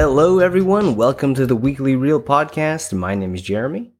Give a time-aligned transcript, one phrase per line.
[0.00, 0.94] Hello, everyone.
[0.94, 2.92] Welcome to the Weekly Reel podcast.
[2.92, 3.94] My name is Jeremy,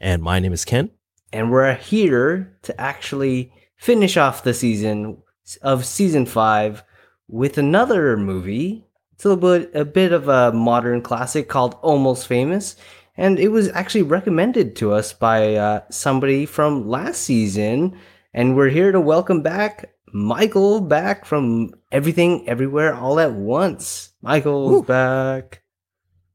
[0.00, 0.88] And my name is Ken.
[1.34, 5.18] and we're here to actually finish off the season
[5.60, 6.82] of season five
[7.28, 8.86] with another movie.
[9.12, 12.76] It's a little bit, a bit of a modern classic called Almost Famous,
[13.14, 17.98] and it was actually recommended to us by uh, somebody from last season.
[18.32, 24.12] And we're here to welcome back Michael back from Everything Everywhere All at Once.
[24.20, 25.62] Michael's back.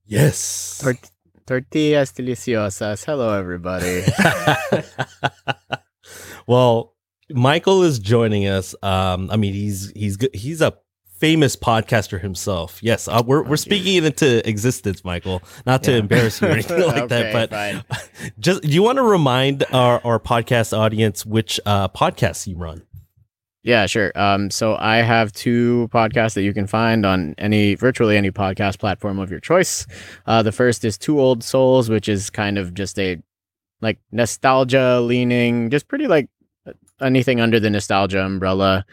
[0.05, 0.79] Yes.
[0.81, 1.11] Tort-
[1.45, 3.03] tortillas deliciosas.
[3.03, 4.03] Hello, everybody.
[6.47, 6.95] well,
[7.29, 8.73] Michael is joining us.
[8.81, 10.17] Um, I mean, he's he's.
[10.33, 10.77] He's a
[11.19, 12.81] famous podcaster himself.
[12.81, 15.41] Yes, uh, we're we're speaking it into existence, Michael.
[15.65, 15.97] Not to Yeah.
[15.97, 17.83] embarrass you or anything like that, but fine.
[18.39, 22.83] just do you want to remind our our podcast audience which uh podcasts you run?
[23.61, 24.11] Yeah, sure.
[24.15, 28.79] Um, so I have two podcasts that you can find on any virtually any podcast
[28.79, 29.85] platform of your choice.
[30.25, 33.17] Uh, the first is Too Old Souls, which is kind of just a
[33.81, 36.29] like nostalgia leaning, just pretty like
[37.01, 38.85] anything under the nostalgia umbrella,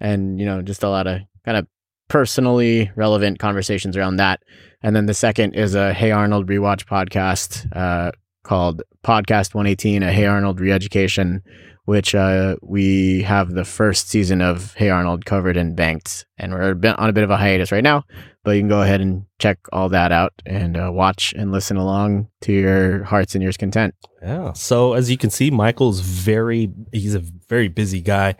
[0.00, 1.66] and you know, just a lot of kind of
[2.08, 4.42] personally relevant conversations around that.
[4.82, 8.12] And then the second is a Hey Arnold rewatch podcast uh,
[8.44, 11.40] called Podcast 118, a Hey Arnold reeducation,
[11.84, 16.26] which uh, we have the first season of Hey Arnold covered and banked.
[16.38, 18.04] And we're on a bit of a hiatus right now,
[18.44, 21.76] but you can go ahead and check all that out and uh, watch and listen
[21.76, 23.94] along to your heart's and ears content.
[24.22, 24.52] Yeah.
[24.52, 28.36] So as you can see, Michael's very he's a very busy guy.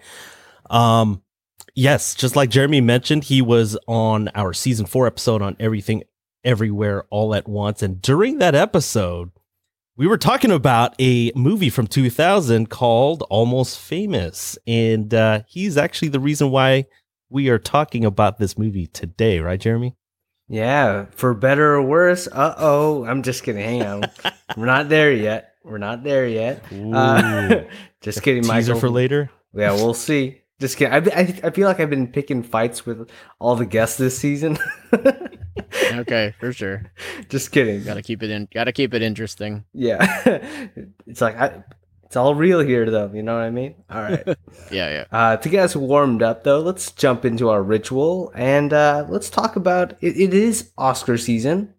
[0.71, 1.23] Um
[1.75, 6.05] yes, just like Jeremy mentioned, he was on our season 4 episode on everything
[6.45, 9.31] everywhere all at once and during that episode
[10.03, 16.09] we were talking about a movie from 2000 called Almost Famous and uh he's actually
[16.09, 16.87] the reason why
[17.31, 19.95] we are talking about this movie today, right Jeremy?
[20.49, 22.27] Yeah, for better or worse.
[22.27, 23.05] Uh oh.
[23.05, 23.63] I'm just kidding.
[23.63, 24.03] Hang on.
[24.57, 25.55] We're not there yet.
[25.63, 26.65] We're not there yet.
[26.73, 27.61] Uh,
[28.01, 28.75] just kidding, Michael.
[28.75, 29.31] Teaser for later.
[29.55, 30.41] Yeah, we'll see.
[30.59, 30.95] Just kidding.
[30.95, 33.09] I, I, I feel like I've been picking fights with
[33.39, 34.59] all the guests this season.
[35.93, 36.91] Okay, for sure.
[37.29, 37.83] just kidding.
[37.85, 38.49] Got to keep it in.
[38.53, 39.65] Got to keep it interesting.
[39.73, 40.23] Yeah.
[41.07, 41.63] it's like, I,
[42.05, 43.11] it's all real here, though.
[43.13, 43.75] You know what I mean?
[43.91, 44.27] All right.
[44.71, 45.05] Yeah, yeah.
[45.13, 49.29] Uh, to get us warmed up, though, let's jump into our ritual and uh, let's
[49.29, 51.75] talk about it, it is Oscar season.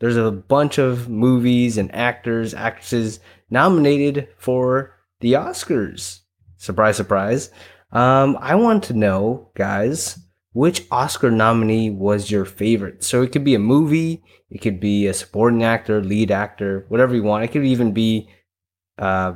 [0.00, 6.20] There's a bunch of movies and actors, actresses nominated for the Oscars.
[6.58, 7.50] Surprise, surprise.
[7.92, 10.18] Um, I want to know, guys,
[10.56, 13.04] which Oscar nominee was your favorite?
[13.04, 17.14] So it could be a movie, it could be a supporting actor, lead actor, whatever
[17.14, 17.44] you want.
[17.44, 18.30] It could even be,
[18.98, 19.34] uh,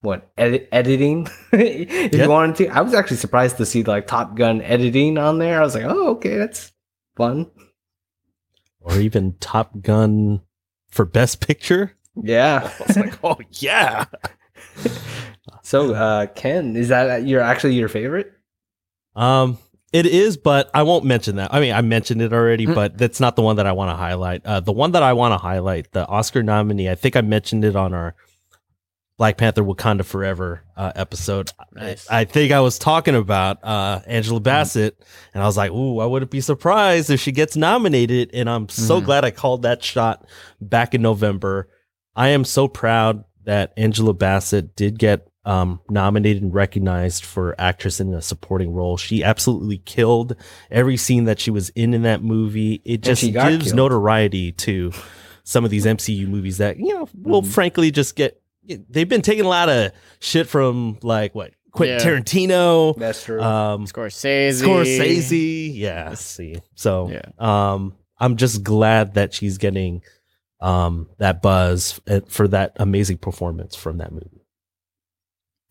[0.00, 2.22] what edit- editing if Yep.
[2.22, 2.68] you wanted to.
[2.68, 5.60] I was actually surprised to see like Top Gun editing on there.
[5.60, 6.72] I was like, oh, okay, that's
[7.16, 7.50] fun.
[8.80, 10.40] Or even Top Gun
[10.88, 11.92] for Best Picture.
[12.22, 12.70] Yeah.
[12.80, 14.04] I was like, oh yeah.
[15.62, 18.32] so, uh, Ken, is that your actually your favorite?
[19.14, 19.58] Um,
[19.96, 21.52] it is, but I won't mention that.
[21.54, 22.74] I mean, I mentioned it already, Mm.
[22.74, 24.44] but that's not the one that I want to highlight.
[24.44, 26.88] Uh, the one that I want to highlight, the Oscar nominee.
[26.90, 28.14] I think I mentioned it on our
[29.18, 31.50] Black Panther Wakanda Forever uh, episode.
[31.72, 32.06] Nice.
[32.10, 35.02] I think I was talking about uh, Angela Bassett,
[35.32, 38.68] and I was like, "Ooh, I wouldn't be surprised if she gets nominated." And I'm
[38.68, 39.04] so Mhm.
[39.06, 40.26] glad I called that shot
[40.60, 41.68] back in November.
[42.14, 48.00] I am so proud that Angela Bassett did get um, nominated and recognized for actress
[48.00, 48.96] in a supporting role.
[48.98, 50.36] She absolutely killed
[50.70, 52.82] every scene that she was in in that movie.
[52.84, 53.74] It just gives killed.
[53.76, 54.92] notoriety to
[55.44, 57.46] some of these MCU movies that you know will Mhm.
[57.46, 58.42] frankly just get.
[58.90, 62.04] They've been taking a lot of shit from like what Quentin Yeah.
[62.20, 63.40] Tarantino, That's true.
[63.40, 64.62] um, Scorsese.
[64.62, 65.70] Scorsese.
[65.74, 66.56] Yeah, see.
[66.74, 67.22] So, Yeah.
[67.38, 70.02] um, I'm just glad that she's getting
[70.60, 74.42] um that buzz uh, for that amazing performance from that movie.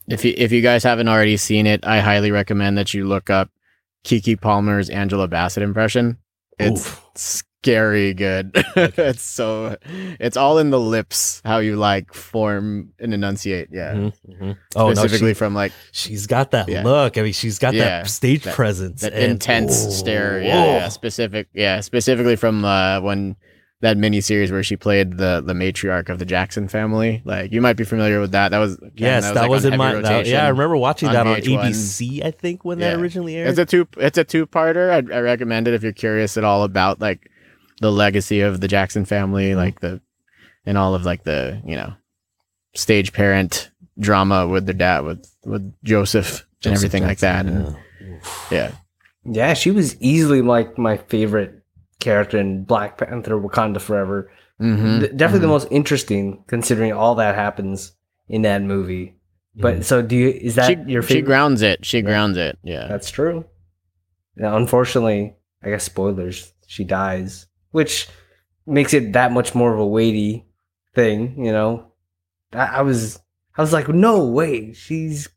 [0.07, 3.29] If you if you guys haven't already seen it, I highly recommend that you look
[3.29, 3.49] up
[4.05, 6.17] Keke Palmer's Angela Bassett impression.
[6.59, 7.05] It's Oof.
[7.15, 8.51] scary good.
[8.75, 9.75] it's so
[10.19, 13.69] it's all in the lips how you like form and enunciate.
[13.71, 13.93] Yeah.
[13.93, 14.57] Mhm, mhm.
[14.75, 16.83] Oh no, Specifically she, from like she's got that Yeah.
[16.83, 17.17] look.
[17.17, 20.39] I mean, she's got Yeah, that stage that- presence, that and- intense oh, stare.
[20.41, 20.89] Yeah, yeah.
[20.89, 23.35] Specific yeah, specifically from uh when
[23.81, 27.21] that mini series where she played the the matriarch of the Jackson family.
[27.25, 28.49] Like you might be familiar with that.
[28.49, 29.95] That was again, Yes, that like, was, in my.
[30.01, 31.59] that- yeah, I remember watching on that on VH1.
[31.69, 32.23] ABC.
[32.25, 33.49] I think when that originally aired.
[33.49, 33.87] It's a two.
[33.97, 34.89] It's a two parter.
[34.91, 37.29] I, I recommend it if you're curious at all about like
[37.81, 39.57] the legacy of the Jackson family, Mm-hmm.
[39.59, 40.01] like the
[40.65, 41.93] and all of like the you know
[42.75, 43.69] stage parent
[43.99, 47.45] drama with their dad with with Joseph, and everything like that.
[47.45, 48.17] And Yeah.
[48.51, 48.71] yeah,
[49.25, 51.54] Yeah, she was easily like my favorite
[51.99, 54.31] character in Black Panther: Wakanda Forever.
[54.61, 55.49] Mhm, Th- Definitely the mhm.
[55.49, 57.91] most interesting, considering all that happens
[58.29, 59.15] in that movie.
[59.55, 59.83] But Mhm.
[59.83, 60.29] so, do you?
[60.29, 61.19] Is that she, your favorite?
[61.19, 61.85] she grounds it.
[61.85, 62.03] She Yeah.
[62.03, 62.57] grounds it.
[62.63, 62.87] Yeah.
[62.87, 63.45] That's true.
[64.37, 66.53] Now, unfortunately, I guess spoilers.
[66.67, 68.07] She dies, which
[68.65, 70.45] makes it that much more of a weighty
[70.93, 71.45] thing.
[71.45, 71.91] You know,
[72.53, 73.19] I, I was,
[73.57, 75.29] I was like, no way, she's.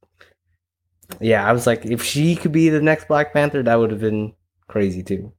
[1.21, 4.01] Yeah, I was like, if she could be the next Black Panther, that would have
[4.01, 4.35] been
[4.69, 5.33] crazy too.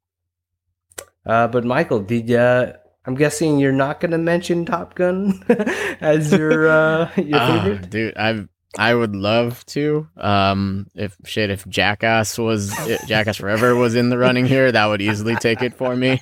[1.25, 2.74] Uh, but Michael, did uh,
[3.06, 5.44] I'm guessing you're not going to mention Top Gun
[6.01, 7.89] as your uh, your Ah, favorite?
[7.89, 8.45] dude, I
[8.77, 10.07] I would love to.
[10.18, 12.74] Um, if shit, if Jackass was
[13.07, 16.21] Jackass Forever was in the running here, that would easily take it for me.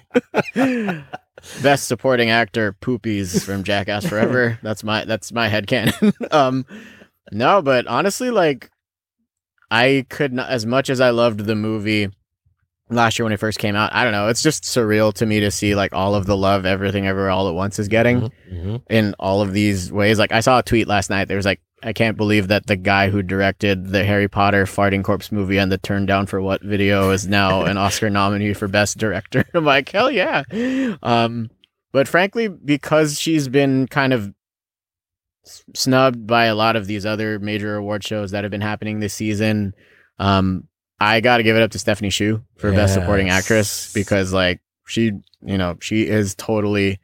[1.62, 4.58] Best supporting actor, Poopies from Jackass Forever.
[4.64, 6.34] That's my that's my headcanon.
[6.34, 6.66] um,
[7.32, 8.72] no, but honestly, like,
[9.70, 12.10] I could not as much as I loved the movie
[12.90, 13.94] last year when it first came out.
[13.94, 14.28] I don't know.
[14.30, 17.48] It's just surreal to me to see like all of the love, everything, everywhere, all
[17.50, 18.82] at once is getting Mhm, mhm.
[18.90, 20.20] in all of these ways.
[20.20, 21.28] Like I saw a tweet last night.
[21.28, 25.04] There was like, I can't believe that the guy who directed the Harry Potter farting
[25.04, 28.68] corpse movie and the Turn Down for What video is now an Oscar nominee for
[28.68, 29.46] Best Director.
[29.54, 30.44] I'm like, hell yeah.
[31.04, 31.50] Um,
[31.92, 34.34] but frankly, because she's been kind of
[35.76, 39.14] snubbed by a lot of these other major award shows that have been happening this
[39.14, 39.74] season,
[40.20, 40.68] um,
[41.00, 44.62] I got to give it up to Stephanie Hsu for Best Supporting Actress because like
[44.88, 45.12] she,
[45.42, 47.00] you know, she is totally.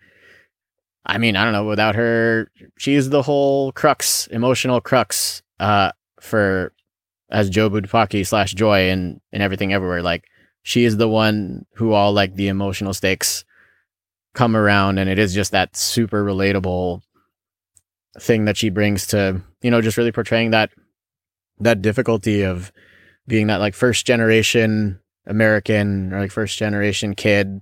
[1.05, 1.65] I mean, I don't know.
[1.65, 6.73] Without her, she's the whole crux, emotional crux, uh, for
[7.29, 10.01] as Jobu Tupaki slash Joy and and everything everywhere.
[10.01, 10.25] Like
[10.63, 13.43] she is the one who all like the emotional stakes
[14.33, 17.01] come around, and it is just that super relatable
[18.19, 20.69] thing that she brings to you know just really portraying that
[21.59, 22.71] that difficulty of
[23.27, 27.61] being that like first generation American or like first generation kid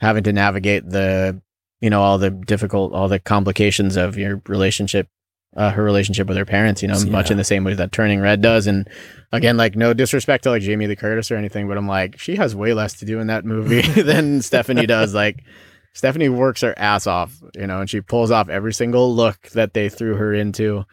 [0.00, 1.40] having to navigate the
[1.80, 5.08] you know all the difficult all the complications of your relationship
[5.56, 8.20] uh, her relationship with her parents you know much in the same way that turning
[8.20, 8.66] red does.
[8.66, 8.88] And
[9.32, 12.36] again like no disrespect to like jamie lee curtis or anything but i'm like she
[12.36, 15.14] has way less to do in that movie than stephanie does.
[15.14, 15.44] Like
[15.94, 19.74] stephanie works her ass off you know and she pulls off every single look that
[19.74, 20.84] they threw her into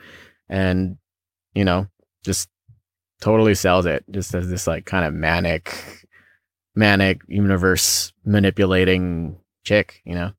[0.49, 0.97] and
[1.53, 1.87] you know
[2.23, 2.49] just
[3.25, 6.07] totally sells it just as this like kind of manic
[6.75, 10.31] manic universe manipulating chick you know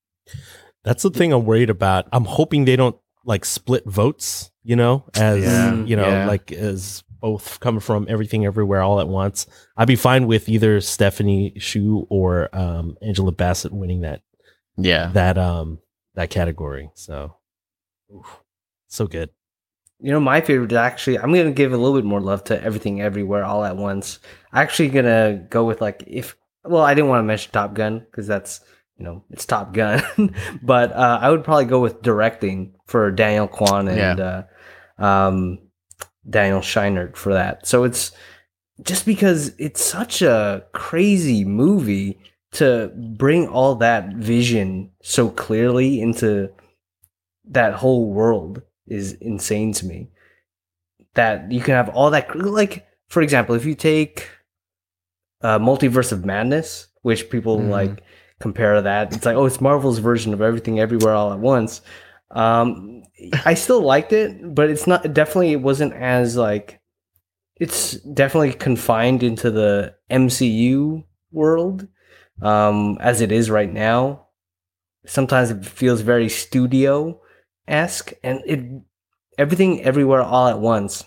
[0.85, 2.07] That's the thing I'm worried about.
[2.13, 6.27] I'm hoping they don't like split votes, you know, as Yeah, you know, yeah.
[6.29, 9.49] like as both come from everything everywhere all at once.
[9.77, 14.23] I'd be fine with either Stephanie Hsu or um, Angela Bassett winning that
[14.77, 15.81] yeah that um
[16.15, 16.91] that category.
[16.95, 17.35] So
[18.15, 18.41] oof,
[18.87, 19.31] so good.
[20.01, 22.45] You know, my favorite is actually, I'm going to give a little bit more love
[22.45, 24.19] to everything everywhere all at once.
[24.53, 28.01] Actually, going to go with like, if, well, I didn't want to mention Top Gun
[28.01, 28.61] because that's,
[28.99, 30.03] you know, it's Top Gun.
[30.63, 34.43] but uh, I would probably go with directing for Daniel Kwan and uh,
[34.99, 35.59] um,
[36.29, 37.67] Daniel Scheinert for that.
[37.67, 38.13] So it's
[38.83, 42.19] just because it's such a crazy movie
[42.53, 46.51] to bring all that vision so clearly into
[47.47, 50.11] that whole world is insane to me.
[51.15, 54.29] That you can have all that, like for example, if you take
[55.43, 57.71] uh, Multiverse of Madness, which people Mhm.
[57.71, 58.03] like
[58.41, 61.81] compare that, it's like oh, it's Marvel's version of everything everywhere all at once.
[62.33, 63.03] Um,
[63.45, 66.81] I still liked it, but it's not definitely it wasn't as like
[67.59, 71.87] it's definitely confined into the MCU world
[72.43, 74.27] um, as it is right now.
[75.07, 77.21] Sometimes it feels very studio
[77.69, 78.61] esque, and it
[79.39, 81.05] everything everywhere all at once.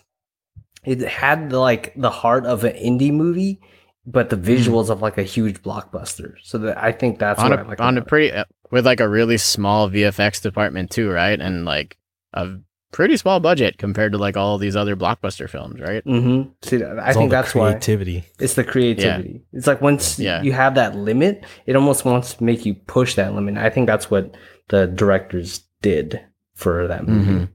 [0.86, 3.60] It had the, like the heart of an indie movie,
[4.06, 6.34] but the visuals of like a huge blockbuster.
[6.42, 7.82] So that I think that's on what a, I like.
[7.82, 8.10] on a about it.
[8.10, 11.40] pretty uh, with like a really small VFX department too, right?
[11.40, 11.98] And like
[12.34, 12.48] a
[12.92, 16.04] pretty small budget compared to like all these other blockbuster films, right?
[16.06, 16.52] Mhm.
[16.64, 18.24] See, I It's think the that's why creativity.
[18.40, 19.44] it's the creativity.
[19.54, 20.42] It's like once Yeah.
[20.42, 23.58] you have that limit, it almost wants to make you push that limit.
[23.58, 24.36] I think that's what
[24.70, 26.22] the directors did
[26.60, 27.48] for that movie.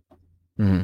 [0.58, 0.82] Mm-hmm.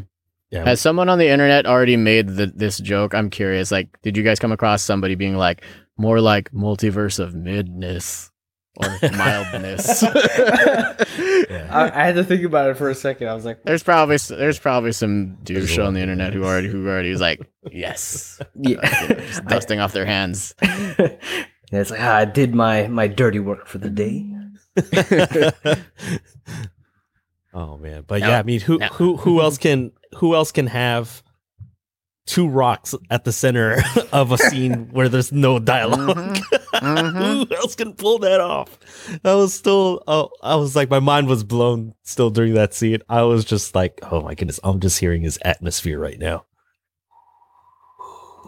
[0.51, 0.65] Yeah.
[0.65, 3.15] Has someone on the internet already made the, this joke?
[3.15, 3.71] I'm curious.
[3.71, 5.63] Like, did you guys come across somebody being like
[5.97, 8.31] more like multiverse of midness
[8.77, 10.03] or mildness?
[11.51, 11.69] Yeah.
[11.73, 13.27] I, I had to think about it for a second.
[13.29, 15.89] I was like, There's probably there's probably some douche Visual.
[15.89, 17.41] on the internet who already who already is like
[17.73, 18.79] yes, yeah.
[19.17, 20.55] just dusting off their hands.
[20.61, 21.19] and
[21.73, 24.25] it's like, ah, I did my my dirty work for the day.
[27.55, 30.53] Oh man, but Now- yeah, I mean, who now- who who else can who else
[30.53, 31.23] can have
[32.27, 36.37] two rocks at the center of a scene where there's no dialog Mhm.
[36.75, 37.49] Mhm.
[37.49, 38.79] Who else can pull that off?
[39.25, 43.01] I was still, oh, I was like, my mind was blown still during that scene.
[43.09, 46.45] I was just like, oh my goodness, I'm just hearing his atmosphere right now.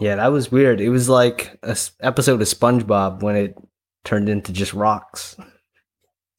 [0.00, 0.80] Yeah, that was weird.
[0.80, 3.56] It was like a s- episode of SpongeBob when it
[4.04, 5.36] turned into just rocks.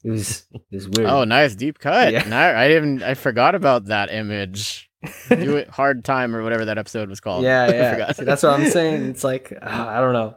[0.03, 1.09] It was it was weird.
[1.09, 2.11] Oh, nice deep cut.
[2.13, 2.23] Yeah.
[2.27, 3.03] No, I didn't.
[3.03, 4.89] I forgot about that image.
[5.29, 7.43] Do it hard time or whatever that episode was called.
[7.43, 8.11] yeah, yeah.
[8.13, 9.09] See, that's what I'm saying.
[9.09, 10.35] It's like uh, I don't know.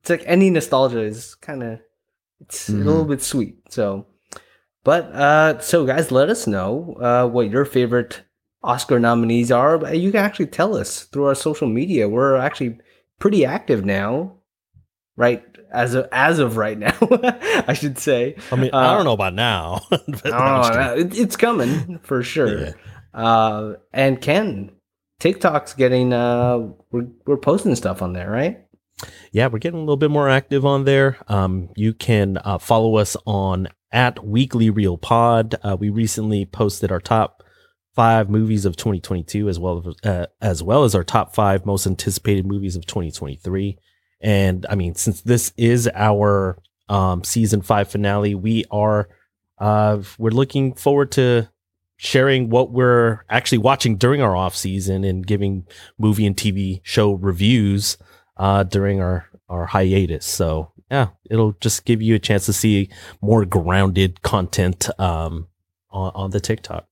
[0.00, 1.80] It's like any nostalgia is kind of
[2.40, 2.84] it's a Mhm.
[2.84, 3.56] little bit sweet.
[3.70, 4.06] So,
[4.84, 8.22] but uh, so guys, let us know uh what your favorite
[8.62, 9.94] Oscar nominees are.
[9.94, 12.08] You can actually tell us through our social media.
[12.08, 12.78] We're actually
[13.18, 14.34] pretty active now,
[15.16, 15.44] right?
[15.74, 16.96] As of as of right now,
[17.66, 18.36] I should say.
[18.52, 19.80] I mean, Uh, I don't know about now.
[19.90, 21.06] but I I'm don't just know, kidding.
[21.12, 22.58] it- it's coming for sure.
[22.66, 22.72] Yeah.
[23.12, 24.70] Uh, and Ken,
[25.20, 26.58] TikTok's getting uh,
[26.90, 28.60] we're we're posting stuff on there, right?
[29.32, 31.18] yeah, we're getting a little bit more active on there.
[31.28, 35.56] Um, you can uh, follow us on at Weekly Reel Pod.
[35.62, 37.42] Uh, we recently posted our top
[37.94, 41.86] five movies of 2022, as well as uh, as well as our top five most
[41.86, 43.78] anticipated movies of 2023.
[44.20, 49.08] And I mean, since this is our um, season five finale, we are
[49.58, 51.48] uh, we're looking forward to
[51.96, 55.66] sharing what we're actually watching during our off season and giving
[55.98, 57.96] movie and TV show reviews
[58.36, 60.24] uh, during our our hiatus.
[60.24, 62.88] So yeah, it'll just give you a chance to see
[63.20, 65.48] more grounded content um,
[65.90, 66.86] on, on the TikTok.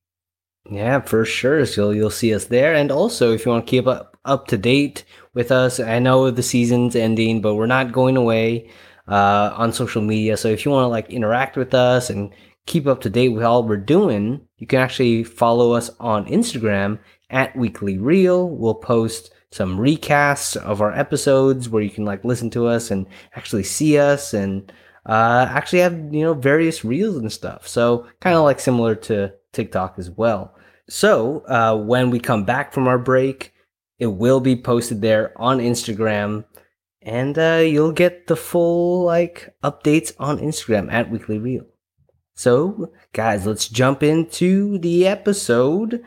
[0.71, 1.67] Yeah, for sure.
[1.67, 4.57] So you'll see us there, and also if you want to keep up up to
[4.57, 8.70] date with us, I know the season's ending, but we're not going away
[9.08, 10.36] uh, on social media.
[10.36, 12.32] So if you want to like interact with us and
[12.66, 16.98] keep up to date with all we're doing, you can actually follow us on Instagram
[17.30, 18.48] at Weekly Reel.
[18.48, 23.06] We'll post some recasts of our episodes where you can like listen to us and
[23.34, 24.72] actually see us and
[25.06, 27.66] uh, actually have you know various reels and stuff.
[27.66, 30.54] So kind of like similar to TikTok as well.
[30.88, 33.51] So uh, when we come back from our break,
[34.02, 36.44] it will be posted there on Instagram,
[37.02, 41.66] and uh, you'll get the full like updates on Instagram at Weekly Reel.
[42.35, 46.02] So guys, let's jump into the episode.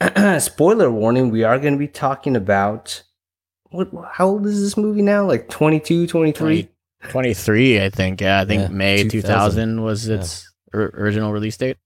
[0.38, 3.02] Spoiler warning: We are going to be talking about
[3.70, 3.88] what?
[4.12, 5.26] How old is this movie now?
[5.26, 6.70] Like 22, 23?
[7.10, 8.22] 23, I think.
[8.22, 9.20] Yeah, I think Yeah, May 2000.
[9.20, 11.76] 2000, was its or- original release date.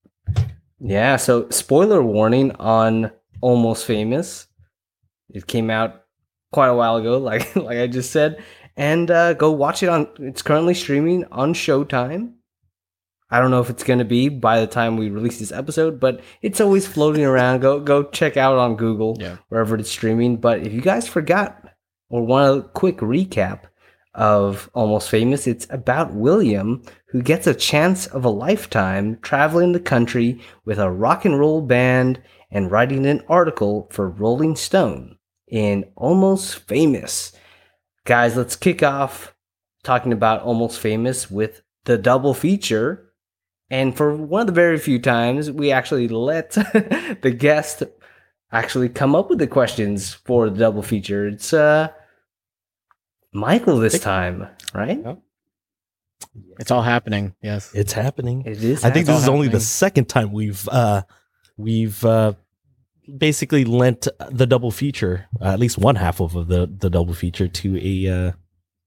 [0.78, 4.47] Yeah, so spoiler warning on Almost Famous.
[5.34, 6.02] It came out
[6.52, 8.42] quite a while ago, like like I just said.
[8.76, 12.34] And uh, go watch it on it's currently streaming on Showtime.
[13.32, 16.20] I don't know if it's gonna be by the time we release this episode, but
[16.42, 17.60] it's always floating around.
[17.60, 19.37] Go go check out on Google Yeah.
[19.49, 20.38] wherever it's streaming.
[20.38, 21.62] But if you guys forgot
[22.08, 23.62] or want a quick recap
[24.14, 29.80] of Almost Famous, it's about William who gets a chance of a lifetime traveling the
[29.80, 32.20] country with a rock and roll band
[32.50, 35.16] and writing an article for Rolling Stone
[35.50, 37.33] in Almost Famous.
[38.04, 39.35] Guys, let's kick off
[39.83, 43.12] talking about Almost Famous with the double feature.
[43.71, 46.50] And for one of the very few times, we actually let
[47.23, 47.83] the guest
[48.52, 51.28] actually come up with the questions for the double feature.
[51.28, 51.88] It's uh
[53.33, 55.00] Michael this time, right?
[56.59, 57.35] It's all happening.
[57.42, 57.73] Yes.
[57.75, 58.42] It's happening.
[58.45, 58.85] It is.
[58.85, 61.02] I think this is only the second time we've uh,
[61.57, 62.35] we've uh,
[63.19, 67.49] basically lent the double feature, uh, at least one half of the the double feature
[67.49, 68.33] to a uh,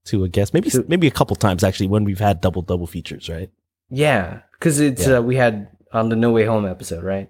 [0.05, 0.53] to a guest.
[0.53, 3.49] Maybe maybe a couple times actually when we've had double double features, right?
[3.89, 5.17] Yeah, because it's Yeah.
[5.17, 7.29] uh, we had on the No Way Home episode, right?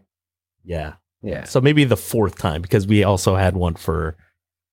[0.63, 0.93] Yeah.
[1.21, 1.43] Yeah.
[1.45, 4.15] So maybe the fourth time because we also had one for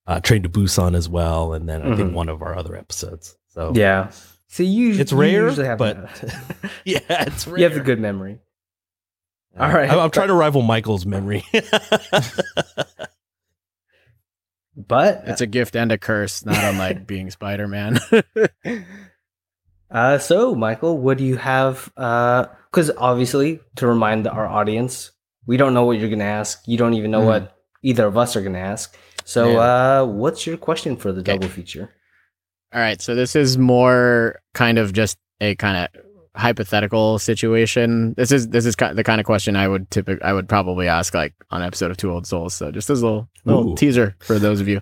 [0.06, 2.14] uh, Train to Busan as well, and then I think Mhm.
[2.14, 3.36] one of our other episodes.
[3.48, 4.10] So Yeah.
[4.48, 5.96] So you It's you rare, usually have but
[6.84, 7.58] yeah, it's rare.
[7.58, 8.38] you have a good memory.
[9.58, 9.90] All right.
[9.90, 11.44] I'm, I'm trying to rival Michael's memory.
[14.76, 17.98] But It's a gift and a curse, not unlike being Spider Man.
[19.90, 21.90] uh, so Michael, what do you have?
[21.96, 25.10] Because obviously, to remind our audience,
[25.46, 26.62] we don't know what you're gonna ask.
[26.66, 27.26] You don't even know Mhm.
[27.26, 28.96] what either of us are gonna ask.
[29.24, 29.58] So, Yeah.
[30.02, 31.32] uh, what's your question for the Okay.
[31.32, 31.90] double feature?
[32.72, 36.02] All right, so this is more kind of just a kind of
[36.36, 38.14] hypothetical situation.
[38.16, 41.14] This is this is the kind of question I would typically I would probably ask
[41.14, 42.54] like on episode of Too Old Souls.
[42.54, 43.76] So just as a little, little Ooh.
[43.76, 44.80] teaser for those of you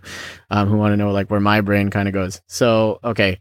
[0.51, 2.41] um, who want to know like where my brain kind of goes.
[2.47, 3.41] So okay,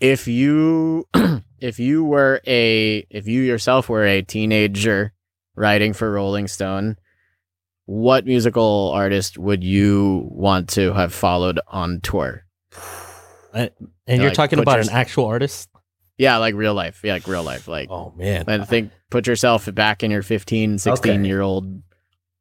[0.00, 1.06] if you
[1.58, 5.12] if you were a if you yourself were a teenager
[5.56, 6.96] writing for Rolling Stone,
[7.86, 12.44] what musical artist would you want to have followed on tour?
[13.54, 13.70] And
[14.06, 15.68] you're like, talking about your- an actual artist?
[16.18, 17.00] Yeah, like real life.
[17.04, 17.68] Yeah, like real life.
[17.68, 18.44] Like Oh man.
[18.48, 21.26] I think put yourself back in your 15, 16 Okay.
[21.26, 21.82] year old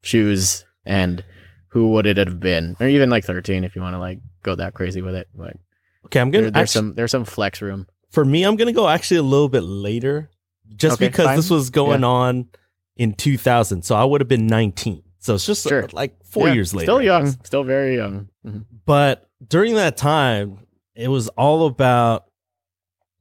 [0.04, 1.24] shoes and
[1.70, 2.76] who would it have been?
[2.80, 5.28] Or even like 13 if you want to like go that crazy with it.
[5.36, 5.58] But
[6.06, 7.88] Okay, I'm gonna there's actually, some there's some flex room.
[8.12, 10.30] for me, I'm gonna go actually a little bit later,
[10.76, 11.36] just Okay, because fine.
[11.36, 12.48] this was going on
[12.96, 13.84] in 2000.
[13.84, 15.04] So I would have been 19.
[15.20, 15.88] So it's just uh, Sure.
[15.92, 16.86] like four Yeah, years later.
[16.86, 18.30] Still young, still very young.
[18.46, 18.66] Mhm.
[18.86, 20.60] But during that time,
[20.96, 22.27] it was all about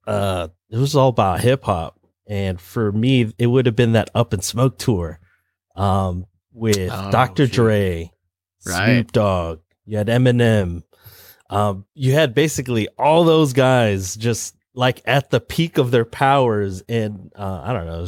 [0.07, 1.99] uh it was all about hip hop.
[2.29, 5.21] And for me, it would have been that Up in Smoke tour.
[5.75, 7.47] Um with Oh, Dr.
[7.47, 7.53] shoot.
[7.55, 8.11] Dre,
[8.67, 8.87] Right.
[8.87, 10.83] Snoop Dogg, you had Eminem.
[11.49, 16.83] Um, you had basically all those guys just like at the peak of their powers
[16.89, 18.07] and uh I don't know,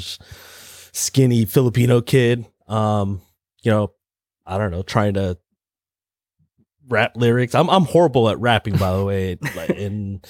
[0.93, 2.45] skinny Filipino kid.
[2.67, 3.21] Um,
[3.63, 3.93] you know,
[4.45, 5.39] I don't know, trying to
[6.89, 7.55] rap lyrics.
[7.55, 9.39] I'm I'm horrible at rapping, by the way.
[9.77, 10.27] and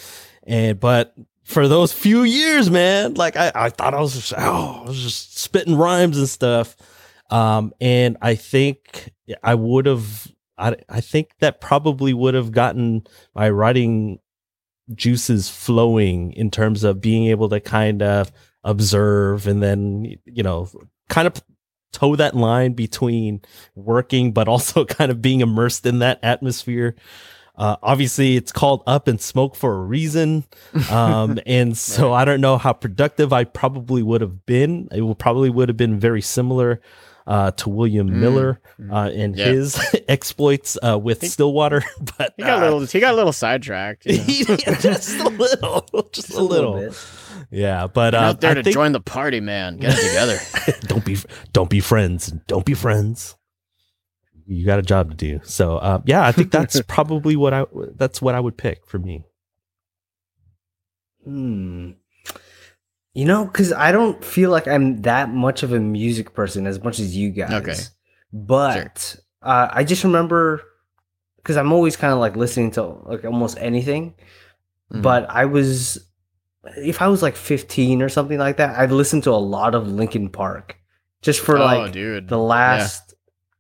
[0.47, 1.15] and but
[1.49, 5.03] for those few years, man, like I, I thought I was just oh, I was
[5.03, 6.77] just spitting rhymes and stuff.
[7.31, 13.03] Um, and I think I would have I I think that probably would have gotten
[13.35, 14.19] my writing
[14.95, 18.31] juices flowing in terms of being able to kind of
[18.63, 20.69] observe and then you know
[21.09, 21.43] kind of
[21.95, 23.41] toe that line between
[23.75, 26.95] working but also kind of being immersed in that atmosphere
[27.59, 30.45] uh, obviously it's called up in smoke for a reason
[30.91, 35.19] um, and so i don't know how productive i probably would have been it would
[35.19, 36.81] probably would have been very similar
[37.27, 38.91] uh, to william Mm, miller mm.
[38.91, 41.83] uh, and his exploits uh, with He- stillwater
[42.17, 44.07] but He got a uh, little he got a little sidetracked.
[44.07, 44.57] You know?
[44.81, 47.07] just a little just, a little, bit.
[47.51, 49.77] yeah but uh, out there I to think- join the party, man.
[49.77, 50.39] Get it together.
[50.87, 51.19] don't be
[51.53, 53.37] don't be friends don't be friends
[54.49, 57.65] you got a job to do so uh, yeah i think that's probably what i
[57.95, 59.25] that's what i would pick for me
[61.29, 61.91] Hmm.
[63.13, 66.83] You know, because I don't feel like I'm that much of a music person as
[66.83, 67.53] much as you guys.
[67.53, 67.75] Okay.
[68.33, 70.63] But uh, I just remember
[71.37, 74.15] because I'm always kind of like listening to like almost anything.
[74.93, 75.03] Mhm.
[75.03, 75.99] But I was,
[76.77, 79.89] if I was like 15 or something like that, I'd listen to a lot of
[79.89, 80.77] Linkin Park
[81.21, 82.29] just for oh, like dude.
[82.29, 83.08] the last.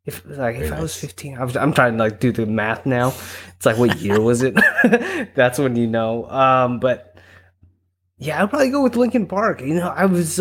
[0.08, 2.46] If like if Very I was 15, I was, I'm trying to like do the
[2.46, 3.08] math now.
[3.56, 4.54] It's like what year was it?
[5.34, 6.28] That's when you know.
[6.30, 7.18] Um, but
[8.16, 9.60] yeah, I'd probably go with Linkin Park.
[9.60, 10.40] You know, I was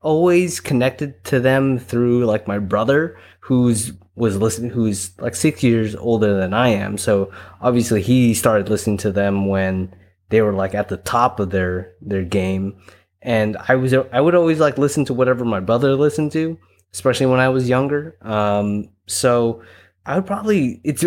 [0.00, 5.96] always connected to them through like my brother, who's was listening, who's like six years
[5.96, 6.96] older than I am.
[6.96, 9.92] So obviously, he started listening to them when
[10.28, 12.80] they were like at the top of their their game,
[13.22, 16.56] and I was I would always like listen to whatever my brother listened to,
[16.92, 18.16] especially when I was younger.
[18.22, 19.62] Um, so
[20.06, 21.04] I would probably it's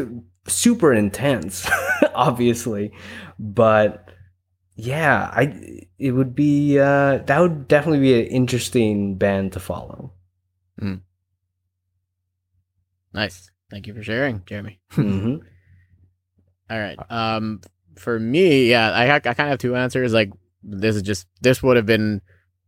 [0.48, 1.68] super intense,
[2.14, 2.92] obviously,
[3.40, 4.10] but
[4.76, 10.14] yeah, I it would be uh that would definitely be an interesting band to follow.
[10.82, 11.02] Mm.
[13.14, 13.50] nice.
[13.70, 14.80] Thank you for sharing, Jeremy.
[14.92, 15.38] hmm
[16.70, 16.98] All right.
[17.10, 17.62] Um,
[17.96, 20.14] for me, yeah, I ha- I kind of have two answers.
[20.14, 20.32] Like,
[20.64, 22.22] this is just this would have been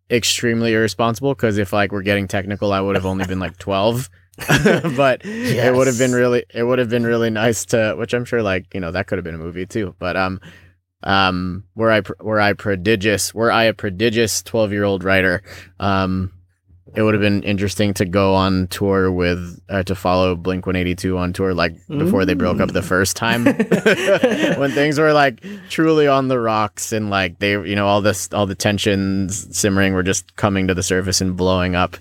[0.10, 4.10] extremely irresponsible because if like we're getting technical, I would have only been like twelve.
[4.98, 8.26] but it would have been really it would have been really nice to which I'm
[8.26, 9.96] sure like you know that could have been a movie too.
[9.98, 10.42] But um,
[11.04, 15.44] um, were I were I prodigious were I a prodigious twelve year old writer,
[15.80, 16.32] um.
[16.94, 20.78] It would have been interesting to go on tour with uh, to follow Blink One
[20.78, 23.44] Eighty Two on tour like before they broke up the first time
[24.58, 28.32] when things were like truly on the rocks and like they you know all this
[28.32, 31.98] all the tensions simmering were just coming to the surface and blowing up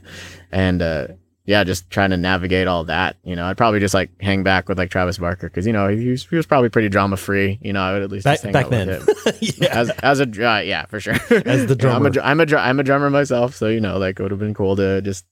[0.52, 1.08] and uh
[1.46, 3.44] yeah just trying to navigate all that you know.
[3.46, 6.26] I'd probably just like hang back with like travis barker because you know he was,
[6.26, 8.52] he was probably pretty drama free you know i would at least back, just hang
[8.52, 8.88] back out then.
[8.88, 9.34] with him.
[9.58, 9.68] Yeah.
[9.78, 11.14] As as a uh, yeah for sure.
[11.14, 12.08] As the You know, I'm drummer.
[12.20, 14.54] a I'm a I'm a drummer myself so you know like it would have been
[14.54, 15.24] cool to just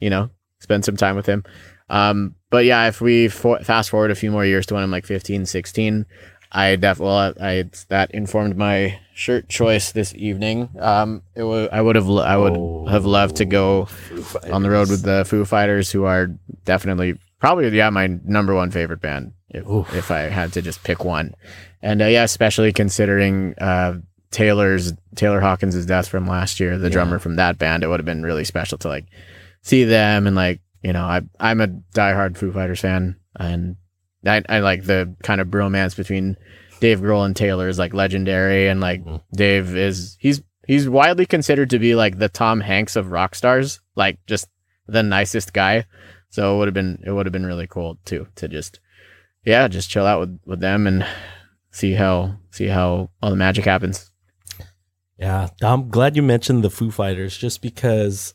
[0.00, 1.44] you know spend some time with him.
[1.88, 4.90] Um but yeah if we for- fast forward a few more years to when i'm
[4.90, 6.06] like 15 16
[6.54, 10.68] i def well i that informed my shirt choice this evening.
[10.78, 13.88] Um it would i would have lo- i would have loved to go
[14.52, 16.28] on the road with the Foo Fighters, who are
[16.64, 19.64] definitely probably yeah my number one favorite band if
[19.94, 21.34] if I had to just pick one,
[21.82, 23.98] and uh, yeah, especially considering uh,
[24.32, 26.92] Taylor's Taylor Hawkins' death from last year, the Yeah.
[26.94, 29.06] drummer from that band, it would have been really special to like
[29.62, 33.76] see them and like you know I I'm a diehard Foo Fighters fan and
[34.26, 36.36] I I like the kind of bromance between
[36.80, 39.22] Dave Grohl and Taylor is like legendary and like Mhm.
[39.36, 43.80] Dave is he's he's widely considered to be like the Tom Hanks of rock stars,
[43.96, 44.48] like just
[44.86, 45.84] the nicest guy.
[46.30, 48.80] So it would have been it would have been really cool too to just
[49.44, 51.06] yeah, just chill out with with them and
[51.70, 54.10] see how see how all the magic happens.
[55.18, 58.34] Yeah, I'm glad you mentioned the Foo Fighters just because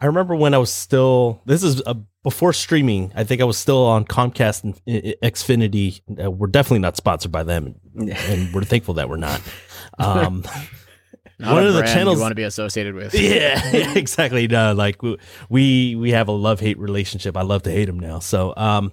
[0.00, 1.94] I remember when I was still this is uh,
[2.26, 3.12] before streaming.
[3.14, 4.74] I think I was still on Comcast and
[5.22, 6.00] Xfinity.
[6.20, 9.40] Uh, we're definitely not sponsored by them, and we're thankful that we're not.
[9.98, 10.44] Um,
[11.38, 13.14] Not One of the channels- you want to be associated with.
[13.18, 14.46] yeah, exactly.
[14.46, 15.00] No, like
[15.48, 17.34] we we have a love hate relationship.
[17.34, 18.18] I love to hate them now.
[18.18, 18.92] So, um,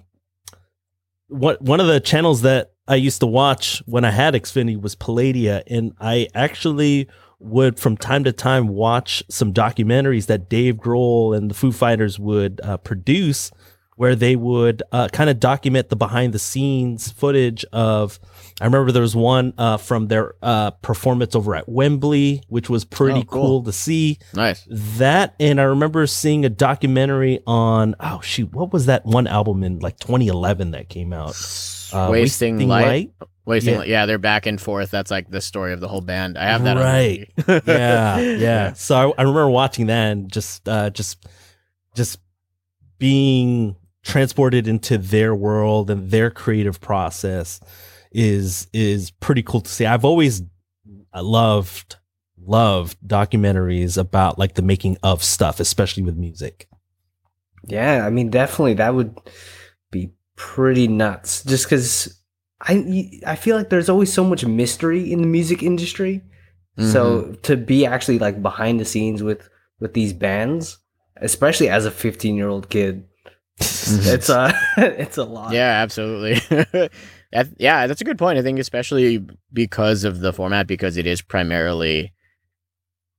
[1.26, 4.94] what one of the channels that I used to watch when I had Xfinity was
[4.94, 11.36] Palladia, and I actually would from time to time watch some documentaries that Dave Grohl
[11.36, 13.50] and the Foo Fighters would uh, produce,
[13.96, 18.18] where they would uh, kind of document the behind the scenes footage of.
[18.60, 22.84] I remember there was one uh, from their uh, performance over at Wembley, which was
[22.84, 23.42] pretty Oh, cool.
[23.42, 24.64] cool to see Nice.
[24.70, 29.64] that and i remember seeing a documentary on oh shoot what was that one album
[29.64, 31.34] in like 2011 that came out
[31.92, 33.12] Uh, Wasting Light.
[33.46, 33.78] Wasting Yeah.
[33.80, 33.88] Light.
[33.88, 34.90] Yeah, they're back and forth.
[34.90, 36.38] That's like the story of the whole band.
[36.38, 37.30] I have that Right.
[37.46, 41.26] on yeah yeah so I, I remember watching that and just uh just
[41.94, 42.18] just
[42.98, 47.60] being transported into their world and their creative process
[48.12, 50.42] is is pretty cool to see i've always
[51.14, 51.96] loved
[52.46, 56.68] loved documentaries about like the making of stuff especially with music
[57.66, 59.16] Yeah, I mean, definitely that would
[59.90, 61.42] be pretty nuts.
[61.44, 62.20] Just because
[62.66, 66.22] I I feel like there's always so much mystery in the music industry.
[66.76, 67.32] So mm-hmm.
[67.42, 69.48] to be actually like behind the scenes with
[69.78, 70.78] with these bands,
[71.18, 73.04] especially as a 15 year old kid,
[73.60, 74.12] mm-hmm.
[74.12, 75.52] it's uh, a it's a lot.
[75.52, 76.40] Yeah, absolutely.
[77.58, 78.38] yeah, that's a good point.
[78.38, 82.12] I think especially because of the format, because it is primarily,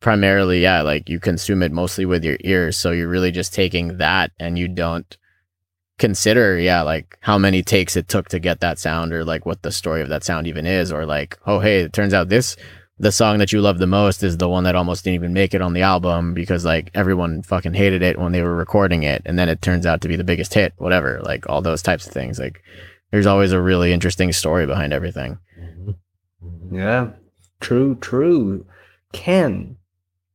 [0.01, 3.99] primarily, yeah, like you consume it mostly with your ears, so you're really just taking
[3.99, 5.17] that, and you don't
[5.97, 9.62] consider, yeah, like how many takes it took to get that sound, or like what
[9.62, 12.55] the story of that sound even is, or like, oh hey, it turns out this.
[12.97, 15.53] The song that you love the most is the one that almost didn't even make
[15.53, 19.21] it on the album because like everyone fucking hated it when they were recording it,
[19.25, 20.73] and then it turns out to be the biggest hit.
[20.77, 22.39] Whatever, like all those types of things.
[22.39, 22.62] Like
[23.12, 25.39] there's always a really interesting story behind everything.
[26.71, 27.12] Yeah.
[27.60, 28.65] True, true.
[29.12, 29.77] Ken,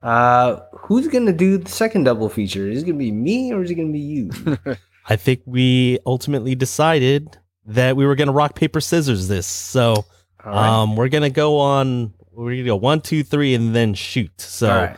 [0.02, 2.68] uh, who's gonna do the second double feature?
[2.68, 4.30] Is it gonna be me or is it gonna be you?
[5.08, 7.36] I think we ultimately decided
[7.66, 9.46] that we were going to rock paper scissors this.
[9.46, 10.04] So
[10.44, 10.68] All right.
[10.82, 12.14] um, we're going to go on.
[12.32, 14.40] We're going to go one, two, three, and then shoot.
[14.40, 14.96] So All right.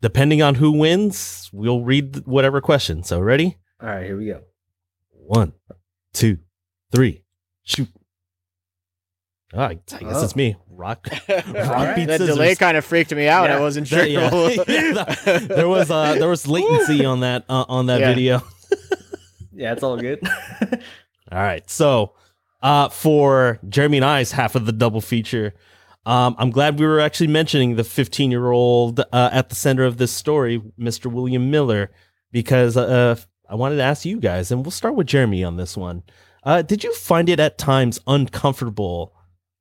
[0.00, 3.02] depending on who wins, we'll read whatever question.
[3.02, 3.56] So ready?
[3.82, 4.40] All right, here we go.
[5.10, 5.52] One,
[6.14, 6.38] two,
[6.92, 7.22] three,
[7.64, 7.88] shoot.
[9.54, 10.24] Oh, I guess Oh.
[10.24, 10.56] it's me.
[10.70, 11.08] Rock.
[11.30, 11.96] Alright.
[11.96, 12.36] beat that scissors.
[12.36, 13.50] delay kind of freaked me out.
[13.50, 14.00] I wasn't sure.
[14.00, 14.66] That-
[15.26, 15.38] yeah.
[15.38, 18.08] there was uh there was latency on that uh, on that Yeah.
[18.14, 18.42] video.
[19.58, 20.20] Yeah, it's all good.
[21.32, 21.68] All right.
[21.68, 22.14] So,
[22.62, 25.52] uh, for Jeremy and I's half of the double feature,
[26.06, 29.84] um, I'm glad we were actually mentioning the 15 year old uh, at the center
[29.84, 31.12] of this story, Mr.
[31.12, 31.90] William Miller,
[32.30, 33.16] because uh,
[33.50, 36.04] I wanted to ask you guys, and we'll start with Jeremy on this one.
[36.44, 39.12] Uh, did you find it at times uncomfortable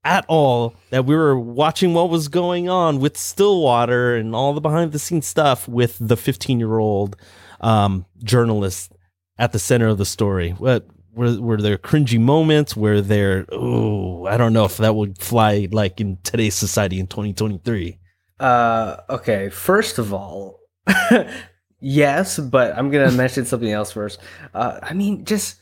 [0.03, 4.61] at all that we were watching what was going on with Stillwater and all the
[4.61, 7.17] behind the scenes stuff with the 15 year old
[7.61, 8.93] um, journalist
[9.39, 10.51] at the center of the story?
[10.51, 12.75] What were were there cringy moments?
[12.75, 13.45] Were there?
[13.51, 17.99] Oh, I don't know if that would fly like in today's society in 2023.
[18.39, 19.49] Uh, okay.
[19.49, 20.59] First of all,
[21.79, 24.19] yes, but I'm gonna mention something else first.
[24.53, 25.57] Uh, I mean, just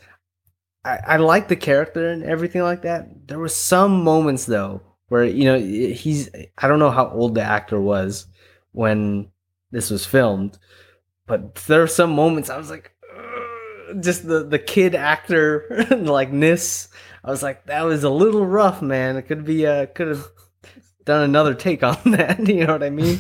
[0.84, 3.28] I, I like the character and everything like that.
[3.28, 7.42] There were some moments though where you know he's I don't know how old the
[7.42, 8.28] actor was
[8.72, 9.32] when
[9.72, 10.58] this was filmed,
[11.28, 12.95] but there were some moments I was like,
[14.00, 16.90] just the the kid actor like this.
[17.24, 19.18] I was like, that was a little rough, man.
[19.18, 20.28] It could be uh could have
[21.06, 22.40] done another take on that.
[22.48, 23.20] You know what I mean?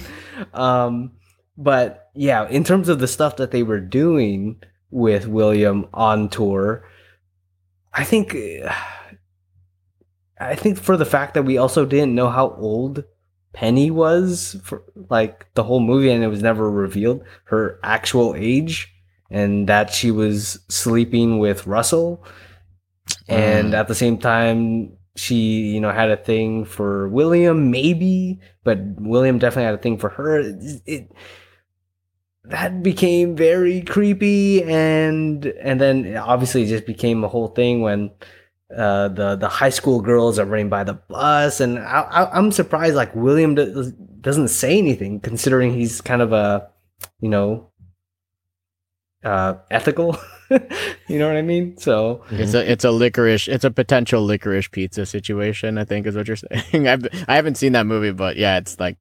[0.53, 1.13] um,
[1.57, 6.87] but yeah, in terms of the stuff that they were doing with William on tour,
[7.93, 8.35] I think
[10.39, 13.03] I think for the fact that we also didn't know how old
[13.53, 18.93] Penny was for like the whole movie and it was never revealed her actual age
[19.35, 22.23] and that she was sleeping with Russell.
[23.27, 23.77] And Mm.
[23.79, 25.35] at the same time she
[25.73, 30.09] you know had a thing for William maybe but William definitely had a thing for
[30.17, 30.39] her.
[30.39, 31.03] It, it
[32.45, 38.11] that became very creepy and and then obviously it just became a whole thing when
[38.77, 41.59] uh the the high school girls are running by the bus.
[41.59, 46.33] And I, I, i'm surprised like william does, doesn't say anything considering he's kind of
[46.33, 46.69] a
[47.19, 47.69] you know
[49.25, 50.17] uh, ethical.
[50.49, 51.77] you know what I mean?
[51.77, 55.77] So It's a it's a licorice it's a potential licorice pizza situation.
[55.77, 56.37] I think is what you're
[56.71, 56.87] saying.
[56.87, 58.97] I've, I haven't seen that movie, but yeah, it's like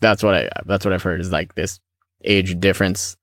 [0.00, 1.80] that's what I that's what I've heard is like this
[2.24, 3.16] age difference,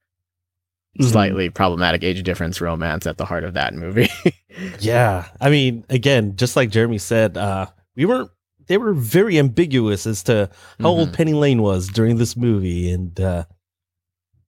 [0.99, 1.11] Mhm.
[1.11, 4.09] slightly problematic age difference romance at the heart of that movie.
[4.79, 5.25] Yeah.
[5.41, 7.65] I mean, again, just like Jeremy said, uh,
[7.97, 8.31] we weren't
[8.67, 11.13] they were very ambiguous as to how old Mhm.
[11.13, 12.89] Penny Lane was during this movie.
[12.89, 13.43] And uh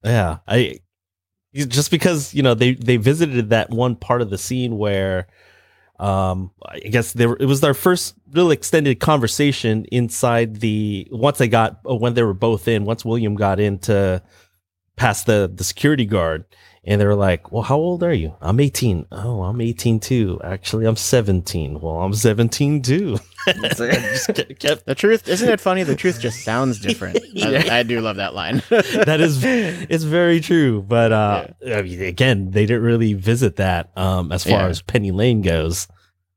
[0.04, 0.80] yeah, I
[1.66, 5.28] just because, you know, they they visited that one part of the scene where
[6.00, 11.40] um I guess they were it was their first real extended conversation inside the once
[11.40, 14.22] they got uh, when they were both in, once William got in to
[14.96, 16.46] pass the the security guard
[16.88, 20.40] and they were like, "Well, how old are you?" "I'm 18." "Oh, I'm 18 too.
[20.44, 25.84] Actually, I'm 17." "Well, I'm 17 too." Just kept- kept- the truth isn't it funny?
[25.84, 27.18] The truth just sounds different.
[27.42, 28.62] I, I do love that line.
[28.70, 33.92] that is it's very true, but uh I mean, again, they didn't really visit that
[33.98, 34.68] um as far Yeah.
[34.68, 35.88] as Penny Lane goes.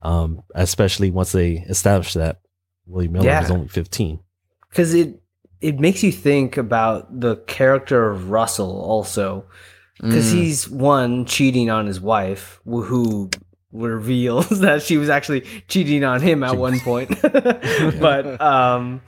[0.03, 2.41] Um especially once they established that
[2.87, 4.21] William Miller was only 15.
[4.71, 5.21] because it
[5.61, 9.45] it makes you think about the character of Russell also
[10.01, 10.33] because Mm.
[10.33, 13.31] he's one cheating on his wife who
[13.73, 17.11] reveals that she was actually cheating on him at one point
[18.01, 19.01] but um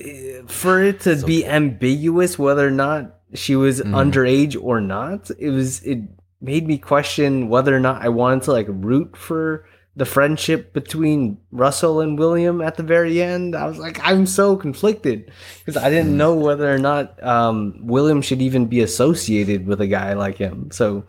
[0.00, 1.50] eh, for it to So be sad.
[1.54, 3.92] ambiguous whether or not she was Mhm.
[3.94, 5.98] underage or not it was it
[6.40, 9.64] made me question whether or not i wanted to like root for
[9.98, 14.56] the friendship between russell and william at the very end i was like i'm so
[14.56, 19.80] conflicted because i didn't know whether or not um, william should even be associated with
[19.80, 21.04] a guy like him so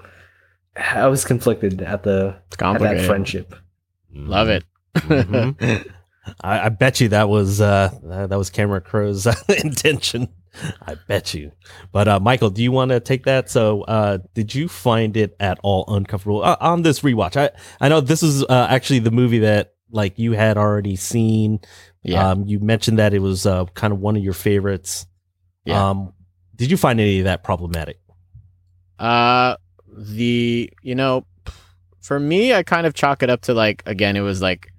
[0.75, 3.55] i was conflicted at the It's at that friendship
[4.11, 4.63] Love it.
[4.95, 5.85] Mhm.
[6.41, 9.27] I, I bet you that was uh that that was Cameron Crowe's
[9.63, 10.29] intention.
[10.85, 11.51] I bet you.
[11.91, 13.49] But uh Michael, do you want to take that?
[13.49, 17.37] So uh did you find it at all uncomfortable uh, on this rewatch?
[17.37, 21.59] I I know this is uh, actually the movie that like you had already seen.
[22.03, 22.29] Yeah.
[22.29, 25.05] Um you mentioned that it was uh kind of one of your favorites.
[25.65, 25.89] Yeah.
[25.89, 26.13] Um
[26.55, 27.99] did you find any of that problematic?
[28.99, 29.55] Uh,
[29.87, 31.25] the you know,
[32.01, 34.73] for me, I kind of chalk it up to like again, it was like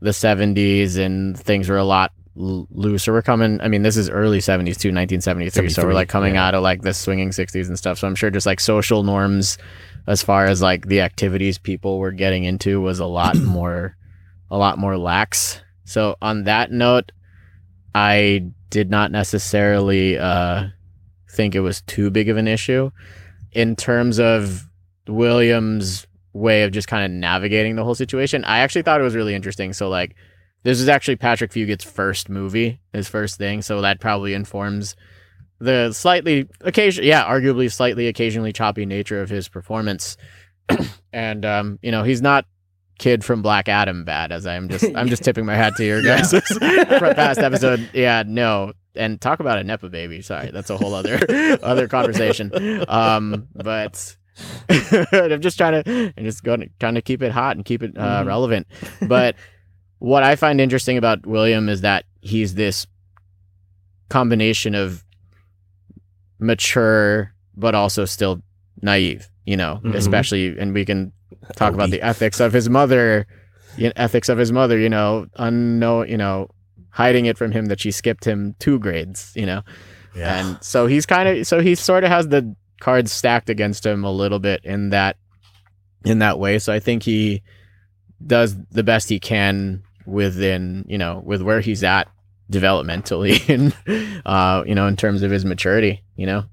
[0.00, 3.12] the '70s and things were a lot l- looser.
[3.12, 3.60] We're coming.
[3.60, 5.68] I mean, this is early '70s too, 1973.
[5.70, 6.46] So we're like coming yeah.
[6.46, 7.98] out of like the swinging '60s and stuff.
[7.98, 9.58] So I'm sure just like social norms,
[10.06, 13.96] as far as like the activities people were getting into, was a lot more,
[14.50, 15.60] a lot more lax.
[15.84, 17.12] So on that note,
[17.94, 20.68] I did not necessarily uh,
[21.30, 22.90] think it was too big of an issue
[23.52, 24.66] in terms of
[25.06, 28.44] Williams' way of just kind of navigating the whole situation.
[28.44, 29.72] I actually thought it was really interesting.
[29.72, 30.16] So like
[30.62, 34.96] this is actually Patrick Fugit's first movie, his first thing, so that probably informs
[35.58, 40.16] the slightly occasion yeah, arguably slightly occasionally choppy nature of his performance.
[41.12, 42.46] and um, you know, he's not
[42.98, 46.02] kid from Black Adam bad as I'm just I'm just tipping my hat to your
[46.04, 47.88] guys' past episode.
[47.92, 48.72] Yeah, no.
[48.94, 50.20] And talk about a nepa baby.
[50.20, 51.18] Sorry, that's a whole other
[51.62, 52.84] other conversation.
[52.88, 54.16] Um, but
[54.68, 57.82] I'm just trying to, I'm just going to trying to keep it hot and keep
[57.82, 58.26] it uh, Mhm.
[58.26, 58.66] relevant.
[59.00, 59.36] But
[60.02, 62.86] what I find interesting about William is that he's this
[64.08, 65.04] combination of
[66.38, 68.42] mature but also still
[68.80, 69.28] naive.
[69.44, 69.94] You know, Mhm.
[69.94, 71.12] especially, and we can
[71.56, 73.26] talk about the ethics of his mother,
[73.76, 74.78] you know, ethics of his mother.
[74.78, 76.48] You know, unknown, you know,
[76.90, 79.32] hiding it from him that she skipped him two grades.
[79.34, 79.62] You know,
[80.38, 84.04] and so he's kind of so he sort of has the cards stacked against him
[84.04, 85.16] a little bit in that
[86.04, 86.58] in that way.
[86.58, 87.42] So I think he
[88.24, 92.08] does the best he can within you know with where he's at
[92.50, 93.74] developmentally and
[94.26, 96.02] uh you know in terms of his maturity.
[96.16, 96.44] You know.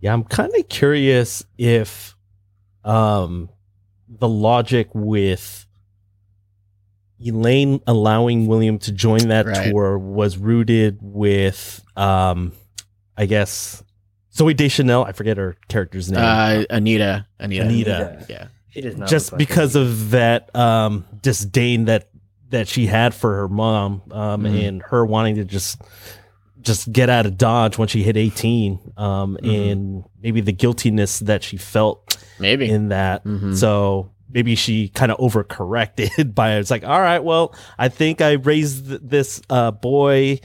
[0.00, 2.14] Yeah, I'm kind of curious if
[2.84, 3.48] um
[4.08, 5.66] the logic with
[7.18, 9.70] Elaine allowing William to join that Right.
[9.70, 12.52] tour was rooted with um
[13.16, 13.82] I guess
[14.34, 16.20] Zooey Deschanel, I forget her character's name.
[16.22, 18.26] Uh, Anita, Anita, Anita.
[18.28, 18.48] yeah.
[18.76, 22.08] It not just fucking- because of that um disdain that
[22.50, 24.68] that she had for her mom um Mhm.
[24.68, 25.80] and her wanting to just
[26.60, 29.70] just get out of dodge when she hit 18 um Mhm.
[29.72, 32.68] and maybe the guiltiness that she felt Maybe.
[32.68, 33.54] in that Mhm.
[33.56, 38.32] so maybe she kind of overcorrected by it's like all right well i think i
[38.32, 40.38] raised th- this uh boy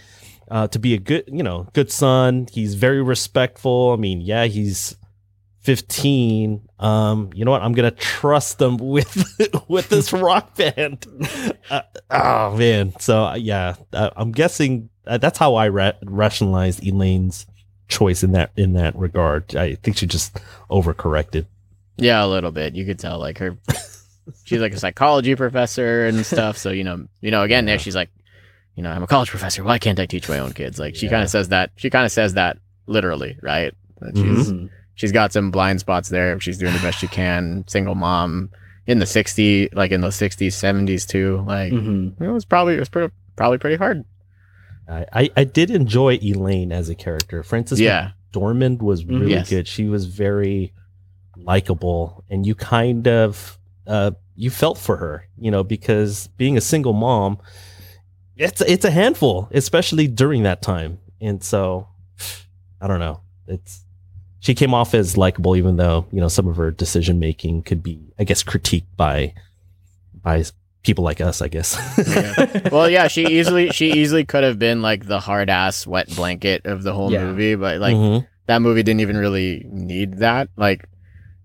[0.50, 4.46] uh to be a good you know good son he's very respectful i mean yeah
[4.46, 4.96] he's
[5.62, 9.24] 15 um you know what i'm gonna trust them with
[9.68, 11.06] with this rock band
[11.70, 16.84] uh, oh man so uh, yeah uh, i'm guessing uh, that's how i ra- rationalized
[16.86, 17.46] elaine's
[17.88, 19.54] choice in that in that regard.
[19.54, 21.46] I think she just overcorrected.
[21.98, 22.74] Yeah, a little bit.
[22.74, 23.58] You could tell like her
[24.46, 26.58] she's like a psychology professor and stuff.
[26.58, 28.10] So, you know, you know, again, there she's like,
[28.76, 29.62] you know, I'm a college professor.
[29.66, 30.80] Why can't I teach my own kids?
[30.80, 31.12] Like she Yeah.
[31.12, 31.72] kind of says that.
[31.76, 33.74] She kind of says that literally, right?
[34.00, 34.70] That she's Mhm.
[35.02, 36.40] She's got some blind spots there.
[36.40, 37.64] She's doing the best she can.
[37.68, 38.52] Single mom
[38.86, 41.44] in the 60, like in the 60s, 70s too.
[41.48, 42.22] Like Mhm.
[42.22, 44.04] it was probably it was pretty, probably pretty hard.
[44.88, 47.42] I, I I did enjoy Elaine as a character.
[47.44, 48.12] Frances Yeah.
[48.34, 49.20] McDormand was Mhm.
[49.20, 49.50] really Yes.
[49.50, 49.68] good.
[49.68, 50.72] She was very
[51.36, 56.62] likable, and you kind of uh you felt for her, you know, because being a
[56.62, 57.38] single mom,
[58.38, 60.98] it's it's a handful, especially during that time.
[61.20, 61.88] And so,
[62.82, 63.22] I don't know.
[63.48, 63.86] It's
[64.42, 67.82] she came off as likable, even though you know some of her decision making could
[67.82, 69.34] be, I guess, critiqued by
[70.14, 70.44] by
[70.84, 71.42] people like us.
[71.42, 71.78] I guess.
[72.72, 76.66] Well, yeah, she easily she easily could have been like the hard ass wet blanket
[76.66, 77.24] of the whole Yeah.
[77.26, 78.28] movie, but like Mhm.
[78.48, 80.50] that movie didn't even really need that.
[80.58, 80.88] Like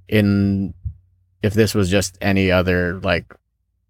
[0.09, 0.73] in
[1.43, 3.27] if this was just any other like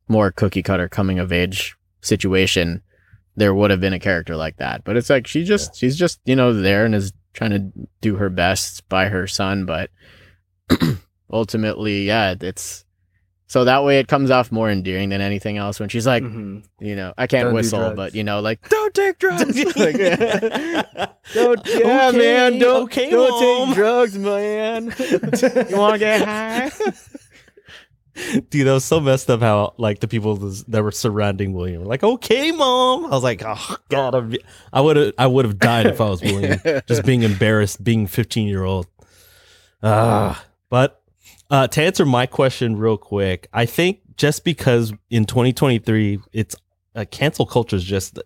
[0.09, 2.83] more cookie cutter coming of age situation,
[3.37, 4.83] there would have been a character like that.
[4.85, 7.71] But it's like she just she's just, you know, there and is trying to
[8.01, 9.91] do her best by her son, but
[11.31, 12.85] ultimately, yeah, it's
[13.49, 16.65] so that way it comes off more endearing than anything else when she's like, Mhm.
[16.81, 19.57] you know, I can't Don't whistle, but you know, like don't take drugs.
[19.77, 19.97] Like,
[21.35, 23.67] Don't, yeah, man, don't okay, don't Mom.
[23.69, 24.85] take drugs, man.
[25.71, 26.71] you want to get high?
[28.51, 31.87] Dude, that was so messed up how like the people that were surrounding William were
[31.87, 34.35] like, "Okay, mom." I was like, "Oh God, I'm,
[34.73, 38.07] I would have, I would have died if I was William, just being embarrassed, being
[38.07, 38.87] 15 year old."
[39.83, 41.03] Ah, but
[41.51, 46.57] uh, to answer my question real quick, I think just because in 2023 it's
[46.95, 48.19] uh, cancel culture is just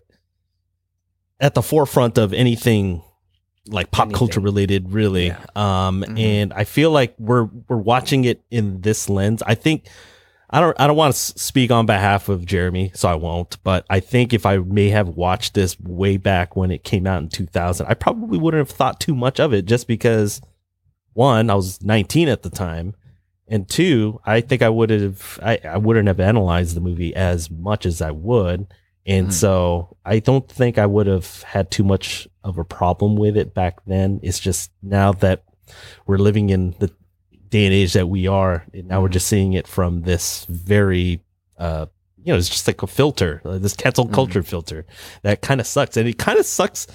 [1.39, 3.03] at the forefront of anything
[3.67, 4.17] like pop Anything.
[4.17, 5.45] culture related really Yeah.
[5.55, 6.19] um Mhm.
[6.19, 9.87] and i feel like we're we're watching it in this lens i think
[10.49, 13.85] i don't i don't want to speak on behalf of jeremy so i won't but
[13.89, 17.29] i think if i may have watched this way back when it came out in
[17.29, 20.41] 2000 i probably wouldn't have thought too much of it just because
[21.13, 22.95] one i was 19 at the time
[23.47, 27.51] and two i think i would have i, I wouldn't have analyzed the movie as
[27.51, 28.65] much as i would
[29.05, 29.33] and Mhm.
[29.33, 33.53] so I don't think I would have had too much of a problem with it
[33.53, 34.19] back then.
[34.23, 35.43] It's just now that
[36.05, 36.91] we're living in the
[37.49, 41.21] day and age that we are, and now we're just seeing it from this very,
[41.57, 41.85] uh,
[42.23, 44.13] you know, it's just like a filter, uh, this cancel Mhm.
[44.13, 44.85] culture filter
[45.23, 45.97] that kind of sucks.
[45.97, 46.87] And it kind of sucks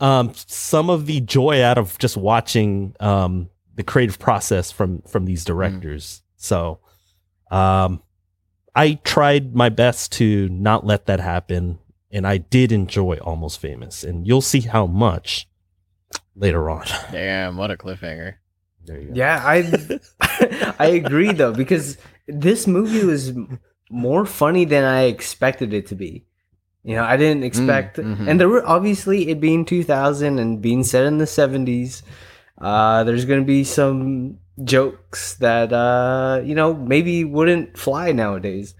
[0.00, 5.24] um, some of the joy out of just watching um, the creative process from from
[5.26, 6.22] these directors.
[6.36, 6.80] So,
[7.52, 8.02] um,
[8.74, 11.78] I tried my best to not let that happen,
[12.12, 15.48] and I did enjoy Almost Famous, and you'll see how much
[16.36, 16.84] later on.
[17.10, 18.34] Damn, what a cliffhanger.
[18.84, 19.14] There you go.
[19.14, 23.32] Yeah, I I agree though because this movie was
[23.90, 26.24] more funny than I expected it to be.
[26.84, 28.28] You know, I didn't expect, mhm.
[28.28, 32.02] and there were obviously it being 2000 and being set in the 70s.
[32.58, 38.74] Uh, there's gonna be some jokes that uh, you know maybe wouldn't fly nowadays.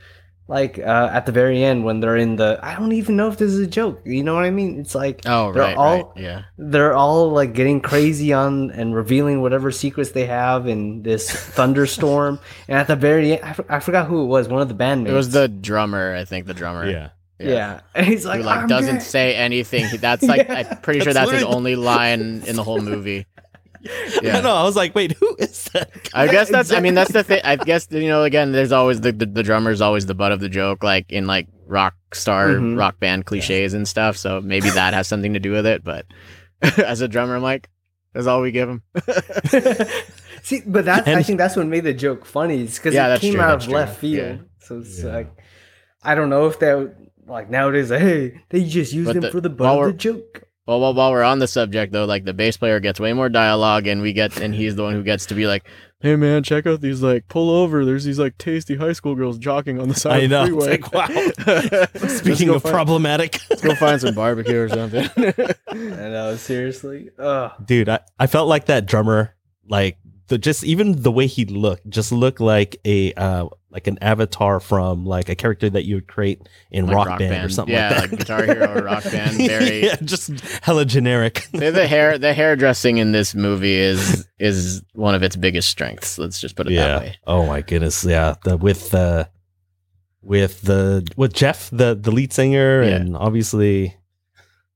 [0.53, 3.39] Like uh, at the very end when they're in the, I don't even know if
[3.39, 4.03] this is a joke.
[4.05, 4.79] You know what I mean?
[4.79, 6.23] It's like Oh, They're right, all- right.
[6.23, 6.43] Yeah.
[6.59, 12.39] they're all like getting crazy on and revealing whatever secrets they have in this thunderstorm.
[12.69, 14.47] and at the very end, I, for- I forgot who it was.
[14.49, 15.09] One of the bandmates.
[15.09, 16.87] It was the drummer, I think the drummer.
[16.89, 17.09] Yeah.
[17.39, 17.81] yeah.
[17.95, 19.87] And he's like, Who like doesn't gay." say anything.
[20.01, 20.69] That's like Yeah.
[20.71, 23.27] I'm pretty sure That's that's his only line in the whole movie.
[24.23, 24.39] Yeah.
[24.39, 24.55] I know.
[24.55, 25.91] I was like, wait, who is that?
[26.15, 26.71] I guess that's.
[26.73, 27.41] I mean, that's the thing.
[27.45, 28.23] I guess you know.
[28.23, 31.27] Again, there's always the, the the drummer's always the butt of the joke, like in
[31.27, 32.79] like rock star Mhm.
[32.79, 34.17] rock band cliches and stuff.
[34.17, 35.83] So maybe that has something to do with it.
[35.83, 36.07] But
[36.79, 37.69] as a drummer, I'm like,
[38.13, 38.83] that's all we give him.
[40.43, 42.63] See, but that I think that's what made the joke funny.
[42.63, 43.79] Is because Yeah, it came true, out that's of true.
[43.79, 44.39] left field.
[44.39, 44.45] Yeah.
[44.61, 45.11] So it's Yeah.
[45.15, 45.37] like,
[46.03, 46.95] I don't know if that
[47.27, 49.81] like nowadays, like, hey, they just use But them the- for the butt of the
[49.89, 50.43] we're- joke.
[50.67, 53.29] Well, while, while we're on the subject though, like the bass player gets way more
[53.29, 55.65] dialogue, and we get, and he's the one who gets to be like,
[55.99, 57.85] "Hey man, check out these like pull over.
[57.85, 60.45] There's these like tasty high school girls jogging on the side I of know.
[60.45, 62.09] the freeway." It's like, wow.
[62.17, 65.09] Speaking of find- problematic, let's go find some barbecue or something.
[65.69, 67.11] I know, seriously.
[67.19, 67.53] Ugh.
[67.65, 69.35] dude, I, I felt like that drummer,
[69.69, 69.99] like
[70.33, 74.61] the just even the way he looked, just looked like a uh like an avatar
[74.61, 78.01] from like a character that you would create in Like rock, band, or something yeah,
[78.01, 78.19] like that.
[78.19, 79.37] Guitar Hero or Rock Band.
[79.37, 79.85] Very.
[79.85, 80.31] yeah, just
[80.63, 81.47] hella generic.
[81.53, 86.19] The hair, the hairdressing in this movie is is one of its biggest strengths.
[86.19, 87.17] Let's just put it that way.
[87.27, 88.05] Oh my goodness.
[88.05, 88.35] Yeah.
[88.45, 89.25] The with uh
[90.23, 92.97] with the with Jeff, the the lead singer, Yeah.
[92.97, 93.97] and obviously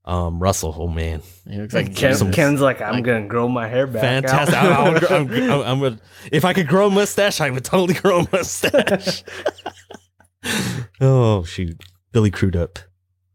[0.07, 2.33] Um, Russell, oh man, He looks like Ken, Jesus.
[2.33, 4.01] Ken's like, I'm Like- gonna grow my hair back.
[4.01, 4.55] fantastic!
[4.55, 5.99] out." I'm, I'm, I'm, I'm, I'm gonna,
[6.31, 9.23] if I could grow a mustache, I would totally grow a mustache.
[11.01, 11.81] oh shoot,
[12.11, 12.79] Billy Crudup.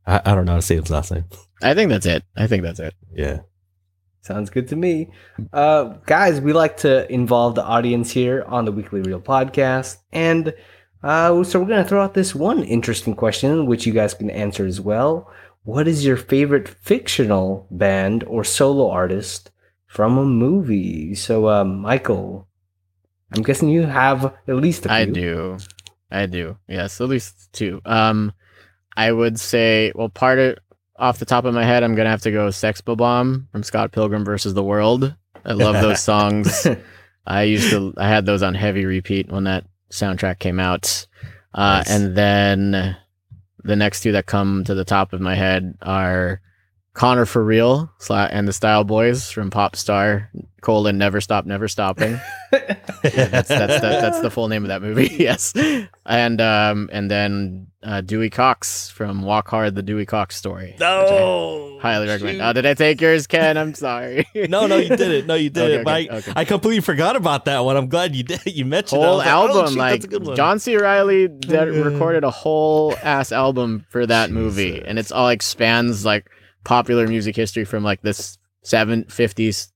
[0.06, 1.24] I, I don't know how to say his last name.
[1.62, 2.24] I think that's it.
[2.36, 2.94] I think that's it.
[3.14, 3.40] Yeah.
[4.22, 5.10] Sounds good to me.
[5.52, 9.96] Uh, guys, we like to involve the audience here on the Weekly Reel podcast.
[10.12, 10.54] And
[11.02, 14.30] uh, so we're going to throw out this one interesting question, which you guys can
[14.30, 15.28] answer as well.
[15.64, 19.50] What is your favorite fictional band or solo artist
[19.86, 21.14] from a movie?
[21.14, 22.48] So, uh, Michael,
[23.34, 24.94] I'm guessing you have at least a few.
[24.96, 25.58] I do.
[26.10, 26.58] I do.
[26.68, 27.80] Yes, at least two.
[27.84, 28.32] Um,
[28.96, 30.58] I would say, well, part of
[30.96, 33.92] off the top of my head, I'm gonna have to go "Sex Bomb" from Scott
[33.92, 35.14] Pilgrim versus the World.
[35.44, 36.66] I love those songs.
[37.26, 37.94] I used to.
[37.96, 41.06] I had those on heavy repeat when that soundtrack came out.
[41.54, 41.90] Uh, Nice.
[41.90, 42.96] And then
[43.64, 46.40] the next two that come to the top of my head are
[46.94, 47.90] Conner4Real
[48.30, 50.28] and the Style Boyz from Popstar
[50.60, 52.20] colon Never Stop Never Stopping.
[53.02, 55.08] that's that's the, that's the full name of that movie.
[55.18, 55.52] yes,
[56.06, 60.76] and um and then uh, Dewey Cox from Walk Hard: The Dewey Cox Story.
[60.78, 61.78] No.
[61.80, 62.40] Highly recommend.
[62.40, 63.56] Oh, did I take yours, Ken?
[63.56, 64.24] I'm sorry.
[64.34, 65.26] No, no, you did it.
[65.26, 65.80] No, you did Okay, it.
[65.80, 66.32] Okay, I, okay.
[66.36, 67.76] I completely forgot about that one.
[67.76, 68.40] I'm glad you did.
[68.46, 70.36] You mentioned whole like, oh, album, shoot, like that's a good one.
[70.36, 70.76] John C.
[70.76, 76.04] Reilly that recorded a whole ass album for that movie, and it's all like spans
[76.04, 76.30] like
[76.64, 79.72] popular music history from like this seven fifties,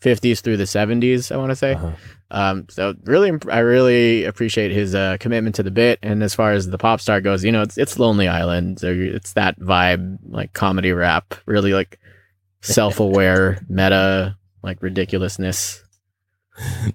[0.00, 1.30] fifties through the seventies.
[1.30, 1.74] I want to say.
[1.74, 1.92] Uh-huh.
[2.30, 5.98] Um, so really, I really appreciate his uh, commitment to the bit.
[6.02, 8.80] And as far as the pop star goes, you know, it's it's Lonely Island.
[8.80, 11.98] So it's that vibe, like comedy rap, really like
[12.62, 15.82] self aware, meta, like ridiculousness.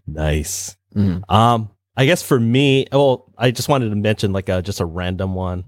[0.07, 0.75] Nice.
[0.95, 1.21] Mhm.
[1.31, 4.85] Um, I guess for me, well, I just wanted to mention like a, just a
[4.85, 5.65] random one,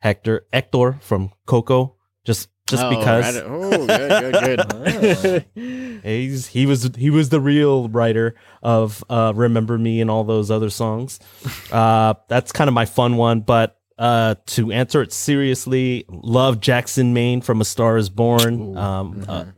[0.00, 3.44] Hector Hector from Coco, just just Oh, because right.
[3.46, 4.32] Oh, good,
[4.68, 6.00] good, good.
[6.04, 10.50] he's he was he was the real writer of uh, "Remember Me" and all those
[10.50, 11.18] other songs.
[11.72, 13.78] Uh, that's kind of my fun one, but.
[13.98, 18.60] Uh, to answer it seriously, love Jackson Maine from A Star Is Born.
[18.60, 18.76] Ooh.
[18.76, 19.52] Um, uh, Mhm.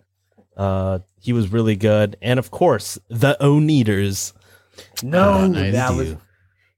[0.57, 4.33] uh, he was really good, and of course, the Oneders.
[5.03, 5.73] no, Oh, nice.
[5.73, 6.15] that was.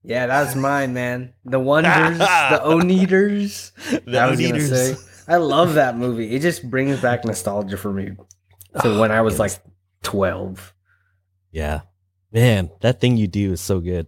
[0.03, 1.35] Yeah, that was mine, man.
[1.45, 3.73] The Wonders, the Oneders.
[4.07, 4.71] The I was gonna Oneders.
[5.27, 6.35] Say, I love that movie.
[6.35, 8.13] It just brings back nostalgia for me.
[8.83, 9.53] So when I was like
[10.03, 10.73] twelve,
[11.53, 11.81] Yeah.
[12.33, 14.07] Man, that thing you do is so good.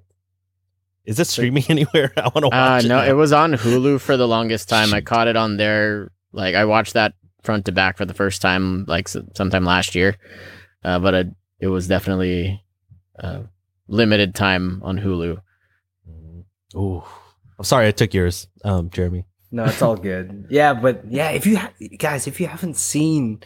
[1.05, 2.13] Is it streaming anywhere?
[2.17, 2.89] I want to Uh, watch it.
[2.89, 4.95] no, it was on Hulu for the longest time.
[4.95, 6.13] I caught it on there.
[6.33, 9.97] Like I watched that front to back for the first time, like s- sometime last
[9.97, 10.17] year.
[10.85, 11.27] Uh, but it,
[11.59, 12.63] it was definitely
[13.19, 13.41] uh,
[13.89, 15.41] limited time on Hulu.
[16.77, 17.03] Ooh.
[17.59, 19.25] I'm sorry I took yours, um, Jeremy.
[19.53, 20.47] No, it's all good.
[20.51, 23.43] Yeah, but yeah, if you ha- guys, if you haven't seen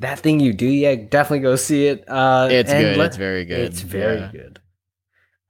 [0.00, 2.04] that thing you do, yeah, definitely go see it.
[2.08, 2.96] Uh, It's good.
[2.98, 3.60] let- it's very good.
[3.60, 4.30] It's very Yeah.
[4.32, 4.60] good.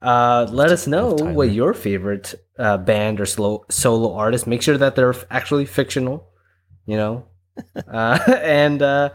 [0.01, 4.45] Uh, let us know what your favorite uh, band or slow, solo artist.
[4.45, 6.27] Make sure that they're actually fictional,
[6.85, 7.25] you know,
[7.91, 9.09] uh, and uh,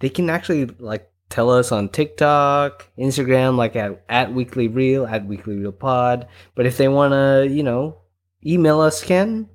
[0.00, 5.26] they can actually like tell us on TikTok, Instagram, like at, at Weekly Reel, at
[5.26, 6.26] Weekly Reel Pod.
[6.54, 7.98] But if they want to, you know,
[8.44, 9.48] email us, Ken,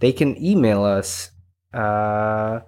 [0.00, 1.30] they can email us
[1.72, 2.60] uh,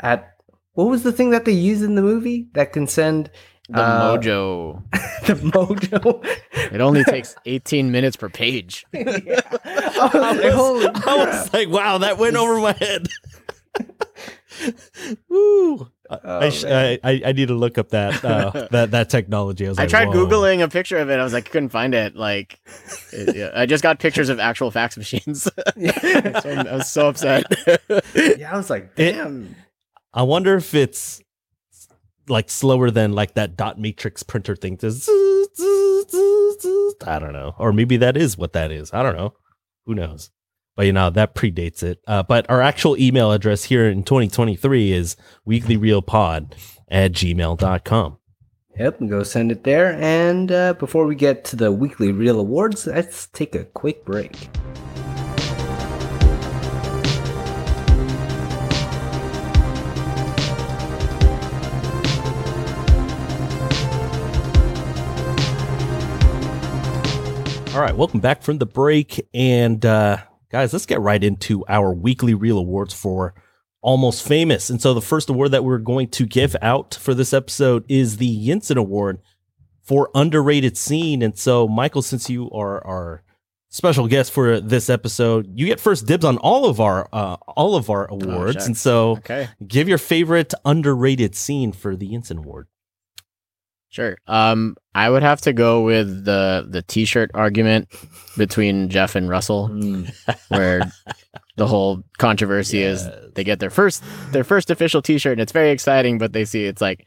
[0.00, 0.34] at
[0.74, 3.30] what was the thing that they used in the movie that can send
[3.68, 4.82] The Uh, Mojo.
[5.26, 6.24] the mojo.
[6.72, 8.84] It only takes 18 minutes per page.
[8.92, 9.40] Yeah.
[9.64, 13.06] I was like, holy I was like, wow, that went over my head.
[15.28, 15.88] Woo.
[16.10, 19.10] I- Oh, I, sh- I, I I need to look up that uh, that that
[19.10, 19.66] technology.
[19.66, 20.26] I was I like, tried whoa.
[20.26, 21.20] googling a picture of it.
[21.20, 22.16] I was like, I couldn't find it.
[22.16, 22.58] Like,
[23.12, 25.44] it- yeah, I just got pictures of actual fax machines.
[25.76, 27.44] So I'm- was so upset.
[28.14, 29.54] yeah, I was like, It- damn.
[30.12, 31.22] I wonder if it's
[32.28, 34.76] like slower than like that dot matrix printer thing.
[34.78, 35.08] Just
[37.06, 38.92] I don't know, or maybe that is what that is.
[38.92, 39.34] I don't know.
[39.86, 40.30] Who knows?
[40.76, 42.00] But you know that predates it.
[42.06, 45.16] Uh, but our actual email address here in 2023 is
[45.46, 46.52] weeklyreelpod
[46.88, 48.16] at gmail.com.
[48.78, 49.98] Yep, go send it there.
[50.00, 54.48] And uh, before we get to the weekly reel awards, let's take a quick break.
[67.72, 69.28] All right, welcome back from the break.
[69.32, 70.18] And uh,
[70.50, 73.34] guys, let's get right into our weekly reel awards for
[73.82, 74.68] Almost Famous.
[74.70, 78.18] And so the first award that we're going to give out for this episode is
[78.18, 79.20] the Yinsen Award
[79.82, 81.22] for underrated scene.
[81.22, 83.22] And so, Michael, since you are our
[83.72, 85.48] special guest for this episode.
[85.54, 88.66] You get first dibs on all of our uh, all of our awards, shucks.
[88.66, 89.48] and so Okay.
[89.66, 92.66] give your favorite underrated scene for the Yinsen Award.
[93.90, 94.16] Sure.
[94.28, 97.88] Um, I would have to go with the the T-shirt argument
[98.38, 100.12] between Jeff and Russell, Mm.
[100.48, 100.80] where
[101.56, 105.70] the whole controversy is they get their first their first official T-shirt, and it's very
[105.70, 106.18] exciting.
[106.18, 107.04] But they see it's like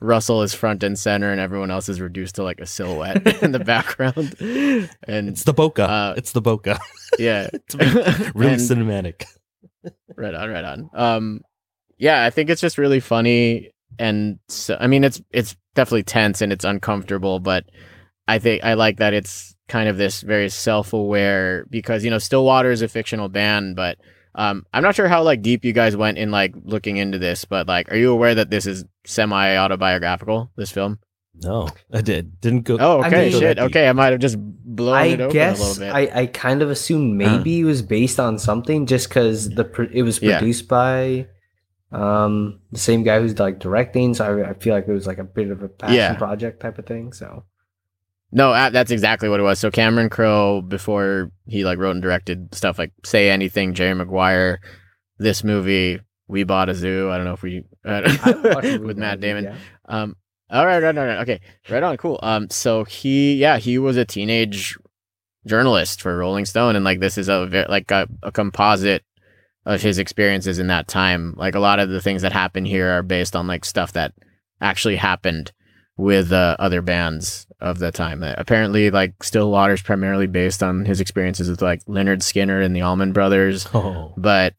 [0.00, 3.52] Russell is front and center, and everyone else is reduced to like a silhouette in
[3.52, 4.34] the background.
[4.40, 5.78] And It's the bokeh.
[5.88, 6.78] Uh, it's the bokeh.
[7.18, 7.48] yeah,
[8.34, 9.24] really And- cinematic.
[10.16, 10.90] right on, right on.
[10.92, 11.40] Um,
[11.96, 16.40] yeah, I think it's just really funny, and so, I mean, it's it's definitely tense
[16.42, 17.64] and it's uncomfortable, but
[18.26, 22.70] I think I like that it's kind of this very self-aware because you know Stillwater
[22.72, 23.98] is a fictional band, but
[24.34, 27.44] um, I'm not sure how like deep you guys went in like looking into this,
[27.44, 30.50] but like, are you aware that this is semi-autobiographical?
[30.56, 30.98] This film?
[31.42, 32.40] No, I did.
[32.40, 32.78] Didn't go.
[32.80, 33.58] Oh, I okay, mean- shit.
[33.58, 35.94] Okay, I might have just blown I it open a little bit.
[35.94, 39.88] I, I kind of assumed maybe it was based on something just because the pro-
[39.92, 40.38] it was Yeah.
[40.38, 41.26] produced by
[41.96, 45.18] um the same guy who's like directing, so I, I feel like it was like
[45.18, 46.14] a bit of a passion Yeah.
[46.16, 47.12] project type of thing.
[47.12, 47.44] So
[48.32, 49.58] No, uh, that's exactly what it was.
[49.58, 54.60] So Cameron Crowe, before he like wrote and directed stuff like Say Anything, Jerry Maguire,
[55.18, 57.10] this movie, We Bought a Zoo.
[57.10, 59.44] I don't know if we it with Matt Damon.
[59.44, 59.56] yeah.
[59.88, 60.16] Um,
[60.50, 61.18] all right, right, right, right.
[61.22, 61.40] Okay,
[61.70, 61.96] right on.
[61.96, 62.18] Cool.
[62.22, 64.76] Um, so he, yeah, he was a teenage
[65.46, 69.02] journalist for Rolling Stone, and like this is a like a, a composite
[69.66, 71.34] of his experiences in that time.
[71.36, 74.14] Like a lot of the things that happen here are based on like stuff that
[74.60, 75.52] actually happened
[75.96, 78.22] with uh, other bands of the time.
[78.22, 82.82] Uh, apparently, like Stillwater's primarily based on his experiences with like Lynyrd Skynyrd and the
[82.82, 84.54] Allman Brothers Oh, but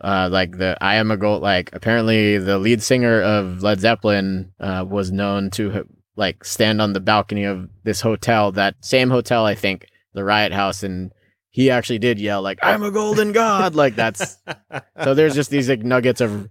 [0.00, 4.52] uh like the I am a goat like apparently the lead singer of Led Zeppelin
[4.60, 9.44] uh was known to like stand on the balcony of this hotel that same hotel
[9.44, 11.12] I think the Riot House and
[11.58, 14.36] he actually did yell like I'm a golden god like that's
[15.02, 16.48] so there's just these like nuggets of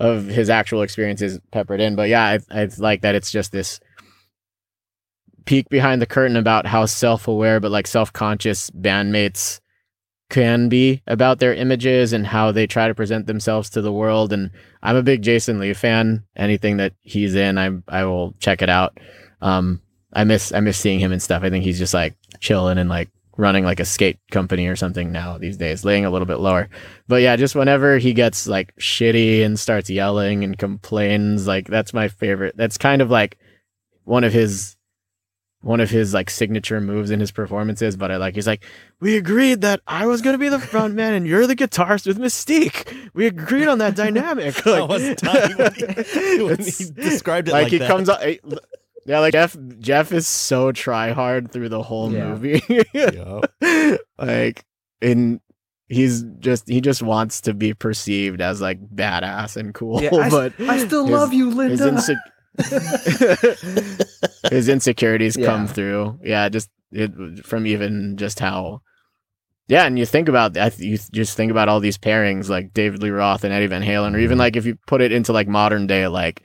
[0.00, 1.94] of his actual experiences peppered in.
[1.94, 3.78] But yeah I, I like that it's just this
[5.44, 9.60] peek behind the curtain about how self-aware but like self-conscious bandmates
[10.30, 14.32] can be about their images and how they try to present themselves to the world.
[14.32, 14.50] And
[14.82, 16.24] I'm a big Jason Lee fan.
[16.34, 18.98] Anything that he's in I I will check it out.
[19.40, 19.80] Um
[20.12, 21.44] I miss I miss seeing him and stuff.
[21.44, 23.10] I think he's just like chilling and like
[23.40, 26.68] running like a skate company or something now these days laying a little bit lower
[27.08, 31.94] but yeah just whenever he gets like shitty and starts yelling and complains like that's
[31.94, 33.38] my favorite that's kind of like
[34.04, 34.76] one of his
[35.62, 38.64] one of his like signature moves in his performances but I like he's like
[38.98, 42.06] we agreed that I was going to be the front man and you're the guitarist
[42.06, 43.10] with Mystique.
[43.14, 44.66] We agreed on that dynamic.
[44.66, 47.88] I was dying when he, when he described it like, like, he that.
[47.88, 48.20] comes up.
[48.30, 48.36] Eh,
[49.06, 49.56] Yeah, like Jeff.
[49.78, 52.28] Jeff is so try hard through the whole Yeah.
[52.34, 52.62] movie.
[52.92, 53.96] Yeah.
[54.18, 54.64] like,
[55.00, 55.40] in
[55.88, 60.02] he's just he just wants to be perceived as like badass and cool.
[60.02, 61.90] Yeah, I, but I still his- love you, his, Linda.
[61.92, 62.16] inse-
[64.50, 66.18] his insecurities come through.
[66.22, 68.82] Yeah, just it from even just how.
[69.68, 70.78] Yeah, and you think about that.
[70.80, 74.14] You just think about all these pairings like David Lee Roth and Eddie Van Halen,
[74.14, 74.40] or even Mhm.
[74.40, 76.42] like if you put it into like modern day, like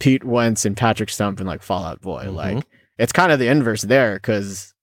[0.00, 2.24] Pete Wentz and Patrick Stump and like Fall Out Boy.
[2.24, 2.34] Mhm.
[2.34, 2.64] Like
[2.98, 4.74] it's kind of the inverse there because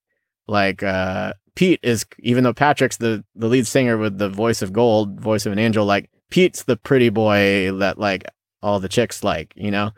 [0.47, 4.71] like uh Pete is even though Patrick's the the lead singer with the voice of
[4.71, 8.23] gold, voice of an angel, like Pete's the pretty boy that like
[8.63, 9.91] all the chicks like, you know.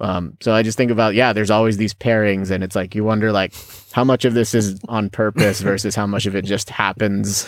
[0.00, 3.04] Um, so I just think about yeah, there's always these pairings, and it's like you
[3.04, 3.54] wonder like
[3.92, 7.46] how much of this is on purpose versus how much of it just happens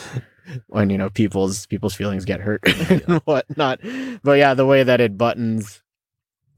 [0.68, 3.80] when you know people's people's feelings get hurt and whatnot.
[4.22, 5.82] But yeah, the way that it buttons,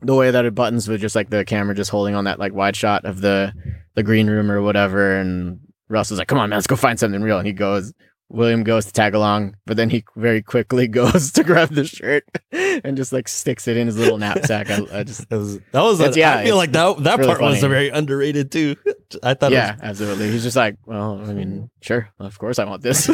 [0.04, 2.52] the way that it buttons with just like the camera just holding on that like
[2.52, 3.52] wide shot of the
[3.94, 7.22] the green room or whatever, and Russell's like, "Come on, man, let's go find something
[7.22, 7.92] real," and he goes.
[8.30, 12.24] William goes to tag along, but then he very quickly goes to grab the shirt
[12.50, 14.70] and just like sticks it in his little knapsack.
[14.70, 16.00] I, I just That was that was.
[16.00, 17.68] A- yeah, I feel like that that really part was funny.
[17.68, 18.76] very underrated too.
[19.22, 19.52] I thought.
[19.52, 20.30] yeah, absolutely.
[20.30, 23.08] He's just like, well, I mean, sure, of course, I want this.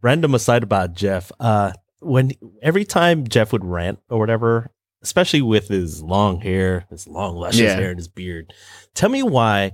[0.00, 1.32] Random aside about Jeff.
[1.40, 1.72] Uh,
[2.06, 2.32] when
[2.62, 4.70] every time Jeff would rant or whatever,
[5.02, 7.74] especially with his long hair, his long luscious Yeah.
[7.76, 8.52] hair and his beard,
[8.94, 9.72] tell me why.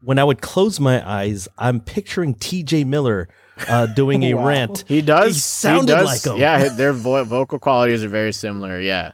[0.00, 2.84] When I would close my eyes, I'm picturing T.J.
[2.84, 3.28] Miller
[3.68, 4.46] uh, doing a Wow.
[4.46, 4.84] rant.
[4.86, 5.34] he does.
[5.34, 6.40] He sounded does- like him.
[6.40, 8.80] Yeah, their vo- vocal qualities are very similar.
[8.80, 9.12] Yeah,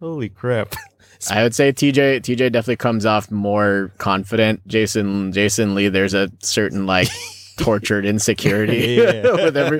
[0.00, 0.74] Holy crap!
[1.30, 4.66] I would say TJ TJ definitely comes off more confident.
[4.66, 7.08] Jason Jason Lee, there's a certain like
[7.56, 9.22] tortured insecurity Yeah.
[9.32, 9.78] with every,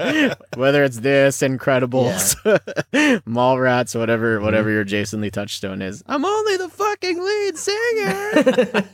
[0.56, 2.34] whether it's this Incredibles,
[3.26, 6.02] Mallrats, whatever, whatever your Jason Lee touchstone is.
[6.06, 8.84] I'm only the fucking lead singer.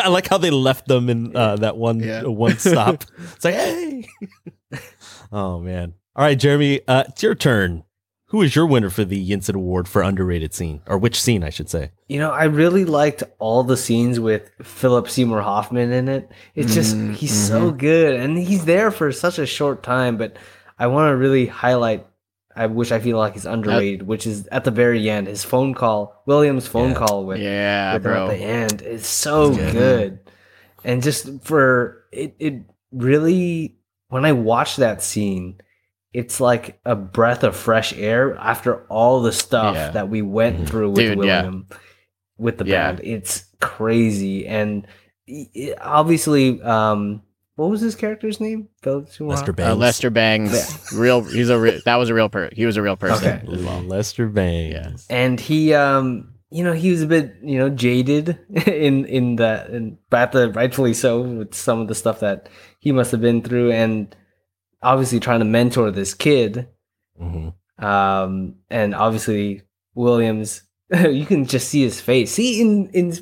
[0.00, 2.22] I like how they left them in uh, that one Yeah.
[2.22, 3.04] one stop.
[3.34, 4.06] It's like, hey.
[5.32, 5.94] oh man.
[6.14, 7.84] All right, Jeremy, uh, it's your turn.
[8.30, 11.50] Who is your winner for the Yinsen Award for underrated scene, or which scene I
[11.50, 11.90] should say?
[12.08, 16.30] You know, I really liked all the scenes with Philip Seymour Hoffman in it.
[16.54, 20.16] It's just Mm, he's so good, and he's there for such a short time.
[20.16, 20.36] But
[20.78, 22.06] I want to really highlight,
[22.54, 25.74] I wish I feel like he's underrated, which is at the very end, his phone
[25.74, 26.94] call, William's phone Yeah.
[26.96, 28.26] call with yeah, with bro.
[28.28, 29.72] at the end is so good.
[29.72, 30.18] good.
[30.84, 33.78] And just for it, it really
[34.08, 35.58] when I watch that scene,
[36.12, 39.90] it's like a breath of fresh air after all the stuff Yeah.
[39.90, 40.66] that we went Mhm.
[40.68, 41.50] through with Dude, yeah.
[42.38, 42.92] William with the Yeah.
[42.92, 43.00] band.
[43.04, 44.46] It's crazy.
[44.46, 44.86] And
[45.28, 47.22] i- i- obviously, um,
[47.56, 48.68] what was his character's name?
[48.84, 49.48] Lester Hoffman?
[49.48, 49.78] Uh, Bangs.
[49.78, 51.22] Lester Bangs, real.
[51.22, 52.50] He's a re- that was a real per.
[52.52, 53.64] He was a real person Okay.
[53.64, 53.80] well.
[53.82, 55.06] Lester Bangs.
[55.10, 55.16] Yeah.
[55.16, 59.66] and he um you know he was a bit you know jaded in in the
[59.74, 63.42] in but the rightfully so with some of the stuff that he must have been
[63.42, 64.14] through and
[64.82, 66.68] obviously trying to mentor this kid
[67.20, 67.52] Mhm.
[67.82, 69.62] um and obviously
[69.96, 70.62] williams
[71.10, 73.12] you can just see his face see in in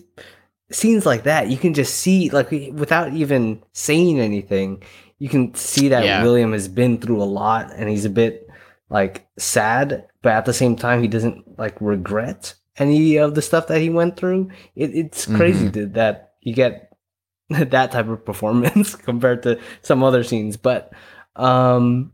[0.71, 4.83] scenes like that you can just see like without even saying anything
[5.19, 6.23] you can see that Yeah.
[6.23, 8.49] william has been through a lot and he's a bit
[8.91, 13.69] like sad but at the same time he doesn't like regret any of the stuff
[13.69, 15.93] that he went through it, it's crazy Mm-hmm.
[15.93, 16.93] that, you get
[17.49, 20.93] that type of performance compared to some other scenes but
[21.37, 22.13] um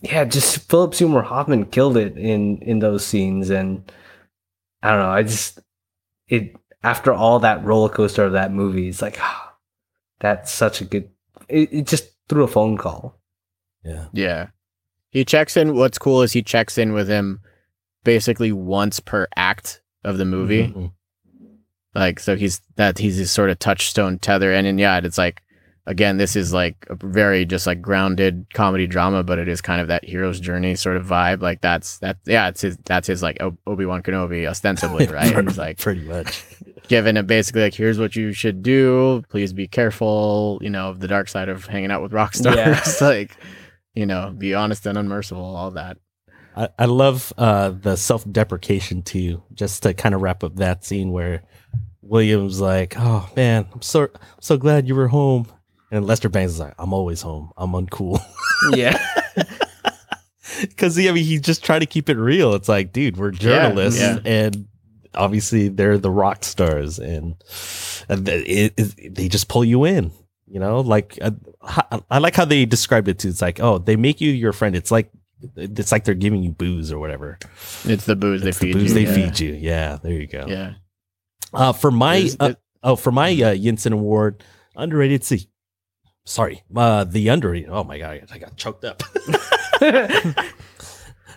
[0.00, 3.90] yeah just philip seymour hoffman killed it in in those scenes and
[4.82, 5.58] i don't know i just
[6.28, 9.54] it after all that roller coaster of that movie it's like ah,
[10.20, 11.08] that's such a good
[11.48, 13.18] it, it just threw a phone call
[13.84, 14.06] Yeah.
[14.12, 14.46] Yeah.
[15.10, 15.74] He checks in.
[15.74, 17.40] What's cool is he checks in with him
[18.04, 20.68] basically once per act of the movie.
[20.68, 20.92] Mhm.
[21.94, 24.52] Like, so he's that he's his sort of touchstone tether.
[24.52, 25.40] And then, yeah, it's like,
[25.88, 29.80] again, this is like a very just like grounded comedy drama, but it is kind
[29.80, 31.40] of that hero's journey sort of vibe.
[31.42, 35.34] Like, that's that, yeah, it's his, that's his like Obi Wan Kenobi ostensibly, right?
[35.34, 36.44] And he's like, pretty much.
[36.88, 41.00] given it basically like here's what you should do please be careful you know of
[41.00, 42.82] the dark side of hanging out with rock stars Yeah.
[43.06, 43.36] like
[43.94, 45.98] you know be honest and unmerciful all that
[46.56, 49.42] I, I love uh, the self deprecation too.
[49.52, 51.42] Just to kind of wrap up that scene where
[52.02, 55.46] William's like, "Oh man, I'm so I'm so glad you were home,"
[55.90, 57.50] and Lester Bangs is like, "I'm always home.
[57.56, 58.20] I'm uncool."
[58.76, 58.98] yeah
[60.60, 62.54] Because I mean, he's just trying to keep it real.
[62.54, 64.18] It's like, dude, we're journalists, yeah.
[64.24, 64.66] and
[65.14, 67.36] obviously they're the rock stars, and,
[68.08, 70.10] and th- it, it, they just pull you in.
[70.46, 71.32] You know, like uh,
[71.62, 73.28] I, I like how they described it too.
[73.28, 74.74] It's like, oh, they make you your friend.
[74.74, 75.10] It's like
[75.54, 77.38] it's like they're giving you booze or whatever.
[77.84, 79.14] it's the booze It's they the feed booze you they yeah.
[79.30, 79.52] feed you.
[79.52, 80.46] Yeah, there you go.
[80.48, 80.72] yeah
[81.52, 84.42] Uh, for my There's- uh, oh, for my uh, Yinsen Award,
[84.74, 85.48] underrated C.
[86.28, 87.70] Sorry, uh, the underrated.
[87.70, 89.02] Oh my god, I got choked up.
[89.80, 90.50] I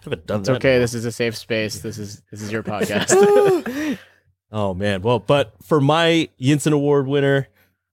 [0.03, 0.55] haven't done it's that.
[0.57, 3.97] okay this is a safe space this is this is your podcast
[4.53, 5.01] Oh man.
[5.01, 7.47] Well, but for my Yinsen Award winner,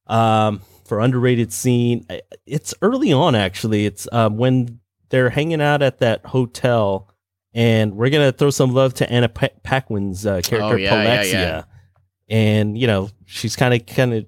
[0.08, 2.04] um, for underrated scene,
[2.46, 3.86] it's early on actually.
[3.86, 4.80] It's um, when
[5.10, 7.08] they're hanging out at that hotel,
[7.54, 11.22] and we're gonna throw some love to Anna pa- Paquin's uh, character Oh, yeah, yeah,
[11.22, 11.62] yeah.
[12.28, 14.26] and you know she's kind of kind of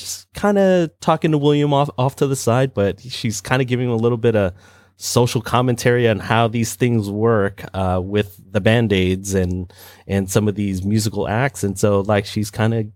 [0.00, 3.68] just kind of talking to William off off to the side, but she's kind of
[3.68, 4.54] giving him a little bit of
[4.96, 9.72] social commentary on how these things work uh, with the band-aids and
[10.06, 11.64] and some of these musical acts.
[11.64, 12.86] And so like she's kind of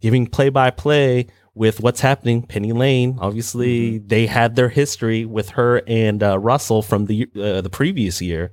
[0.00, 2.42] giving play by play with what's happening.
[2.42, 7.60] Penny lane obviously they had their history with her and uh, russell from the uh,
[7.60, 8.52] the previous year.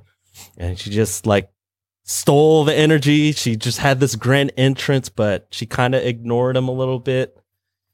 [0.57, 1.51] And she just like
[2.03, 3.33] stole the energy.
[3.33, 7.38] She just had this grand entrance but she kind of ignored him a little bit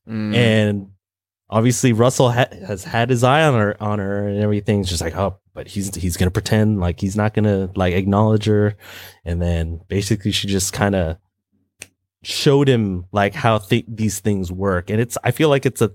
[0.07, 0.35] Mm.
[0.35, 0.87] and
[1.49, 4.81] obviously Russell ha- has had his eye on her on her and everything.
[4.81, 8.45] It's just like, oh, but he's he's gonna pretend like he's not gonna like acknowledge
[8.45, 8.75] her,
[9.23, 11.17] and then basically she just kind of
[12.23, 15.91] showed him like how th- these things work, and it's I feel like it's a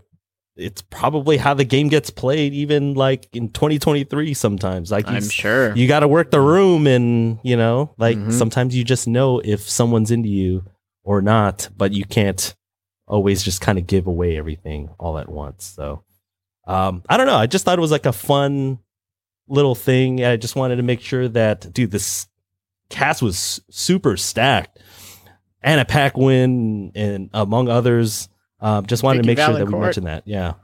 [0.57, 5.27] it's probably how the game gets played even like in 2023 sometimes like you i'm
[5.29, 8.33] sure you got to work the room and you know like Mhm.
[8.33, 10.65] sometimes you just know if someone's into you
[11.05, 12.55] or not but you can't
[13.11, 16.03] always just kind of give away everything all at once so
[16.67, 18.79] um i don't know i just thought it was like a fun
[19.49, 22.27] little thing i just wanted to make sure that dude this
[22.89, 24.79] cast was super stacked
[25.63, 28.29] anna paquin and among others
[28.61, 29.81] um just wanted Vicki to make sure that we Vallencourt.
[29.83, 30.55] mentioned that yeah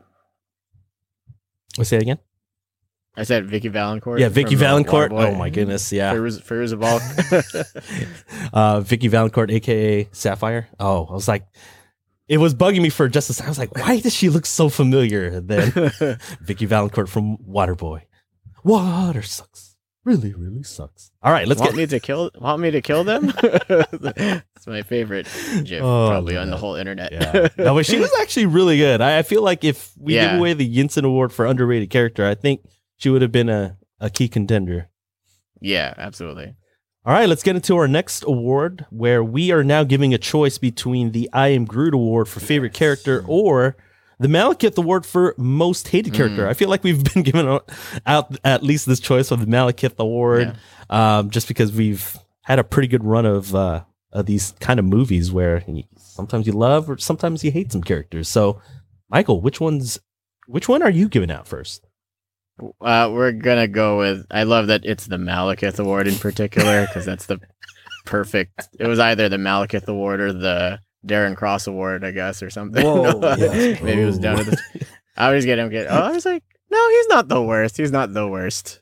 [1.76, 2.18] What's that again?
[3.18, 4.18] I said Vicki Vallencourt.
[4.18, 5.11] Yeah, Vicki Vallencourt.
[5.12, 6.14] Oh my goodness, yeah.
[6.14, 7.03] Firuz, Fairuza Balk.
[8.53, 10.68] uh, Vicki Vallencourt, aka Sapphire.
[10.78, 11.47] Oh, I was like,
[12.29, 13.49] it was bugging me for just a second.
[13.49, 15.27] I was like, why does she look so familiar?
[15.29, 15.70] And then
[16.41, 18.03] Vicki Vallencourt from Waterboy.
[18.64, 19.77] Water sucks.
[20.05, 21.11] Really, really sucks.
[21.22, 21.77] All right, let's want get.
[21.79, 22.31] me to kill?
[22.37, 23.33] Want me to kill them?
[24.57, 25.27] It's my favorite
[25.64, 27.12] GIF, Oh, probably on the whole internet.
[27.12, 27.49] Yeah.
[27.59, 29.01] No, but she was actually really good.
[29.01, 32.35] I, I feel like if we give away the Yinsen Award for underrated character, I
[32.35, 32.62] think
[32.97, 34.89] she would have been a, a key contender.
[35.61, 36.55] yeah, absolutely.
[37.07, 40.59] All right, let's get into our next award where we are now giving a choice
[40.59, 43.76] between the I Am Groot Award for favorite character or
[44.18, 46.42] the Malekith Award for most hated character.
[46.46, 46.48] Mm.
[46.48, 47.61] I feel like we've been given
[48.07, 50.57] out, at least this choice of the Malekith Award
[50.90, 54.84] um, just because we've had a pretty good run of, uh, of these kind of
[54.84, 55.62] movies where
[55.96, 58.28] sometimes you love or sometimes you hate some characters.
[58.28, 58.61] So,
[59.09, 60.00] Michael, which one's
[60.48, 61.86] which one are you giving out first?
[62.80, 64.26] Uh, we're gonna go with.
[64.30, 67.40] I love that it's the Malekith Award in particular because that's the
[68.07, 68.68] perfect.
[68.78, 72.82] It was either the Malekith Award or the Darren Cross Award, I guess, or something.
[72.84, 73.78] Whoa, yeah.
[73.82, 74.86] Maybe it was down to the.
[75.16, 75.86] I was getting get.
[75.90, 77.76] Oh, I was like, no, he's not the worst.
[77.76, 78.80] He's not the worst.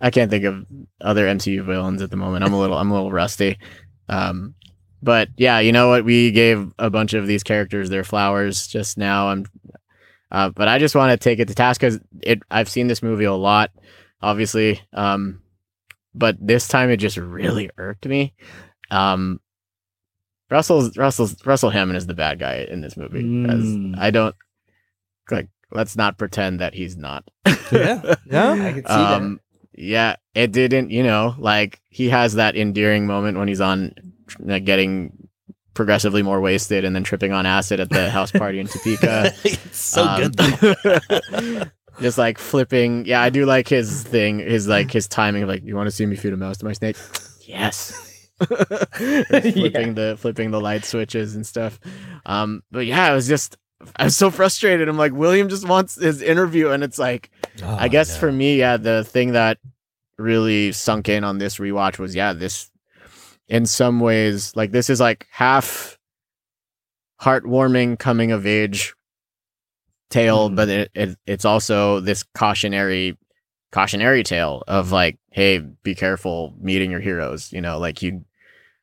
[0.00, 0.64] I can't think of
[1.00, 2.44] other MCU villains at the moment.
[2.44, 2.76] I'm a little.
[2.76, 3.58] I'm a little rusty.
[4.08, 4.54] Um,
[5.02, 6.04] but yeah, you know what?
[6.04, 9.28] We gave a bunch of these characters their flowers just now.
[9.28, 9.46] I'm
[10.34, 12.40] uh, but I just want to take it to task because it.
[12.50, 13.70] I've seen this movie a lot,
[14.20, 14.80] obviously.
[14.92, 15.42] Um,
[16.12, 18.34] but this time it just really irked me.
[18.90, 19.38] Um,
[20.50, 23.20] Russell's Russell's Russell Hammond is the bad guy in this movie.
[23.48, 23.96] As Mm.
[23.96, 24.34] I don't
[25.30, 25.48] like.
[25.70, 27.28] Let's not pretend that he's not.
[27.70, 28.52] Yeah, yeah.
[28.60, 29.40] I could see um,
[29.72, 30.90] yeah, it didn't.
[30.90, 33.94] You know, like he has that endearing moment when he's on
[34.40, 35.23] like, getting
[35.74, 39.32] progressively more wasted and then tripping on acid at the house party in Topeka.
[39.44, 41.70] it's so Um, good.
[42.00, 43.04] just like flipping.
[43.06, 44.38] Yeah, I do like his thing.
[44.38, 46.64] His like his timing of like, you want to see me feed a mouse to
[46.64, 46.96] my snake?
[47.40, 48.00] Yes.
[48.96, 51.78] flipping the flipping the light switches and stuff.
[52.26, 53.56] Um, but yeah, I was just
[53.96, 54.88] I was so frustrated.
[54.88, 57.30] I'm like, William just wants his interview, and it's like,
[57.62, 59.58] Oh, I guess for me, yeah, the thing that
[60.18, 62.70] really sunk in on this rewatch was yeah, this
[63.48, 65.98] in some ways, like this is like half
[67.20, 68.94] heartwarming coming of age
[70.10, 70.56] tale, Mhm.
[70.56, 73.16] but it, it it's also this cautionary
[73.72, 77.52] cautionary tale of like, hey, be careful meeting your heroes.
[77.52, 78.24] You know, like you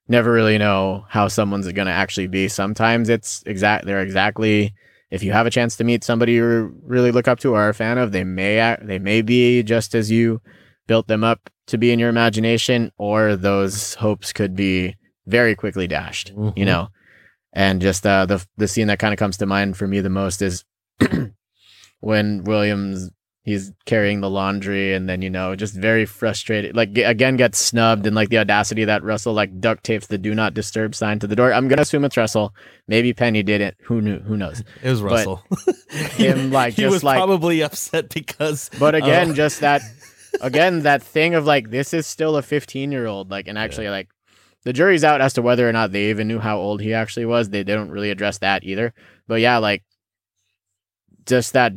[0.08, 2.48] never really know how someone's going to actually be.
[2.50, 4.74] Sometimes it's exact they're exactly
[5.10, 7.70] if you have a chance to meet somebody you really look up to or are
[7.70, 10.42] a fan of, they may act, they may be just as you
[10.88, 14.96] built them up to be in your imagination, or those hopes could be
[15.28, 16.30] very quickly dashed.
[16.30, 16.66] You Mhm.
[16.66, 16.88] know,
[17.54, 20.10] and just uh, the the scene that kind of comes to mind for me the
[20.10, 20.64] most is
[22.00, 23.10] when Williams
[23.44, 28.06] he's carrying the laundry and then you know just very frustrated like again gets snubbed
[28.06, 31.26] and like the audacity that russell like duct tapes the do not disturb sign to
[31.26, 32.54] the door i'm gonna assume it's russell
[32.88, 35.44] maybe penny did it who knew who knows It was But Russell.
[35.90, 38.70] him, like, he just was like- probably upset because.
[38.80, 39.82] but again uh, just that
[40.40, 43.90] again that thing of like this is still a 15 year old like and actually
[43.90, 44.10] like
[44.64, 47.26] the jury's out as to whether or not they even knew how old he actually
[47.26, 47.50] was.
[47.50, 48.94] They, they don't really address that either.
[49.28, 49.84] But yeah like
[51.26, 51.74] just that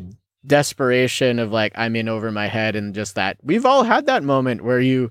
[0.46, 4.22] desperation of like i'm in over my head and just that we've all had that
[4.22, 5.10] moment where you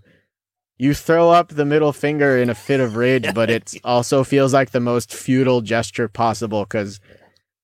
[0.78, 4.54] you throw up the middle finger in a fit of rage but it also feels
[4.54, 7.00] like the most futile gesture possible because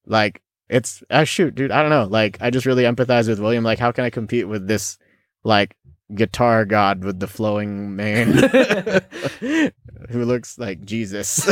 [0.07, 3.63] like it's uh, shoot dude i don't know like i just really empathize with william
[3.63, 4.97] like how can i compete with this
[5.43, 5.75] like
[6.15, 8.33] guitar god with the flowing mane
[10.09, 11.47] who looks like jesus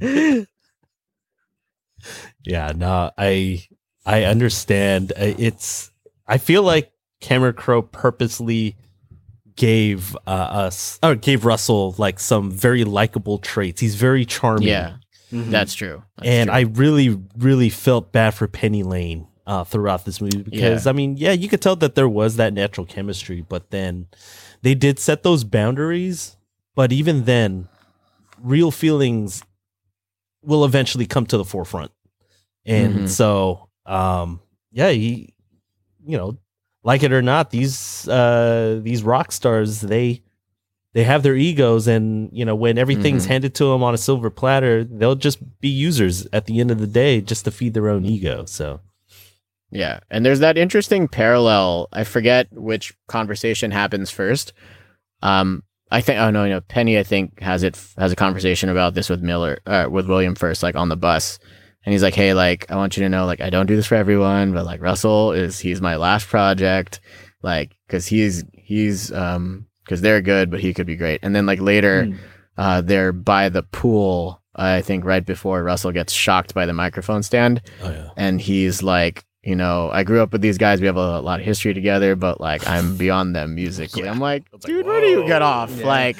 [2.44, 3.66] Yeah, no, I
[4.04, 5.12] I understand.
[5.16, 5.90] It's
[6.26, 8.76] I feel like Cameron Crowe purposely
[9.56, 13.80] gave uh, us or gave Russell like some very likable traits.
[13.80, 14.68] He's very charming.
[14.68, 14.96] yeah
[15.32, 15.50] Mhm.
[15.50, 16.56] that's true That's and true.
[16.56, 21.16] I really, really felt bad for Penny Lane uh, throughout this movie because I mean,
[21.16, 24.06] yeah, you could tell that there was that natural chemistry, but then
[24.62, 26.36] they did set those boundaries.
[26.74, 27.68] But even then,
[28.42, 29.42] real feelings
[30.42, 31.90] will eventually come to the forefront,
[32.64, 33.08] and Mhm.
[33.08, 34.40] so, um,
[34.72, 35.32] yeah, he,
[36.04, 36.36] you know,
[36.84, 40.22] like it or not, these uh, these rock stars they
[40.92, 43.28] they have their egos and you know when everything's Mhm.
[43.28, 46.78] handed to them on a silver platter they'll just be users at the end of
[46.78, 48.80] the day just to feed their own ego so
[49.70, 51.88] Yeah, and there's that interesting parallel.
[51.92, 54.52] I forget which conversation happens first.
[55.22, 58.94] Um, I think oh no, no, Penny I think has it has a conversation about
[58.94, 61.38] this with Miller, uh, with William first, like on the bus,
[61.84, 63.86] and he's like, "Hey, like I want you to know, like I don't do this
[63.86, 67.00] for everyone, but like Russell is he's my last project,
[67.42, 71.46] like because he's he's um because they're good, but he could be great." And then
[71.46, 72.18] like later, Mm.
[72.56, 74.42] uh, they're by the pool.
[74.58, 78.08] I think right before Russell gets shocked by the microphone stand, Oh yeah.
[78.16, 80.80] and he's like, you know, I grew up with these guys.
[80.80, 84.02] We have a lot of history together, but like I'm beyond them musically.
[84.02, 84.10] Yeah.
[84.10, 85.70] I'm like, dude, where do you get off?
[85.70, 85.86] Yeah.
[85.86, 86.16] Like,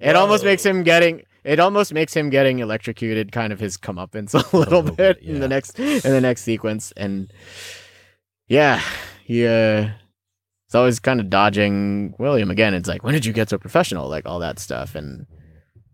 [0.00, 1.22] it almost makes him getting.
[1.44, 5.22] It almost makes him getting electrocuted, kind of his comeuppance a little, little bit bit,
[5.22, 7.32] in the next in the next sequence, and
[8.48, 8.82] yeah,
[9.22, 9.90] he uh,
[10.66, 12.74] it's always kind of dodging William again.
[12.74, 14.08] It's like, when did you get so professional?
[14.08, 15.26] Like all that stuff, and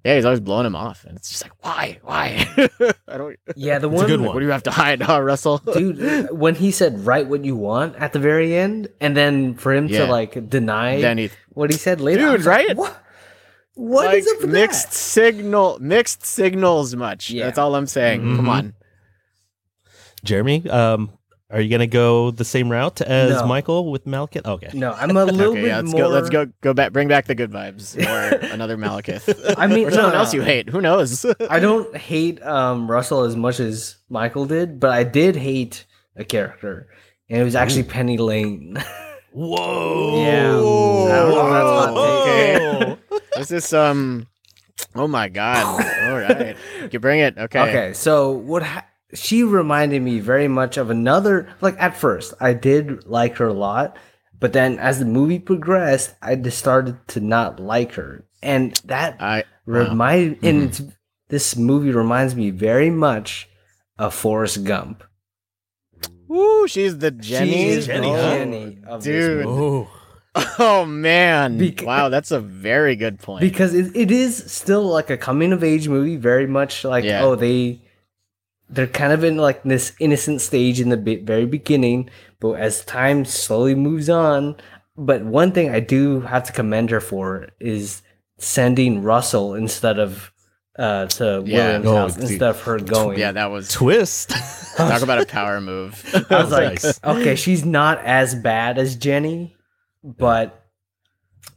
[0.04, 2.46] yeah, he's always blowing him off, and it's just like, why, why?
[3.08, 3.36] I don't.
[3.56, 4.32] Yeah, the one, good one.
[4.34, 5.58] what do you have to hide, huh, Russell?
[5.58, 6.30] dude.
[6.30, 9.86] When he said "write what you want" at the very end, and then for him
[9.88, 10.06] Yeah.
[10.06, 12.76] to like deny then he what he said later, Dude, was like, right?
[12.76, 13.04] What?
[13.74, 14.94] What like is up with mixed that?
[14.94, 16.94] signal, mixed signals.
[16.96, 17.30] Much.
[17.30, 17.44] Yeah.
[17.46, 18.20] That's all I'm saying.
[18.36, 18.48] Come Mhm.
[18.48, 18.74] on.
[20.24, 21.10] Jeremy, um,
[21.50, 23.46] are you gonna go the same route as No.
[23.46, 24.46] Michael with Malekith?
[24.46, 24.70] Okay.
[24.72, 26.02] No, I'm a little okay, bit yeah, let's more.
[26.02, 26.08] go.
[26.08, 26.46] Let's go.
[26.60, 26.92] Go back.
[26.92, 29.54] Bring back the good vibes, or another Malekith.
[29.58, 30.68] I mean, or someone no, else you hate.
[30.68, 31.26] Who knows?
[31.48, 35.86] I don't hate um, Russell as much as Michael did, but I did hate
[36.16, 36.88] a character,
[37.28, 38.76] and it was actually Penny Lane.
[39.32, 40.22] Whoa.
[40.24, 40.50] Yeah.
[40.50, 42.98] I don't know that's hot
[43.36, 44.26] this is um.
[44.94, 45.64] Oh my god!
[46.08, 46.56] All right,
[46.90, 47.36] you bring it.
[47.38, 47.60] Okay.
[47.60, 51.48] Okay, so what ha- she reminded me very much of another.
[51.60, 53.96] Like at first, I did like her a lot,
[54.38, 59.16] but then as the movie progressed, I just started to not like her, and that
[59.20, 60.46] I remind Mm-hmm.
[60.46, 60.82] and it's,
[61.28, 63.48] this movie reminds me very much
[63.98, 65.04] of Forrest Gump.
[66.28, 66.66] Woo!
[66.68, 67.52] She's the Jenny.
[67.52, 68.22] She is Jenny, huh?
[68.38, 69.46] Jenny Dude.
[69.46, 69.90] Oh.
[70.60, 71.58] Oh man!
[71.58, 73.40] Bec- wow, that's a very good point.
[73.40, 77.24] because it, it is still like a coming of age movie very much like Yeah.
[77.24, 77.82] oh they
[78.72, 82.08] they're kind of in like this innocent stage in the be- very beginning
[82.40, 84.56] but as time slowly moves on
[84.96, 88.02] but one thing i do have to commend her for is
[88.38, 90.32] sending russell instead of
[90.78, 91.56] uh to Yeah.
[91.78, 92.30] william's Oh, house dude.
[92.30, 94.30] instead of her going yeah, that was Twist.
[94.76, 96.02] talk about a power move.
[96.30, 97.00] i was like Nice.
[97.04, 99.56] okay she's not as bad as jenny
[100.04, 100.56] but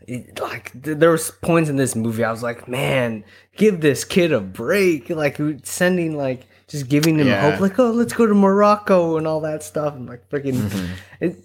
[0.07, 3.23] it, like th- there was points in this movie I was like, man,
[3.55, 5.09] give this kid a break.
[5.09, 7.51] Like sending like just giving them Yeah.
[7.51, 9.95] hope, like oh, let's go to Morocco and all that stuff.
[9.95, 10.87] And like freaking, Mhm.
[11.19, 11.35] it,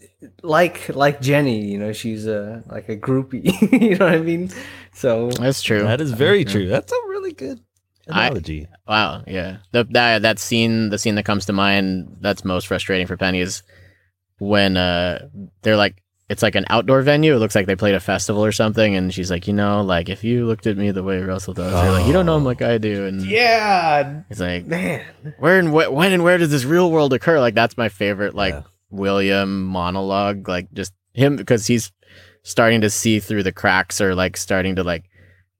[0.42, 3.44] like like Jenny, you know, she's a like a groupie.
[3.82, 4.50] you know what I mean?
[4.94, 5.82] So That's true.
[5.82, 6.50] that is very Mhm.
[6.50, 6.68] true.
[6.68, 7.60] That's a really good
[8.10, 8.66] I- analogy.
[8.86, 9.58] Wow, yeah.
[9.72, 13.40] The, that that scene, the scene that comes to mind that's most frustrating for Penny
[13.40, 13.62] is
[14.38, 15.28] when uh
[15.62, 17.34] they're like it's like an outdoor venue.
[17.34, 20.08] It looks like they played a festival or something, and she's like, you know, like
[20.08, 22.44] if you looked at me the way Russell does, they're like, you don't know him
[22.44, 25.04] like I do, and yeah, he's like, man.
[25.38, 27.40] where and wh- when and where does this real world occur?
[27.40, 28.62] Like that's my favorite, like Yeah.
[28.90, 31.92] William monologue, like just him because he's
[32.42, 35.04] starting to see through the cracks or like starting to like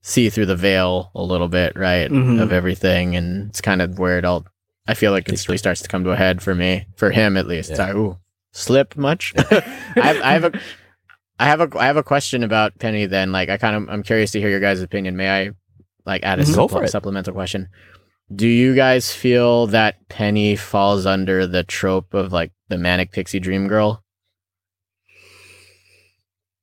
[0.00, 2.40] see through the veil a little bit, right, Mhm.
[2.42, 4.46] of everything, and it's kind of where it all.
[4.86, 7.36] I feel like it really starts to come to a head for me, for him
[7.36, 7.70] at least.
[7.70, 7.76] Yeah.
[7.76, 8.18] Sorry, ooh,
[8.52, 9.32] slip much.
[9.50, 9.62] I,
[9.96, 10.60] have, I have a.
[11.40, 13.06] I have a I have a question about Penny.
[13.06, 15.16] Then, like, I kind of I'm curious to hear your guys' opinion.
[15.16, 15.50] May I,
[16.04, 16.54] like, add a Mhm.
[16.54, 17.68] Supple- supplemental question?
[18.34, 23.40] Do you guys feel that Penny falls under the trope of like the manic pixie
[23.40, 24.02] dream girl?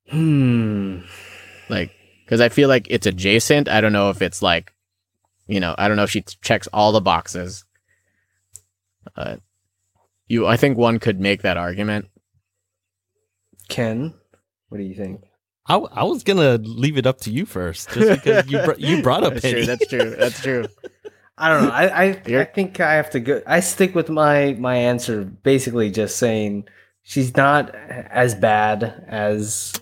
[0.10, 1.00] Hmm.
[1.70, 1.92] Like,
[2.26, 3.68] because I feel like it's adjacent.
[3.68, 4.72] I don't know if it's like,
[5.48, 7.66] you know, I don't know if she checks all the boxes.
[9.16, 9.38] Uh,
[10.28, 12.08] you, I think one could make that argument.
[13.70, 14.14] Ken,
[14.70, 15.22] what do you think?
[15.68, 19.02] I, I was gonna leave it up to you first, just because you br- you
[19.02, 19.66] brought up That's true.
[19.66, 20.16] That's true.
[20.16, 20.68] That's true.
[21.38, 21.72] I don't know.
[21.72, 22.04] I I,
[22.42, 23.42] I think I have to go.
[23.48, 25.24] I stick with my my answer.
[25.26, 26.68] Basically, just saying
[27.02, 29.74] she's not as bad as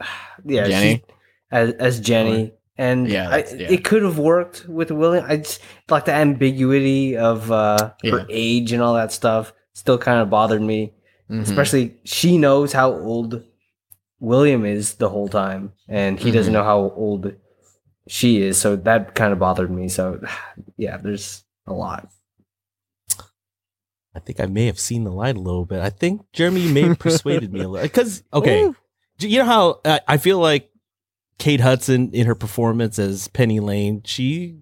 [0.44, 0.90] yeah, Jenny?
[0.96, 1.04] she's-
[1.50, 2.52] as as Jenny.
[2.80, 3.72] And Yeah, I, yeah.
[3.72, 5.24] it could have worked with William.
[5.26, 8.12] I just like the ambiguity of uh, Yeah.
[8.12, 9.52] her age and all that stuff.
[9.78, 10.92] Still kind of bothered me,
[11.30, 11.42] Mhm.
[11.42, 13.42] especially she knows how old
[14.20, 16.56] William is the whole time, and he doesn't Mhm.
[16.58, 17.32] know how old
[18.08, 18.58] she is.
[18.58, 19.88] So that kind of bothered me.
[19.88, 20.20] So
[20.76, 22.08] yeah, there's a lot.
[24.14, 25.80] I think I may have seen the light a little bit.
[25.80, 27.86] I think Jeremy may have persuaded me a little.
[27.86, 28.76] Because okay, Ooh.
[29.20, 30.70] You know how I, I feel like
[31.38, 34.58] Kate Hudson in her performance as Penny Lane, she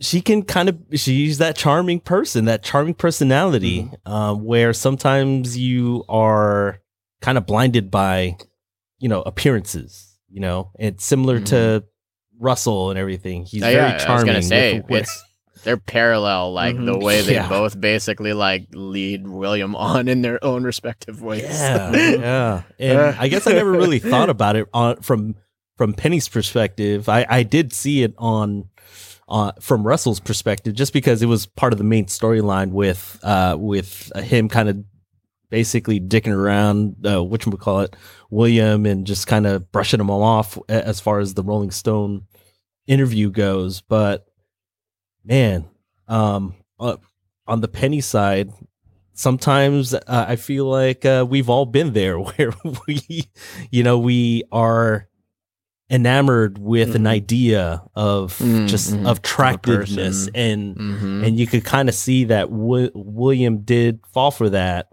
[0.00, 6.04] she can kind of she's that charming person, that charming personality, um, where sometimes you
[6.08, 6.80] are
[7.20, 8.36] kind of blinded by
[8.98, 10.16] you know appearances.
[10.30, 11.84] You know, it's similar to
[12.38, 13.44] Russell and everything.
[13.44, 14.26] He's Oh, very yeah, I was charming.
[14.26, 15.24] gonna say with-
[15.64, 17.02] they're parallel, like the Mhm.
[17.02, 17.48] way they Yeah.
[17.48, 21.42] both basically like lead William on in their own respective ways.
[21.42, 22.62] Yeah, yeah.
[22.78, 23.14] And Uh.
[23.18, 25.34] I guess I never really thought about it on from
[25.76, 27.08] from Penny's perspective.
[27.08, 28.66] I I did see it on
[29.28, 33.56] uh, from Russell's perspective, just because it was part of the main storyline with uh
[33.58, 34.84] with him kind of
[35.50, 37.96] basically dicking around uh, which we call it
[38.30, 42.26] William and just kind of brushing him off as far as the Rolling Stone
[42.86, 43.80] interview goes.
[43.80, 44.26] But
[45.24, 45.66] man,
[46.06, 46.96] um, uh,
[47.46, 48.52] on the Penny side,
[49.14, 52.52] sometimes uh, I feel like uh, we've all been there where
[52.86, 53.24] we,
[53.70, 55.08] you know, we are
[55.90, 57.08] enamored with an Mhm.
[57.10, 59.06] idea of Mm, just mhm.
[59.08, 61.26] of attractiveness and Mhm.
[61.26, 64.88] and you could kind of see that Wi- William did fall for that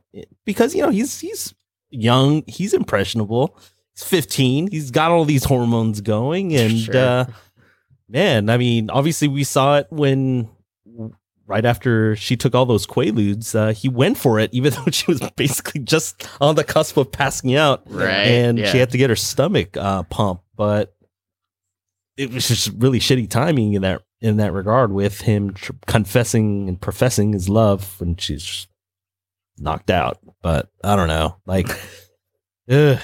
[0.45, 1.53] because you know he's he's
[1.89, 3.57] young, he's impressionable,
[3.93, 6.97] he's 15, he's got all these hormones going, and Sure.
[6.97, 7.25] uh,
[8.09, 10.47] man, I mean, obviously we saw it when
[11.47, 15.05] right after she took all those quaaludes, uh, he went for it, even though she
[15.11, 18.71] was basically just on the cusp of passing out, Right, And yeah.
[18.71, 20.95] she had to get her stomach uh, pumped, but
[22.17, 26.67] it was just really shitty timing in that in that regard with him tr- confessing
[26.69, 28.67] and professing his love when she's
[29.59, 30.17] knocked out.
[30.41, 31.67] But I don't know, like,
[32.69, 32.99] ugh,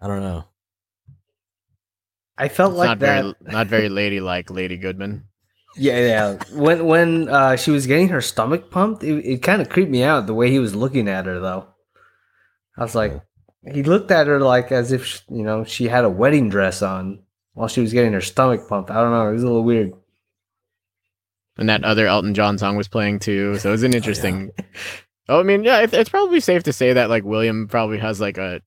[0.00, 0.44] I don't know.
[2.38, 3.22] I felt It's like not that.
[3.22, 5.24] very not very ladylike, Lady Goodman.
[5.76, 6.44] Yeah, yeah.
[6.52, 10.02] When when uh, she was getting her stomach pumped, it, it kind of creeped me
[10.02, 11.40] out the way he was looking at her.
[11.40, 11.66] Though,
[12.76, 13.22] I was like,
[13.72, 16.82] he looked at her like as if sh- you know she had a wedding dress
[16.82, 17.20] on
[17.54, 18.90] while she was getting her stomach pumped.
[18.90, 19.28] I don't know.
[19.28, 19.92] It was a little weird.
[21.58, 23.58] And that other Elton John song was playing too.
[23.58, 24.50] So it was an interesting.
[25.28, 28.20] Oh, I mean, yeah, it, it's probably safe to say that like William probably has
[28.20, 28.60] like a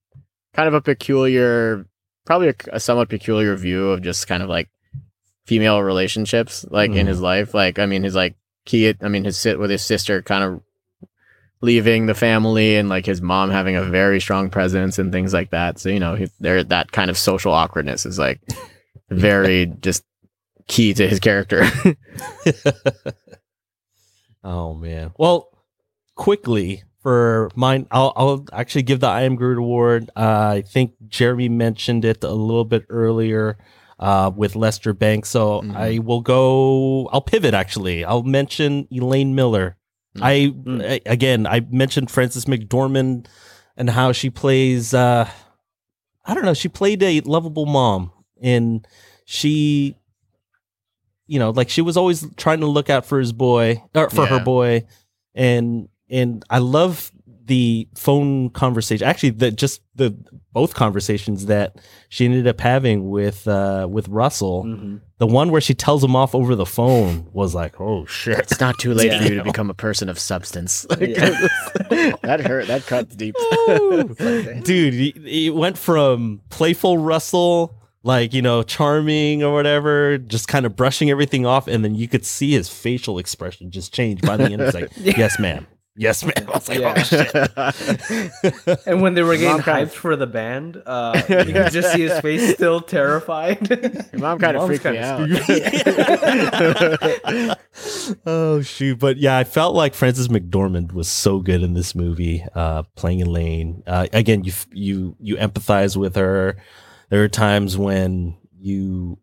[0.54, 1.86] kind of a peculiar,
[2.26, 4.70] probably a, a somewhat peculiar view of just kind of like
[5.46, 7.10] female relationships, like in Mhm.
[7.10, 7.54] his life.
[7.54, 8.36] Like, I mean, his like
[8.66, 10.62] key, I mean, his sit with his sister kind of
[11.62, 15.52] leaving the family and like his mom having a very strong presence and things like
[15.52, 15.80] that.
[15.80, 18.42] So, you know, he, there, that kind of social awkwardness is like
[19.10, 20.04] very just
[20.68, 21.64] key to his character.
[24.44, 25.12] oh man.
[25.18, 25.50] Well,
[26.16, 30.10] quickly for mine, I'll, I'll actually give the I Am Groot award.
[30.16, 33.58] Uh, I think Jeremy mentioned it a little bit earlier
[34.00, 35.28] uh, with Lester Bangs.
[35.30, 35.76] So Mhm.
[35.76, 37.08] I will go.
[37.14, 37.54] I'll pivot.
[37.54, 39.78] Actually, I'll mention Elaine Miller.
[40.18, 40.22] Mm.
[40.24, 40.34] I,
[40.70, 40.90] Mm.
[40.92, 43.28] I again, I mentioned Frances McDormand
[43.78, 44.94] and how she plays.
[44.94, 45.30] Uh,
[46.26, 46.54] I don't know.
[46.54, 48.86] She played a lovable mom, and
[49.26, 49.96] she,
[51.28, 54.26] you know, like she was always trying to look out for his boy or for
[54.26, 54.86] her boy,
[55.34, 57.12] and and I love
[57.46, 59.08] the phone conversation.
[59.08, 60.16] Actually, the just the
[60.52, 61.76] both conversations that
[62.10, 64.64] she ended up having with uh with Russell.
[64.66, 65.02] Mhm.
[65.18, 68.40] The one where she tells him off over the phone was like, oh shit.
[68.40, 70.86] It's not too late for you to become a person of substance.
[70.90, 71.48] Like, Yeah.
[72.24, 72.68] that hurt.
[72.68, 73.36] That cut deep.
[74.64, 80.66] Dude, he, he went from playful Russell, like, you know, charming or whatever, just kind
[80.66, 81.68] of brushing everything off.
[81.68, 84.62] And then you could see his facial expression just change by the end.
[84.62, 85.66] It's like, yes, ma'am.
[85.98, 86.34] Yes, ma'am.
[86.48, 87.48] I was like, Yeah.
[87.56, 88.80] oh, shit.
[88.86, 91.94] And when they were getting Mom kind hyped for the band, uh, you could just
[91.94, 93.70] see his face still terrified.
[94.12, 95.30] Your mom kind of freaked me out.
[98.26, 102.44] oh shoot but yeah i felt like frances mcdormand was so good in this movie
[102.56, 106.56] uh playing elaine uh again you you you empathize with her
[107.10, 109.20] there are times when you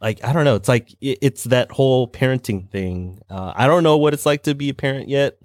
[0.00, 3.84] like i don't know it's like it, it's that whole parenting thing uh i don't
[3.84, 5.38] know what it's like to be a parent yet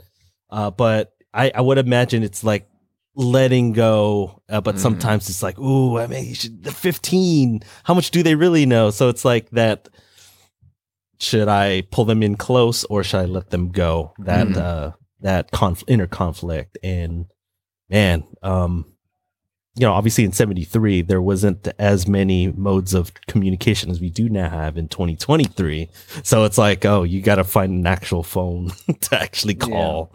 [0.51, 2.67] uh but i i would imagine it's like
[3.15, 4.79] letting go uh, but Mhm.
[4.79, 8.65] sometimes it's like ooh i mean you should, they're 15 how much do they really
[8.65, 9.89] know so it's like that
[11.19, 14.13] should I pull them in close or should I let them go?
[14.19, 14.57] That Mhm.
[14.57, 14.91] uh
[15.21, 17.25] that conf- inner conflict and
[17.89, 18.90] man, um
[19.75, 24.27] you know, obviously in 73 there wasn't as many modes of communication as we do
[24.29, 25.89] now have in 2023.
[26.23, 29.65] So it's like, oh, you got to find an actual phone to actually Yeah.
[29.67, 30.13] call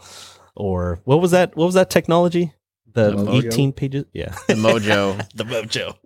[0.54, 2.52] or what was that what was that technology?
[2.92, 3.46] The, The Mojo?
[3.46, 4.04] 18 pages?
[4.12, 4.34] Yeah.
[4.48, 5.26] The mojo.
[5.34, 5.96] the Mojo.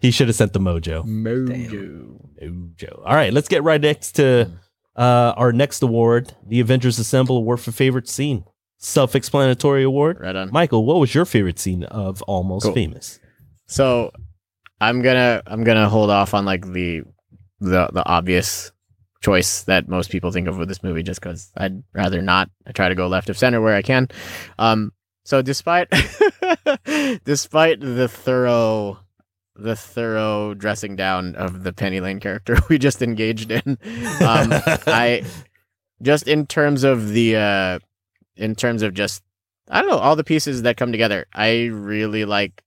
[0.00, 1.04] He should have sent the Mojo.
[1.04, 2.20] Mojo.
[2.42, 2.98] Mojo.
[3.04, 4.50] All right, let's get right next to
[4.96, 8.44] uh, our next award, the Avengers Assemble Award for Favorite Scene.
[8.80, 10.18] Self-explanatory award.
[10.20, 10.50] Right on.
[10.52, 12.74] Michael, what was your favorite scene of Almost Cool.
[12.74, 13.20] Famous?
[13.66, 14.10] So
[14.80, 17.02] I'm gonna I'm gonna hold off on like the
[17.60, 18.72] the the obvious
[19.22, 22.50] choice that most people think of with this movie just because I'd rather not.
[22.66, 24.08] I try to go left of center where I can.
[24.58, 24.92] Um
[25.24, 25.88] so despite
[27.24, 28.98] despite the thorough
[29.56, 33.62] the thorough dressing down of the Penny Lane character we just engaged in.
[33.66, 33.78] Um,
[34.86, 35.24] I
[36.02, 37.78] just in terms of the uh,
[38.40, 39.22] in terms of just
[39.68, 41.26] I don't know all the pieces that come together.
[41.32, 42.62] I really like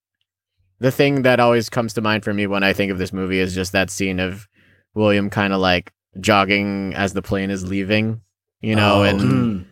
[0.80, 3.40] the thing that always comes to mind for me when I think of this movie
[3.40, 4.48] is just that scene of
[4.94, 8.22] William kind of like jogging as the plane is leaving,
[8.62, 9.04] you know, Oh.
[9.04, 9.66] and Mm.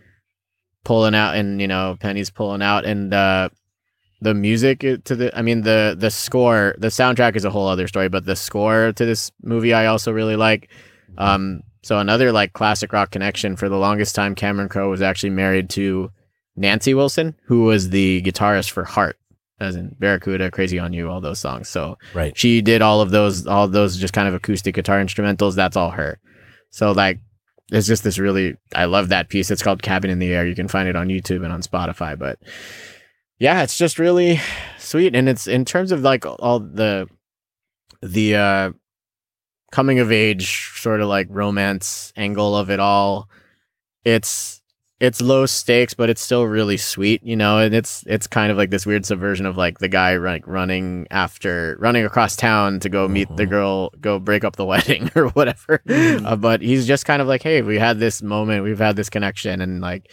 [0.83, 3.47] pulling out and you know penny's pulling out and uh
[4.21, 7.87] the music to the i mean the the score the soundtrack is a whole other
[7.87, 10.69] story but the score to this movie i also really like
[11.19, 15.29] um so another like classic rock connection for the longest time cameron crowe was actually
[15.29, 16.11] married to
[16.55, 19.17] nancy wilson who was the guitarist for heart
[19.61, 21.69] as in barracuda crazy on you all those songs.
[21.69, 22.35] So right.
[22.35, 25.55] she did all of those all of those just kind of acoustic guitar instrumentals.
[25.55, 26.19] That's all her.
[26.71, 27.19] So like
[27.71, 29.51] it's just this really i love that piece.
[29.51, 30.47] It's called cabin in the air.
[30.47, 32.17] You can find it on youtube and on spotify.
[32.17, 32.39] But
[33.37, 34.41] yeah it's just really
[34.79, 35.15] sweet.
[35.15, 37.07] And it's in terms of like all the
[38.01, 38.71] the uh
[39.71, 43.29] coming of age sort of like romance angle of it all
[44.05, 44.61] it's
[44.99, 48.57] it's low stakes but it's still really sweet you know and it's it's kind of
[48.57, 52.89] like this weird subversion of like the guy like running after running across town to
[52.89, 53.49] go meet the Mhm.
[53.49, 56.25] girl go break up the wedding or whatever Mhm.
[56.25, 59.09] uh, but he's just kind of like hey we had this moment we've had this
[59.09, 60.11] connection and like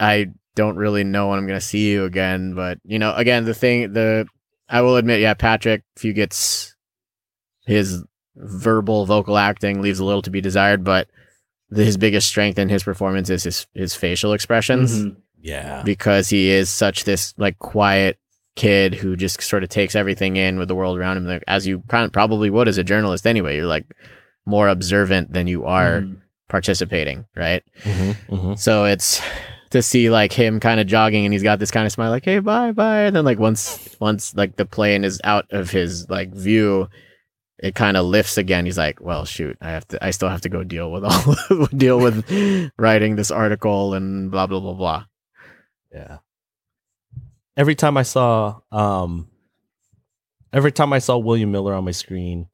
[0.00, 3.54] i don't really know when i'm gonna see you again but you know again the
[3.54, 4.26] thing the
[4.68, 6.74] i will admit yeah patrick fugit's
[7.66, 8.02] his
[8.36, 11.08] verbal vocal acting leaves a little to be desired but
[11.74, 15.16] his biggest strength in his performance is his his facial expressions Mhm.
[15.40, 15.82] Yeah.
[15.84, 18.18] because he is such this like quiet
[18.56, 21.66] kid who just sort of takes everything in with the world around him like, as
[21.66, 23.86] you probably would as a journalist anyway you're like
[24.46, 26.16] more observant than you are Mhm.
[26.48, 28.58] participating right Mhm, mhm.
[28.58, 29.20] so it's
[29.70, 32.24] to see like him kind of jogging and he's got this kind of smile like
[32.26, 36.08] hey bye bye and then like once once like the plane is out of his
[36.10, 36.88] like view
[37.62, 40.40] it kind of lifts again he's like well shoot i have to i still have
[40.42, 42.26] to go deal with all deal with
[42.76, 45.04] writing this article and blah blah blah blah
[45.94, 46.18] Yeah.
[47.56, 49.28] Every time I saw um
[50.52, 52.48] every time I saw William Miller on my screen,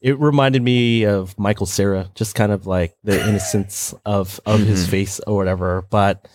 [0.00, 4.86] it reminded me of Michael Cera, just kind of like the innocence of of his
[4.86, 4.90] Mhm.
[4.90, 5.82] face or whatever.
[5.90, 6.26] But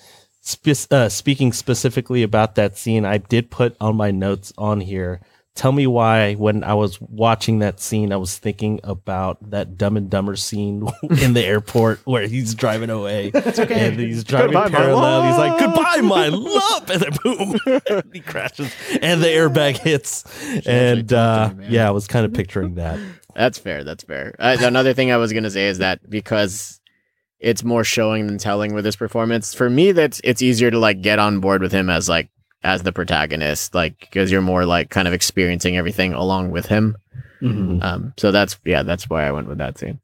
[0.42, 5.22] spe- uh, speaking specifically about that scene, I did put on my notes on here.
[5.58, 9.98] Tell me why, when I was watching that scene, I was thinking about that Dumb
[9.98, 10.88] and Dumber scene
[11.20, 15.24] in the airport where he's driving away and he's driving Goodbye, parallel.
[15.24, 17.58] He's like, "Goodbye, my love," and then boom,
[18.14, 20.26] he crashes, and the airbag hits.
[20.68, 23.00] And uh, to yeah, I was kind of picturing that.
[23.34, 23.84] That's fair.
[23.84, 24.36] That's fair.
[24.38, 26.80] Uh, another thing I was gonna say is that because
[27.40, 31.02] it's more showing than telling with this performance, for me, that's it's easier to like
[31.02, 32.30] get on board with him as like
[32.68, 36.96] as the protagonist, like because you're more like kind of experiencing everything along with him.
[37.42, 37.82] Mhm.
[37.84, 40.00] Um, so that's yeah, that's why I went with that scene.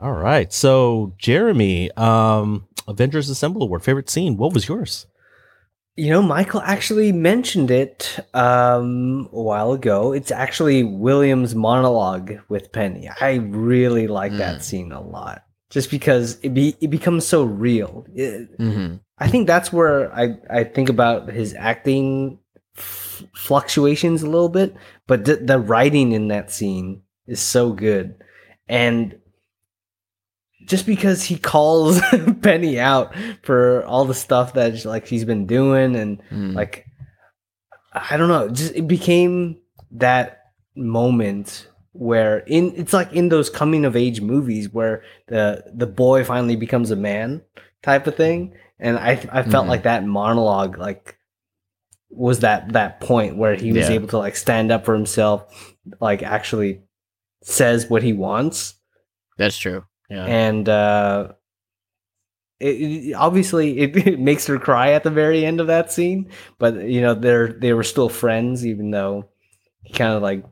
[0.00, 4.36] All right, so Jeremy, um, Avengers Assemble Award favorite scene.
[4.36, 5.06] What was yours?
[5.96, 10.12] You know, Michael actually mentioned it um, a while ago.
[10.12, 13.08] It's actually William's monologue with Penny.
[13.20, 14.38] I really like Mm.
[14.38, 18.04] that scene a lot, just because it be it becomes so real.
[18.14, 18.96] It- Mm-hmm.
[19.18, 22.38] I think that's where I I think about his acting
[22.76, 24.74] f- fluctuations a little bit,
[25.06, 28.16] but the, the writing in that scene is so good,
[28.68, 29.18] and
[30.66, 32.00] just because he calls
[32.42, 36.54] Penny out for all the stuff that like she's been doing and Mm.
[36.54, 36.86] like
[37.92, 39.58] I don't know, just it became
[39.92, 40.40] that
[40.74, 46.24] moment where in it's like in those coming of age movies where the the boy
[46.24, 47.40] finally becomes a man
[47.84, 49.68] type of thing and I I felt Mhm.
[49.68, 51.16] like that monologue like
[52.10, 53.94] was that that point where he was Yeah.
[53.96, 56.80] able to like stand up for himself like actually
[57.42, 58.74] says what he wants
[59.36, 59.84] That's true.
[60.08, 60.24] Yeah.
[60.24, 61.32] and uh
[62.60, 66.30] it, it- obviously it, it makes her cry at the very end of that scene
[66.58, 69.28] but you know they're they were still friends even though
[69.82, 70.44] he kind of like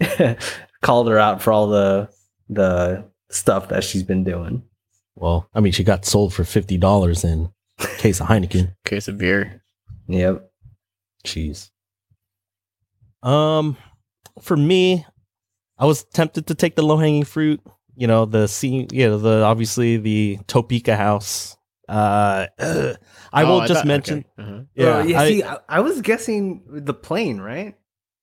[0.82, 2.08] called her out for all the
[2.48, 4.62] the stuff that she's been doing
[5.24, 8.74] Well, I mean, she got sold for fifty dollars in a case of Heineken.
[8.84, 9.62] Case of beer.
[10.06, 10.50] yep
[11.26, 11.70] Jeez.
[13.22, 13.78] Um,
[14.42, 15.06] for me,
[15.78, 17.60] I was tempted to take the low hanging fruit.
[17.96, 18.88] You know, the scene.
[18.92, 21.56] You know, the obviously the Topeka house.
[21.88, 22.96] Uh, ugh.
[23.32, 24.24] I Oh, will just thought- mention.
[24.38, 24.42] okay.
[24.50, 24.60] Uh-huh.
[24.74, 27.74] Yeah, Uh, yeah I- see I, I was guessing the plane right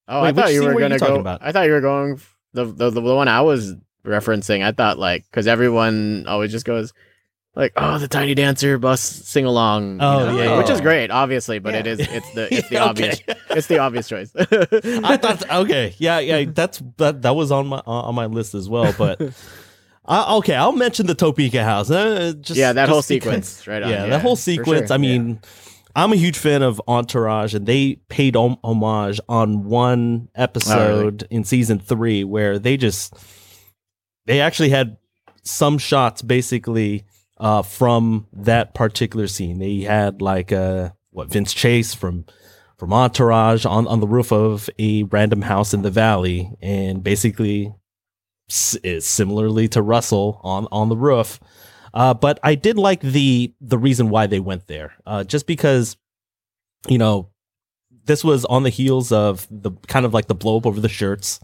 [0.08, 1.16] Oh, Wait, I thought you were were gonna go.
[1.20, 1.40] about?
[1.42, 2.20] I thought you were going
[2.52, 3.74] the, the the one I was
[4.04, 4.64] referencing.
[4.64, 6.92] I thought like because everyone always just goes,
[7.54, 11.74] like oh the tiny dancer bus sing along Oh, yeah, which is great obviously but
[11.74, 11.80] Yeah.
[11.80, 13.20] it is it's the it's the obvious
[13.50, 17.82] it's the obvious choice I thought okay, yeah, yeah, that's that that was on my
[17.86, 18.94] on my list as well.
[18.96, 19.20] But
[20.06, 21.90] uh, okay, I'll mention the Topeka house.
[21.90, 24.88] Uh, just, yeah that just whole because- sequence right on yeah, that whole sequence.
[24.88, 24.94] sure.
[24.94, 25.38] I mean,
[25.94, 31.44] I'm a huge fan of Entourage, and they paid hom- homage on one episode in
[31.44, 33.14] season three where they just
[34.26, 34.96] they actually had
[35.42, 37.04] some shots basically
[37.38, 39.58] uh, from that particular scene.
[39.58, 42.24] They had like uh, what Vince Chase from
[42.78, 47.74] from Entourage on on the roof of a random house in the valley, and basically
[48.82, 51.40] is similarly to Russell on on the roof.
[51.94, 55.96] Uh, but I did like the the reason why they went there, uh, just because,
[56.88, 57.30] you know,
[58.04, 60.88] this was on the heels of the kind of like the blow up over the
[60.88, 61.40] shirts,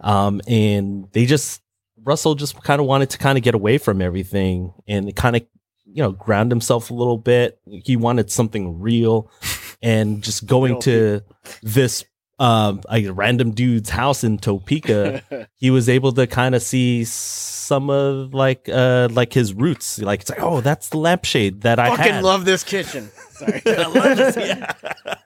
[0.00, 1.62] um, and they just
[2.06, 5.42] Russell just kind of wanted to kind of get away from everything and kind of
[5.84, 7.58] you know ground himself a little bit.
[7.66, 9.30] He wanted something real,
[9.82, 11.22] and just going to
[11.62, 12.04] this
[12.38, 17.88] um a random dude's house in Topeka he was able to kind of see some
[17.88, 21.88] of like uh like his roots like it's like oh that's the lampshade that i
[21.88, 24.70] fucking had love this kitchen sorry I love this, yeah.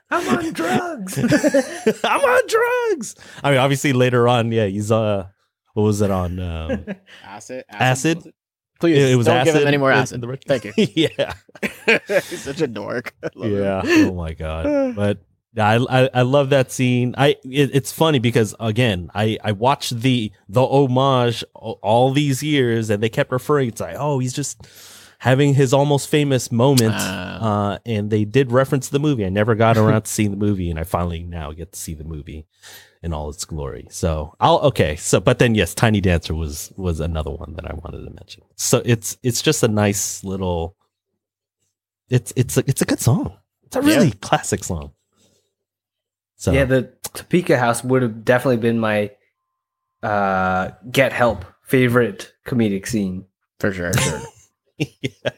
[0.09, 1.19] I'm on drugs.
[2.05, 5.27] i'm on drugs i mean obviously later on yeah he's uh
[5.81, 6.85] what was it on um
[7.25, 8.17] acid Acid?
[8.19, 8.35] was it?
[8.81, 10.65] please it, it was don't acid give him any more acid in the rich- thank
[10.65, 11.35] you yeah
[12.07, 13.59] he's such a dork I love him.
[13.59, 15.19] yeah oh my god but
[15.53, 17.15] yeah, I, I I love that scene.
[17.19, 22.41] I it, it's funny because again, I I watched the the homage all, all these
[22.41, 24.65] years, and they kept referring to like, oh, he's just
[25.19, 26.95] having his almost famous moment.
[26.97, 27.73] Ah.
[27.73, 29.27] uh, and they did reference the movie.
[29.27, 31.95] I never got around to seeing the movie, and I finally now get to see
[31.95, 32.47] the movie
[33.03, 33.87] in all its glory.
[33.91, 34.97] So I'll okay.
[34.97, 38.43] So but then yes, Tiny Dancer was was another one that I wanted to mention.
[38.57, 40.77] So it's it's just a nice little.
[42.09, 43.37] It's it's a, it's a good song.
[43.65, 44.15] It's a really Yeah.
[44.21, 44.93] classic song.
[46.37, 49.11] So Yeah, the Topeka house would have definitely been my
[50.03, 53.27] uh get help favorite comedic scene.
[53.61, 53.93] for sure
[54.79, 55.31] Yeah.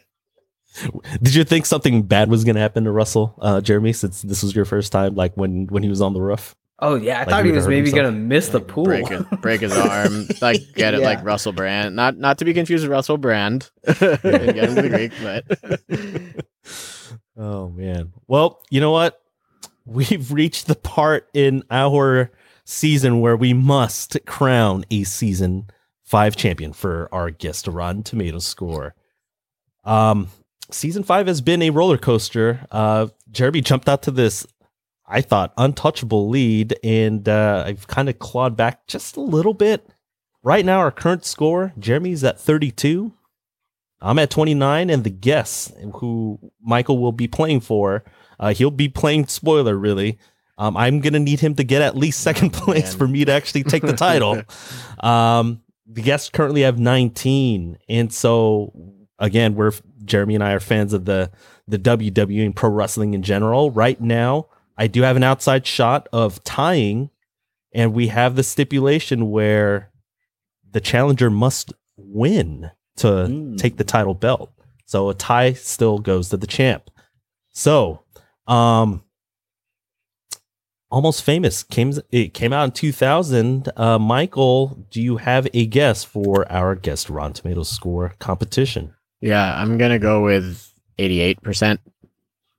[1.22, 4.42] Did you think something bad was going to happen to Russell, uh, Jeremy, since this
[4.42, 6.54] was your first time, like when when he was on the roof?
[6.84, 8.06] Oh yeah, I Like thought he he was maybe himself?
[8.06, 8.84] gonna miss the pool.
[8.84, 12.52] break it, break his arm, like get it like Russell Brand, not not to be
[12.52, 13.70] confused with Russell Brand.
[13.86, 16.44] get him to the Greek, but
[17.36, 18.12] Oh man.
[18.26, 19.20] Well, you know what?
[19.86, 22.30] We've reached the part in our
[22.64, 25.68] season where we must crown a season
[26.04, 28.94] five champion for our guest Rotten Tomato score.
[29.84, 30.28] Um,
[30.70, 32.66] season five has been a roller coaster.
[32.70, 34.46] Uh, Jeremy jumped out to this,
[35.12, 39.86] I thought, untouchable lead, and uh, I've kind of clawed back just a little bit.
[40.42, 43.12] Right now, our current score, Jeremy's at 32.
[44.00, 48.04] I'm at 29, and the guest who Michael will be playing for,
[48.40, 50.18] uh, he'll be playing spoiler, really.
[50.56, 53.32] Um, I'm going to need him to get at least second place for me to
[53.32, 54.42] actually take the title.
[55.00, 57.76] um, the guests currently have 19.
[57.90, 58.72] And so,
[59.18, 59.72] again, we're
[60.06, 61.30] Jeremy and I are fans of the,
[61.68, 63.70] the WWE and pro wrestling in general.
[63.70, 67.10] Right now, I do have an outside shot of tying,
[67.74, 69.90] and we have the stipulation where
[70.70, 73.58] the challenger must win to Mm.
[73.58, 74.50] take the title belt.
[74.86, 76.90] So a tie still goes to the champ.
[77.52, 78.02] So,
[78.46, 79.02] um,
[80.90, 83.70] almost famous came it came out in 2000.
[83.76, 88.94] Uh, Michael, do you have a guess for our guest Rotten Tomatoes score competition?
[89.20, 91.80] yeah, I'm gonna go with 88 percent.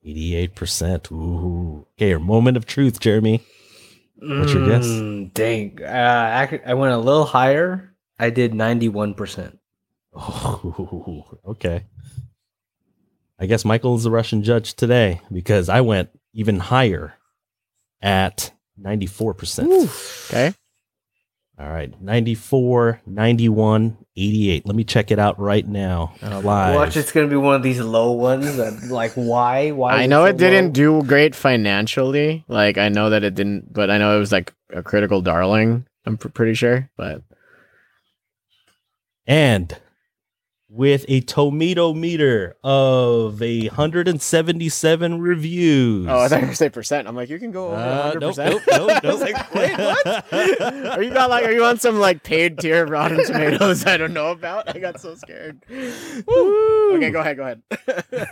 [0.06, 1.12] 88%.
[1.12, 1.88] Ooh.
[1.98, 3.42] Okay, your moment of truth, Jeremy.
[4.18, 4.86] What's your guess?
[4.86, 7.94] Mm, Dang, uh, I, I went a little higher.
[8.18, 9.60] I did ninety one percent.
[10.14, 11.86] Oh, okay.
[13.40, 17.16] I guess Michael is the Russian judge today because I went even higher
[18.02, 20.30] at 94%.
[20.30, 20.54] Okay,
[21.60, 22.00] All right.
[22.02, 24.66] 94, 91, 88.
[24.68, 26.14] Let me check it out right now.
[26.22, 26.76] Live.
[26.76, 28.58] Watch, it's gonna be one of these low ones.
[28.58, 29.72] That like, why?
[29.72, 29.94] Why?
[29.94, 32.46] I is know so it didn't do great financially.
[32.48, 35.88] Like I know that it didn't, but I know it was like a critical darling.
[36.06, 37.24] I'm pr- pretty sure, but
[39.26, 39.76] And
[40.76, 46.08] with a tomato meter of a 177 reviews.
[46.10, 47.08] oh, I thought you were say percent.
[47.08, 48.20] I'm like, you can go over Uh, 100.
[48.22, 50.34] nope, percent nope, nope, I was like, wait, what?
[50.98, 53.98] are you got like, are you on some like paid tier of Rotten Tomatoes I
[53.98, 54.76] don't know about?
[54.76, 55.64] I got so scared.
[55.70, 56.96] Woo.
[56.96, 57.62] Okay, go ahead, go ahead.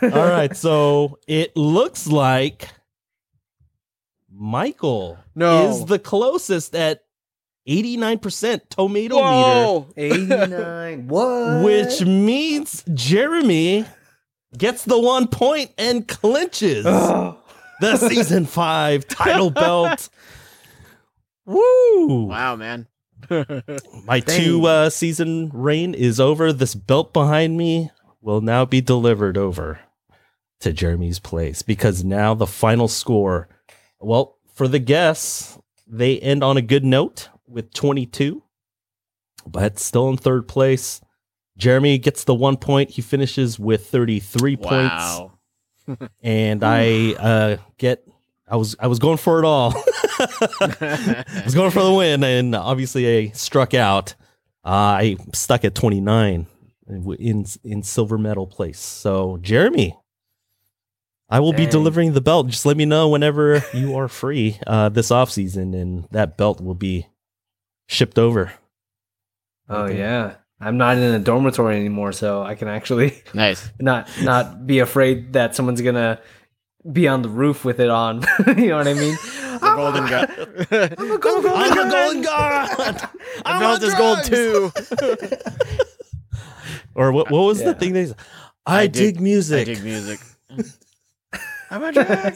[0.13, 2.69] All right, so it looks like
[4.33, 5.69] Michael No.
[5.69, 7.03] is the closest at
[7.67, 11.07] 89% tomato meter, 89.
[11.07, 11.63] what?
[11.63, 13.85] which means Jeremy
[14.57, 20.09] gets the one point and clinches the season five title belt.
[21.45, 22.25] Woo!
[22.25, 22.87] Wow, man.
[23.29, 24.39] My Dang.
[24.39, 26.51] two uh, season reign is over.
[26.51, 29.79] This belt behind me will now be delivered over
[30.61, 33.49] to Jeremy's place because now the final score,
[33.99, 35.57] well, for the guests,
[35.87, 38.43] they end on a good note with 22,
[39.45, 41.01] but still in third place.
[41.57, 42.91] Jeremy gets the one point.
[42.91, 45.21] He finishes with 33 points
[46.23, 48.07] and I uh, get
[48.47, 49.73] I was I was going for it all.
[50.19, 54.15] I was going for the win, and obviously I struck out.
[54.63, 56.47] Uh, I stuck at twenty nine
[56.87, 58.79] in in silver medal place.
[58.79, 59.97] So Jeremy,
[61.29, 62.47] I will be delivering the belt.
[62.47, 66.61] Just let me know whenever you are free uh, this off season, and that belt
[66.61, 67.07] will be
[67.91, 68.51] shipped over.
[69.69, 69.97] Oh Okay.
[69.99, 70.35] yeah.
[70.59, 73.69] I'm not in a dormitory anymore, so I can actually nice.
[73.79, 76.19] not not be afraid that someone's gonna
[76.91, 78.21] be on the roof with it on.
[78.57, 79.15] you know what I mean?
[79.15, 80.27] The golden gun.
[80.97, 81.89] I'm a gold, gold I'm a gun.
[81.89, 82.69] golden god.
[82.97, 83.09] The
[83.45, 84.89] I'm belt on is gold drugs.
[84.89, 85.37] too.
[86.95, 87.31] Or what?
[87.31, 87.73] What was the Yeah.
[87.73, 88.05] thing they?
[88.07, 88.17] said?
[88.65, 89.61] I, I dig, dig- music.
[89.61, 90.19] I dig music.
[91.71, 92.35] I'm a drag.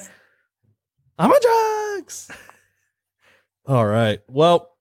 [1.20, 2.32] I'm on drugs.
[3.68, 4.20] All right.
[4.30, 4.75] Well,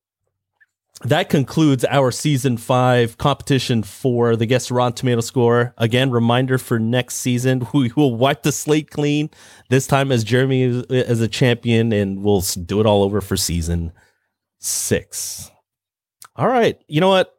[1.04, 5.74] that concludes our season five competition for the guest Rotten Tomato score.
[5.76, 9.30] Again, reminder for next season, we will wipe the slate clean.
[9.68, 13.92] This time as Jeremy as a champion, and we'll do it all over for season
[14.58, 15.50] six.
[16.36, 16.80] All right.
[16.88, 17.30] You know what?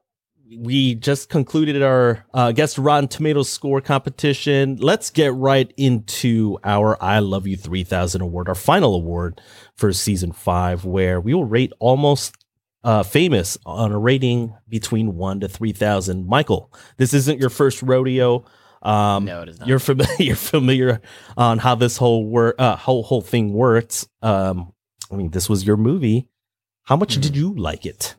[0.58, 4.78] We just concluded our uh, guest Rotten Tomatoes score competition.
[4.80, 9.42] Let's get right into our I Love You 3000 award, our final award
[9.76, 12.45] for season five, where we will rate almost
[12.86, 16.26] uh, famous on a rating between one to 3000.
[16.28, 18.46] Michael, this isn't your first rodeo.
[18.82, 19.68] Um, no, it is not.
[19.68, 20.16] you're familiar.
[20.20, 21.02] You're familiar
[21.36, 24.08] on how this whole work, uh, whole whole thing works.
[24.22, 24.72] Um,
[25.12, 26.30] I mean, this was your movie.
[26.84, 27.22] How much Mhm.
[27.24, 28.16] did you like it?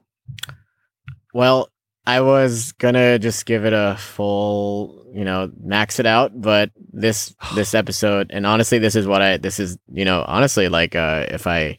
[1.32, 1.68] Well,
[2.06, 7.34] I was gonna just give it a full, you know, max it out, but this
[7.54, 11.26] this episode, and honestly, this is what I this is, you know, honestly, like uh
[11.28, 11.76] if I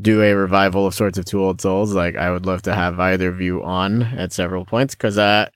[0.00, 3.00] do a revival of sorts of Too Old Souls, like I would love to have
[3.00, 5.48] either of you on at several points because uh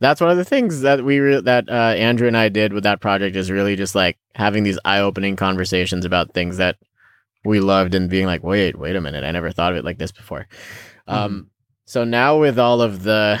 [0.00, 2.84] that's one of the things that we re- that uh, Andrew and I did with
[2.84, 6.76] that project is really just like having these eye-opening conversations about things that
[7.44, 9.98] we loved and being like, wait, wait a minute, I never thought of it like
[9.98, 10.46] this before.
[11.08, 11.50] Um,
[11.84, 13.40] so now with all of the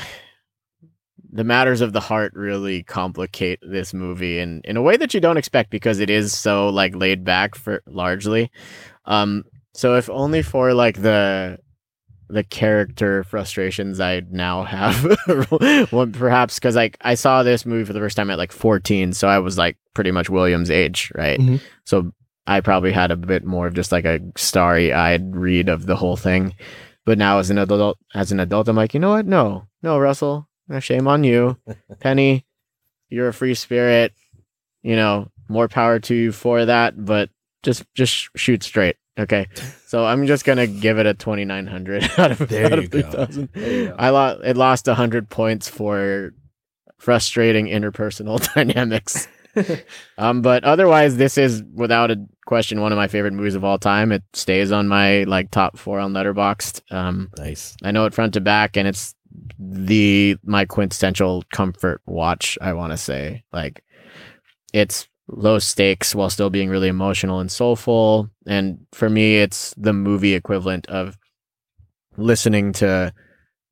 [1.30, 5.20] the matters of the heart really complicate this movie in in a way that you
[5.20, 8.50] don't expect because it is so like laid back for largely.
[9.04, 9.44] Um,
[9.78, 11.58] so if only for like the
[12.28, 15.02] the character frustrations I now have,
[15.90, 19.12] one perhaps because like I saw this movie for the first time at like 14,
[19.14, 21.40] so I was like pretty much William's age, right?
[21.40, 21.60] Mhm.
[21.84, 22.12] So
[22.46, 26.16] I probably had a bit more of just like a starry-eyed read of the whole
[26.16, 26.54] thing.
[27.06, 29.26] But now as an adult, as an adult, I'm like, you know what?
[29.26, 31.56] No, no, Russell, no shame on you,
[32.00, 32.44] Penny.
[33.08, 34.12] You're a free spirit.
[34.82, 37.02] You know, more power to you for that.
[37.02, 37.30] But
[37.62, 39.46] just just shoot straight, okay?
[39.86, 43.48] So I'm just gonna give it a 2900 out of, There out of 3000.
[43.52, 43.96] There you go.
[43.98, 44.40] I lost.
[44.44, 46.32] It lost 100 points for
[46.98, 49.28] frustrating interpersonal dynamics.
[50.18, 52.16] Um, but otherwise, this is without a
[52.46, 54.12] question one of my favorite movies of all time.
[54.12, 56.80] It stays on my like top four on Letterboxd.
[56.92, 57.76] Um, Nice.
[57.82, 59.16] I know it front to back, and it's
[59.58, 62.56] the my quintessential comfort watch.
[62.60, 63.82] I want to say like
[64.72, 68.30] it's low stakes while still being really emotional and soulful.
[68.46, 71.16] And for me, it's the movie equivalent of
[72.16, 73.12] listening to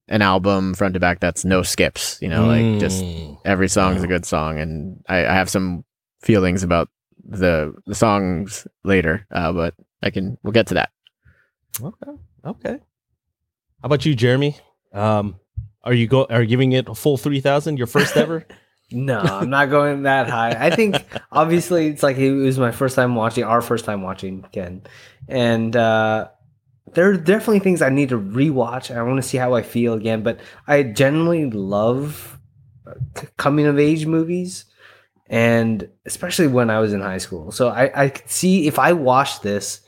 [0.09, 2.19] an album front to back that's no skips.
[2.23, 3.39] You know, like just Mm.
[3.45, 5.85] every song is a good song and I, I have some
[6.23, 6.89] feelings about
[7.29, 10.91] the the songs later uh, but i can we'll get to that
[11.83, 12.13] Okay.
[12.45, 12.79] Okay.
[13.83, 14.57] How about you, Jeremy?
[14.93, 15.37] Um,
[15.85, 16.25] are you go?
[16.31, 17.77] Are you giving it a full three thousand?
[17.79, 18.47] Your first ever?
[18.93, 20.51] No, I'm not going that high.
[20.51, 24.43] I think obviously it's like it was my first time watching, our first time watching
[24.53, 24.83] Ken,
[25.29, 26.29] and uh,
[26.93, 28.95] there are definitely things I need to rewatch.
[28.95, 30.39] I want to see how I feel again, but
[30.69, 32.39] I generally love
[32.87, 32.95] uh,
[33.37, 34.67] coming of age movies,
[35.27, 37.51] and especially when I was in high school.
[37.51, 39.81] So I I could see if I watched this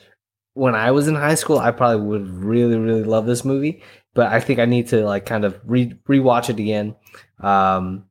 [0.54, 3.84] when I was in high school, I probably would really really love this movie.
[4.14, 6.96] But I think I need to like kind of re rewatch it again.
[7.38, 8.07] Um,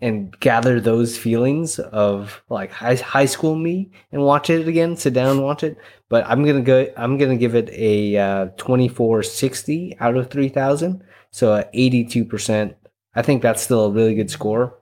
[0.00, 5.12] and gather those feelings of like high, high school me and watch it again, sit
[5.14, 5.78] down and watch it.
[6.08, 6.86] But I'm gonna go.
[6.96, 12.76] I'm gonna give it a uh, 2460 out of 3000, so a 82 percent.
[13.14, 14.78] I think that's still a really good score.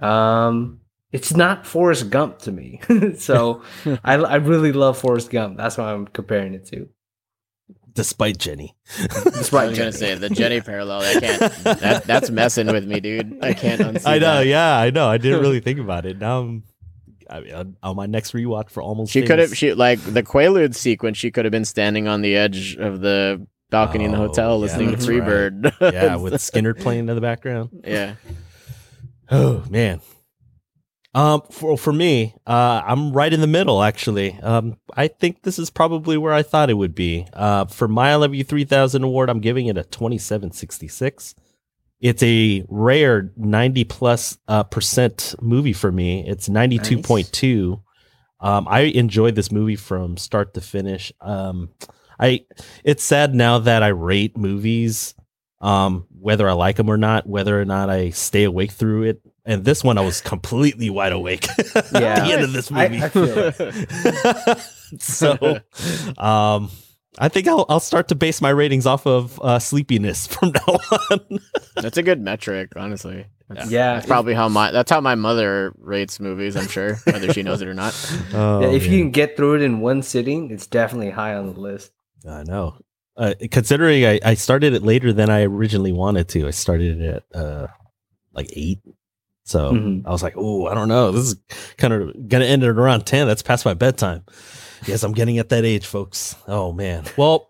[0.00, 0.80] Um,
[1.12, 2.80] it's not Forrest Gump to me,
[3.18, 3.62] so
[4.04, 5.56] I, I really love Forrest Gump.
[5.56, 6.88] That's why I'm comparing it to.
[7.96, 8.76] Despite Jenny.
[9.24, 9.92] Despite I was gonna Jenny.
[9.92, 11.00] say the Jenny parallel.
[11.00, 11.40] I can't.
[11.64, 13.38] That, that's messing with me, dude.
[13.42, 14.46] I can't unsee I know, that.
[14.46, 15.08] yeah, I know.
[15.08, 16.18] I didn't really think about it.
[16.18, 16.62] Now I'm
[17.28, 19.56] I mean, on- on my next rewatch for almost She could have.
[19.56, 21.18] She like the Quaalude sequence.
[21.18, 24.50] She could have been standing on the edge of the balcony in the Oh, hotel
[24.50, 25.72] yeah, listening to that's Freebird.
[25.92, 27.70] yeah, with Skynyrd playing in the background.
[27.84, 28.14] yeah.
[29.30, 30.00] Oh man.
[31.16, 33.82] Um, for for me, uh, I'm right in the middle.
[33.82, 37.26] Actually, um, I think this is probably where I thought it would be.
[37.32, 41.34] Uh, for my LW 3000 award, I'm giving it a 2766.
[42.00, 46.22] It's a rare 90 plus uh, percent movie for me.
[46.28, 47.80] It's 92.2.
[48.40, 51.14] Um, I enjoyed this movie from start to finish.
[51.22, 51.70] Um,
[52.20, 52.44] I
[52.84, 55.14] it's sad now that I rate movies
[55.60, 59.22] um, whether I like them or not, whether or not I stay awake through it.
[59.46, 63.00] And this one, I was completely wide awake at the end of this movie.
[63.00, 65.60] I feel so,
[66.18, 66.70] um,
[67.18, 70.78] I think I'll I'll start to base my ratings off of uh, sleepiness from now
[71.10, 71.38] on.
[71.76, 73.26] That's a good metric, honestly.
[73.48, 76.56] That's, Yeah, that's probably how my that's how my mother rates movies.
[76.56, 77.94] I'm sure, whether she knows it or not.
[78.34, 81.54] Oh, Yeah, if you can get through it in one sitting, it's definitely high on
[81.54, 81.92] the list.
[82.28, 82.78] I know.
[83.16, 87.24] Uh, considering I, I started it later than I originally wanted to, I started it
[87.32, 87.66] at uh,
[88.32, 88.80] like eight.
[89.46, 90.04] So Mhm.
[90.04, 91.12] I was like, oh, I don't know.
[91.12, 91.36] This is
[91.78, 93.26] kind of going to end at around 10.
[93.28, 94.24] That's past my bedtime.
[94.86, 96.34] Yes, I'm getting at that age, folks.
[96.48, 97.04] Oh, man.
[97.16, 97.48] Well,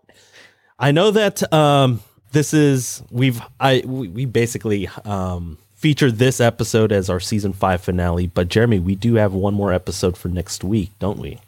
[0.79, 2.01] I know that um,
[2.33, 7.81] this is, we've, I, we, we basically um, featured this episode as our season five
[7.81, 8.27] finale.
[8.27, 11.39] But Jeremy, we do have one more episode for next week, don't we?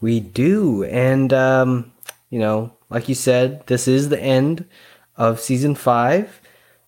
[0.00, 0.84] We do.
[0.84, 1.92] And, um,
[2.30, 4.64] you know, like you said, this is the end
[5.16, 6.40] of season five.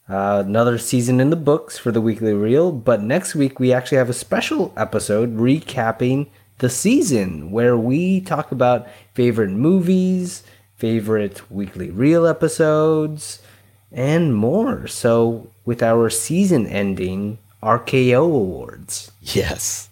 [0.09, 2.72] Uh, another season in the books for the weekly reel.
[2.72, 6.28] But next week, we actually have a special episode recapping
[6.59, 10.43] the season where we talk about favorite movies,
[10.76, 13.40] favorite weekly reel episodes,
[13.93, 14.86] and more.
[14.86, 19.12] So, with our season ending RKO awards.
[19.20, 19.90] Yes.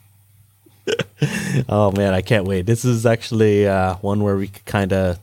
[1.69, 2.67] oh man, I can't wait.
[2.67, 5.19] This is actually uh, one where we could kind of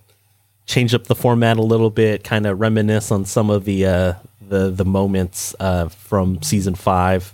[0.65, 4.13] change up the format a little bit, kind of reminisce on some of the uh,
[4.53, 7.33] the the moments uh, from season five,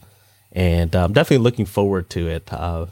[0.52, 2.52] and I'm definitely looking forward to it.
[2.52, 2.86] Uh,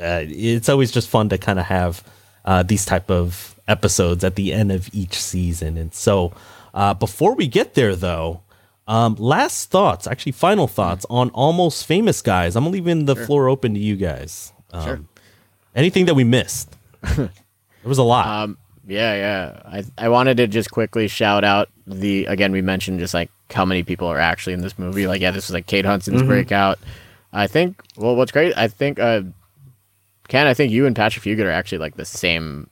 [0.00, 2.02] uh, it's always just fun to kind of have
[2.44, 6.32] uh, these type of episodes at the end of each season, and so
[6.74, 8.40] uh, before we get there, though.
[8.88, 12.56] Um, last thoughts, actually, final thoughts on almost famous guys.
[12.56, 14.52] I'm leaving the floor open to you guys.
[14.72, 15.00] Um, Sure.
[15.76, 16.68] Anything that we missed?
[17.16, 17.30] there
[17.84, 18.26] was a lot.
[18.26, 19.62] Um, yeah, yeah.
[19.64, 23.64] I I wanted to just quickly shout out the again we mentioned just like how
[23.64, 25.06] many people are actually in this movie.
[25.06, 26.78] Like yeah, this was like Kate Hudson's breakout.
[27.32, 27.80] I think.
[27.96, 28.56] Well, what's great?
[28.56, 28.98] I think.
[28.98, 29.22] Uh,
[30.28, 32.70] Ken, I think you and Patrick Fugit are actually like the same,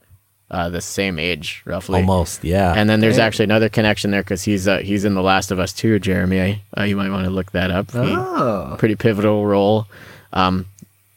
[0.50, 2.00] uh, the same age roughly.
[2.00, 2.72] Almost, yeah.
[2.74, 3.24] And then there's Yeah.
[3.26, 6.62] actually another connection there because he's uh, he's in The Last of Us too, Jeremy.
[6.76, 7.90] Uh, you might want to look that up.
[7.90, 8.76] He- Oh.
[8.78, 9.86] pretty pivotal role.
[10.32, 10.66] Um,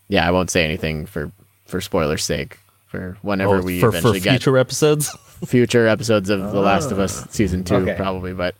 [0.09, 1.31] yeah, I won't say anything for
[1.65, 2.57] for spoilers' sake.
[2.87, 5.09] For whenever Oh, we for, for eventually get future episodes.
[5.45, 7.95] future episodes of The Last of Us season two, Okay.
[7.95, 8.33] probably.
[8.33, 8.55] But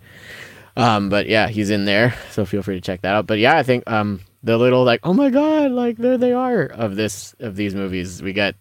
[0.76, 3.28] um, but yeah, he's in there, so feel free to check that out.
[3.28, 6.64] But yeah, I think um, the little like, oh my god, like there they are
[6.66, 8.22] of this of these movies.
[8.22, 8.56] We got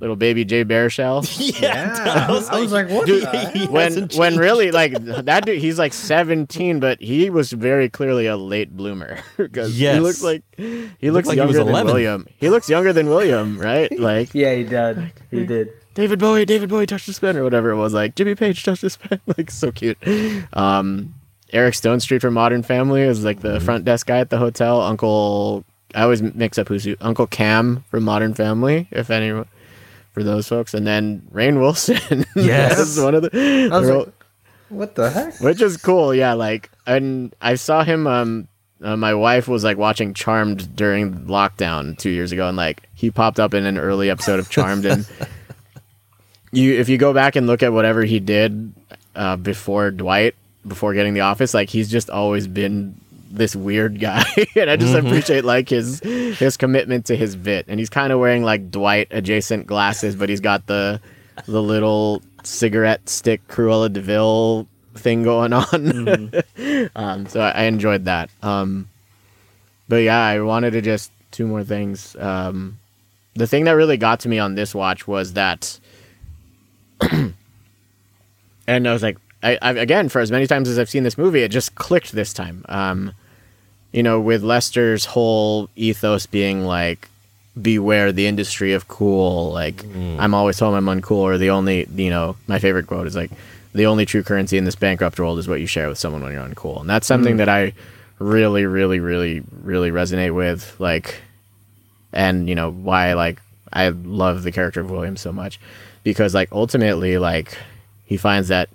[0.00, 1.20] little baby Jay Baruchel.
[1.60, 2.26] Yeah.
[2.50, 7.00] I was like, what Dude, when when really like that dude, he's like 17, but
[7.02, 9.96] he was very clearly a late bloomer because Yes.
[9.96, 11.86] he looks like he looks like he was younger than 11.
[11.86, 12.26] William.
[12.38, 13.92] He looks younger than William, right?
[13.98, 15.12] Like Yeah, he did.
[15.30, 15.68] He did.
[15.92, 17.92] David Bowie, David Bowie touched his pen or whatever it was.
[17.92, 19.20] Like Jimmy Page touched his pen.
[19.36, 19.98] Like so cute.
[20.54, 21.14] Um,
[21.52, 24.80] Eric Stonestreet from Modern Family is like the front desk guy at the hotel.
[24.80, 25.64] Uncle,
[25.94, 26.96] I always mix up who's who.
[27.00, 29.30] Uncle Cam from Modern Family, if any,
[30.12, 30.74] for those folks.
[30.74, 32.24] And then Rainn Wilson.
[32.36, 32.78] Yes.
[32.78, 33.68] is one of the.
[33.72, 34.08] I was the- like,
[34.68, 35.40] what the heck?
[35.40, 36.14] which is cool.
[36.14, 38.06] Yeah, like and I saw him.
[38.06, 38.46] Um,
[38.82, 43.10] uh, my wife was like watching Charmed during lockdown two years ago, and like he
[43.10, 45.08] popped up in an early episode of Charmed, and
[46.52, 48.72] you if you go back and look at whatever he did
[49.16, 50.34] uh, before Dwight,
[50.66, 52.94] before getting the office, like he's just always been
[53.30, 54.24] this weird guy,
[54.56, 58.18] and I just appreciate like his his commitment to his bit, and he's kind of
[58.18, 61.00] wearing like Dwight adjacent glasses, but he's got the
[61.46, 66.32] the little cigarette stick Cruella de Vil thing going on.
[66.96, 68.30] um, so I, I enjoyed that.
[68.42, 68.88] Um,
[69.88, 72.16] but yeah, I wanted to just two more things.
[72.16, 72.78] Um,
[73.34, 75.78] the thing that really got to me on this watch was that,
[77.00, 77.34] and
[78.68, 81.42] I was like, I, I again for as many times as I've seen this movie,
[81.42, 82.64] it just clicked this time.
[82.68, 83.12] Um,
[83.92, 87.08] you know, with Lester's whole ethos being like,
[87.60, 89.50] beware the industry of cool.
[89.52, 89.84] Like,
[90.20, 93.32] I'm always told I'm uncool, or the only, you know, my favorite quote is like,
[93.72, 96.32] the only true currency in this bankrupt world is what you share with someone when
[96.32, 96.80] you're uncool.
[96.80, 97.72] And that's something that I
[98.20, 100.78] really, really, really, really resonate with.
[100.78, 101.20] Like,
[102.12, 103.40] and you know why like
[103.72, 105.60] I love the character of William so much
[106.02, 107.56] because like ultimately like
[108.06, 108.68] he finds that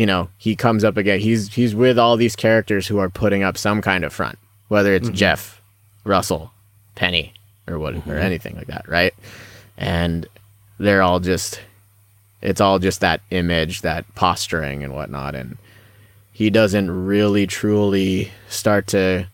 [0.00, 1.20] you know he comes up again.
[1.20, 4.94] He's he's with all these characters who are putting up some kind of front whether
[4.94, 5.16] it's mm-hmm.
[5.16, 5.60] Jeff
[6.04, 6.52] Russell
[6.94, 7.34] Penny
[7.68, 8.12] or what or mm-hmm.
[8.12, 9.12] anything like that right?
[9.76, 10.26] And
[10.78, 11.60] they're all just
[12.40, 15.34] it's all just that image that posturing and whatnot.
[15.34, 15.58] And
[16.32, 19.26] he doesn't really truly start to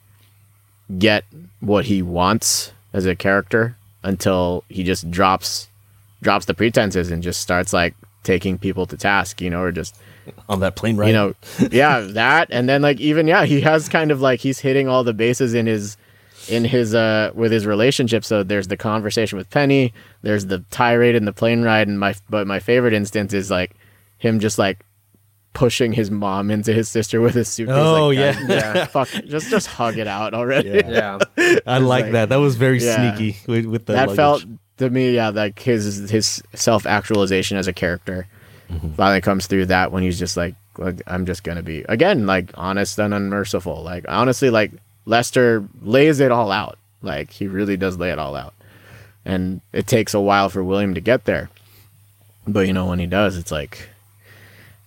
[0.98, 1.24] get
[1.60, 5.68] what he wants as a character until he just drops
[6.24, 7.94] drops the pretenses and just starts like
[8.24, 9.96] taking people to task, you know, or just
[10.48, 11.08] on that plane ride.
[11.08, 11.34] you know,
[11.70, 15.04] yeah, that and then like even yeah, he has kind of like he's hitting all
[15.04, 15.96] the bases in his
[16.48, 18.24] in his uh with his relationship.
[18.24, 19.92] So there's the conversation with Penny,
[20.22, 23.72] there's the tirade in the plane ride, and my but my favorite instance is like
[24.18, 24.84] him just like
[25.52, 27.74] pushing his mom into his sister with his suitcase.
[27.76, 28.40] Oh, like, yeah.
[28.48, 30.68] Yeah, fuck, just just hug it out already.
[30.68, 31.18] Yeah.
[31.36, 31.58] Yeah.
[31.66, 32.28] I like like- that.
[32.28, 33.16] That was very Yeah.
[33.16, 34.16] sneaky with, with the that luggage.
[34.16, 34.44] felt
[34.78, 38.26] to me, yeah, like his his self actualization as a character
[38.70, 38.94] Mm-hmm.
[38.94, 42.50] finally comes through that when he's just like, like, I'm just gonna be again like
[42.54, 43.82] honest and unmerciful.
[43.82, 44.72] Like honestly, like
[45.04, 46.78] Lester lays it all out.
[47.00, 48.54] Like he really does lay it all out,
[49.24, 51.48] and it takes a while for William to get there.
[52.46, 53.88] But you know when he does, it's like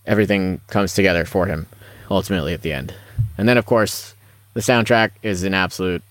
[0.06, 1.68] everything comes together for him
[2.10, 2.94] ultimately at the end.
[3.38, 4.14] And then of course
[4.54, 6.02] the soundtrack is an absolute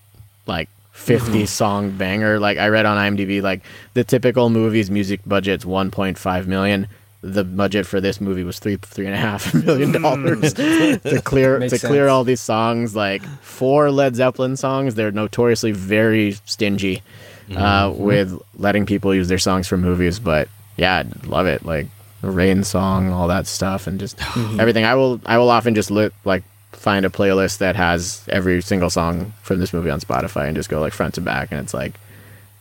[0.47, 2.39] like 50 song banger.
[2.39, 3.61] Like I read on IMDb, like
[3.93, 6.87] the typical movie's music budget's 1.5 million.
[7.21, 11.01] The budget for this movie was three three and a half million dollars mm.
[11.09, 12.95] to clear Makes to clear all these songs.
[12.95, 17.03] Like four Led Zeppelin songs, they're notoriously very stingy
[17.49, 17.57] mm-hmm.
[17.57, 20.19] uh, with letting people use their songs for movies.
[20.19, 20.47] But
[20.77, 21.65] yeah, I love it.
[21.65, 21.87] Like
[22.21, 24.59] the Rain song, all that stuff, and just mm-hmm.
[24.59, 24.85] everything.
[24.85, 28.89] I will I will often just lit like find a playlist that has every single
[28.89, 31.73] song from this movie on Spotify and just go like front to back, and it's
[31.73, 31.95] like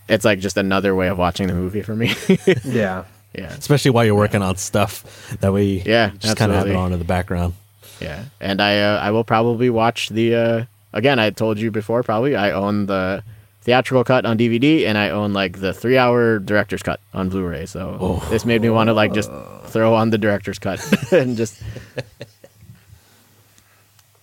[0.08, 2.14] it's like just another way of watching the movie for me.
[2.64, 3.04] Yeah.
[3.34, 5.36] Yeah, especially while you're working on stuff.
[5.40, 7.54] That we Yeah, just kind of have it on in the background.
[8.00, 8.24] yeah.
[8.40, 11.18] And I uh, I will probably watch the uh, again.
[11.18, 12.02] I told you before.
[12.02, 13.22] Probably I own the
[13.62, 17.66] theatrical cut on DVD and I own like the three hour director's cut on Blu-ray.
[17.66, 18.26] So Oh.
[18.30, 19.30] this made me want to like just
[19.66, 20.80] throw on the director's cut
[21.12, 21.60] and just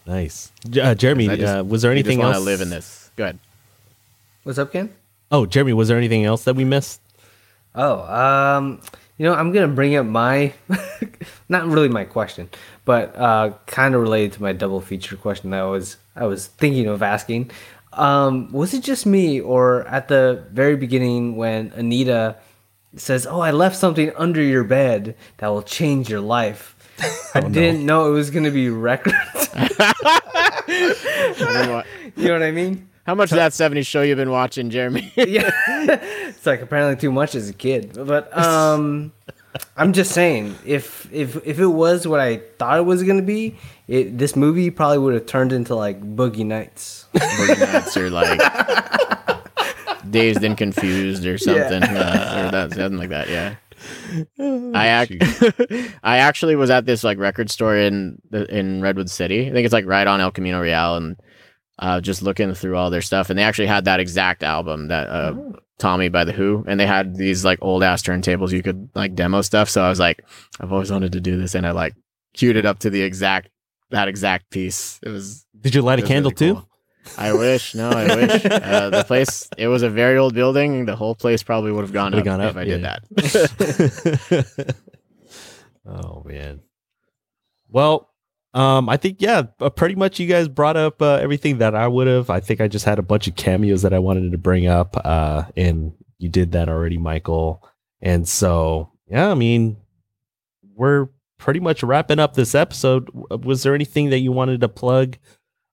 [0.08, 0.52] Nice,
[0.82, 1.28] uh, Jeremy.
[1.28, 2.44] Just- uh, was there I just anything want else?
[2.44, 3.10] to live in this.
[3.16, 3.40] Good.
[4.44, 4.94] What's up, Ken?
[5.32, 7.02] Oh, Jeremy, was there anything else that we missed?
[7.76, 8.82] Oh, um,
[9.18, 10.54] you know, I'm gonna bring up my,
[11.50, 12.50] not really my question,
[12.86, 16.48] but uh, kind of related to my double feature question that I was I was
[16.48, 17.52] thinking of asking.
[17.94, 22.38] Um, was it just me, or at the very beginning when Anita
[22.96, 26.76] says, "Oh, I left something under your bed that will change your life."
[27.36, 29.16] I didn't know it was gonna be records.
[30.68, 32.90] you know what I mean?
[33.06, 35.12] How much of that 70s show you've been watching, Jeremy?
[35.16, 35.52] yeah
[36.28, 39.12] it's like apparently too much as a kid but um
[39.78, 43.56] i'm just saying if if if it was what i thought it was gonna be
[43.88, 48.40] it this movie probably would have turned into like boogie nights Boogie Nights or like
[50.10, 53.30] dazed and confused or something, uh, or that something like that.
[53.30, 53.56] Yeah.
[54.74, 59.48] I act- I actually was at this like record store in the, in Redwood City.
[59.48, 61.18] I think it's like right on El Camino Real, and
[61.80, 65.08] uh, just looking through all their stuff, and they actually had that exact album that
[65.10, 65.34] uh,
[65.78, 69.16] Tommy by the Who, and they had these like old ass turntables you could like
[69.16, 69.70] demo stuff.
[69.70, 70.24] So I was like,
[70.60, 71.94] I've always wanted to do this, and I like
[72.34, 73.50] queued it up to the exact
[73.92, 75.00] that exact piece.
[75.04, 76.68] It was Did you light a candle really too?
[77.18, 77.76] I wish.
[77.76, 78.46] No, I wish.
[78.46, 79.50] Uh, the place.
[79.58, 80.86] It was a very old building.
[80.86, 84.76] The whole place probably would have gone Would've up if up, I did that.
[85.86, 86.62] oh man.
[87.70, 88.10] Well,
[88.56, 91.90] um, I think yeah, uh, pretty much you guys brought up uh, everything that I
[91.90, 92.30] would have.
[92.30, 94.96] I think I just had a bunch of cameos that I wanted to bring up,
[95.04, 97.62] uh, and you did that already, Michael.
[98.02, 99.76] And so yeah, I mean,
[100.74, 103.10] we're pretty much wrapping up this episode.
[103.44, 105.18] Was there anything that you wanted to plug,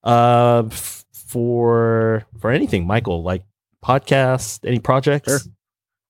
[0.03, 3.23] uh, f- for for anything, Michael?
[3.23, 3.45] Like
[3.85, 5.31] podcast, any projects?
[5.31, 5.53] Sure.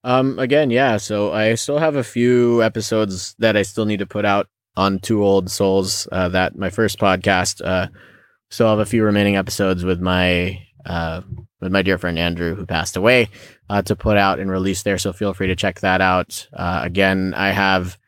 [0.05, 0.97] Um, again, yeah.
[0.97, 4.99] So I still have a few episodes that I still need to put out on
[4.99, 6.09] Too Old Souls.
[6.11, 7.65] Uh, that my first podcast.
[7.65, 7.89] Uh,
[8.51, 11.23] still have a few remaining episodes with my uh,
[11.61, 13.29] with my dear friend Andrew, who passed away,
[13.71, 14.99] uh, to put out and release there.
[14.99, 16.49] So feel free to check that out.
[16.53, 17.99] Uh, again, I have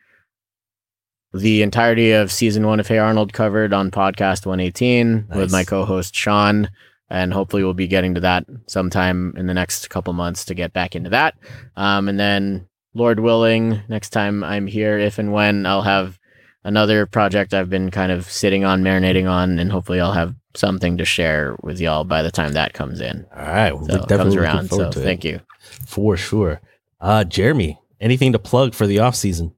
[1.32, 5.36] the entirety of season one of Hey Arnold covered on podcast 118 Nice.
[5.36, 6.68] with my co-host Sean,
[7.08, 10.72] and hopefully we'll be getting to that sometime in the next couple months to get
[10.72, 11.34] back into that.
[11.76, 16.18] Um, and then, Lord willing, next time I'm here, if and when, I'll have
[16.64, 20.96] another project I've been kind of sitting on, marinating on, and hopefully I'll have something
[20.98, 23.26] to share with y'all by the time that comes in.
[23.36, 23.72] All right.
[23.72, 24.62] Well, So we're it definitely comes around.
[24.68, 25.04] So forward to it.
[25.04, 25.40] thank you.
[25.86, 26.60] For sure.
[27.00, 29.52] Uh, Jeremy, anything to plug for the off season?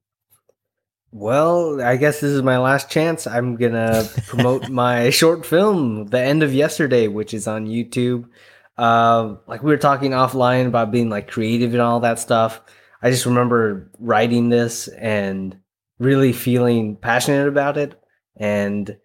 [1.13, 3.27] Well, I guess this is my last chance.
[3.27, 8.29] I'm gonna promote my short film, "The End of Yesterday," which is on YouTube.
[8.77, 12.61] Uh, like we were talking offline about being like creative and all that stuff.
[13.01, 15.57] I just remember writing this and
[15.99, 17.99] really feeling passionate about it,
[18.37, 18.97] and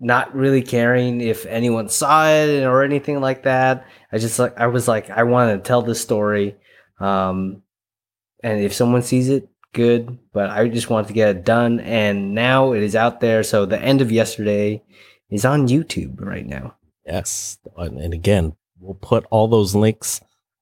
[0.00, 3.86] not really caring if anyone saw it or anything like that.
[4.10, 6.56] I just like I was like I want to tell this story,
[6.98, 7.62] um,
[8.42, 10.18] and if someone sees it, good.
[10.32, 13.42] But I just wanted to get it done, and now it is out there.
[13.42, 14.82] So the end of yesterday
[15.30, 16.76] is on YouTube right now.
[17.04, 17.58] Yes.
[17.76, 20.20] And and again, we'll put all those links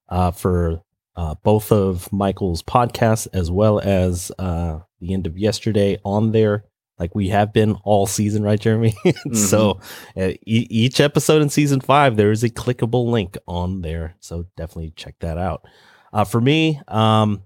[0.09, 0.83] uh, for
[1.19, 6.65] uh, both of Michael's podcasts as well as uh, the end of yesterday on there,
[6.97, 8.95] like we have been all season, right, Jeremy?
[9.35, 9.81] So
[10.17, 14.15] uh, e- each episode in season five, there is a clickable link on there.
[14.21, 15.67] So definitely check that out.
[16.13, 17.43] Uh, for me, um,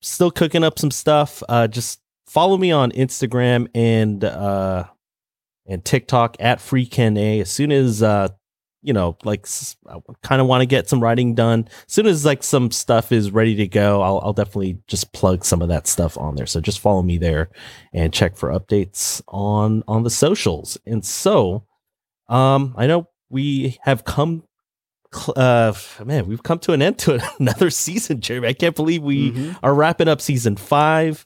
[0.00, 1.42] still cooking up some stuff.
[1.50, 4.84] Uh, just follow me on Instagram and uh,
[5.66, 7.42] and TikTok at FreeKenA.
[7.42, 8.28] As soon as uh,
[8.82, 9.46] you know, like
[9.88, 11.68] I kind of want to get some writing done.
[11.86, 15.44] As soon as like some stuff is ready to go, I'll, I'll definitely just plug
[15.44, 16.46] some of that stuff on there.
[16.46, 17.48] So just follow me there
[17.92, 20.76] and check for updates on on the socials.
[20.86, 21.64] And so,
[22.28, 24.42] um, I know we have come.
[25.14, 25.72] cl- Uh,
[26.04, 28.48] man, we've come to an end to another season, Jeremy.
[28.48, 29.56] I can't believe we Mhm.
[29.62, 31.24] are wrapping up season five.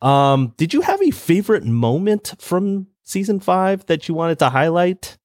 [0.00, 5.16] Um, did you have a favorite moment from season five that you wanted to highlight?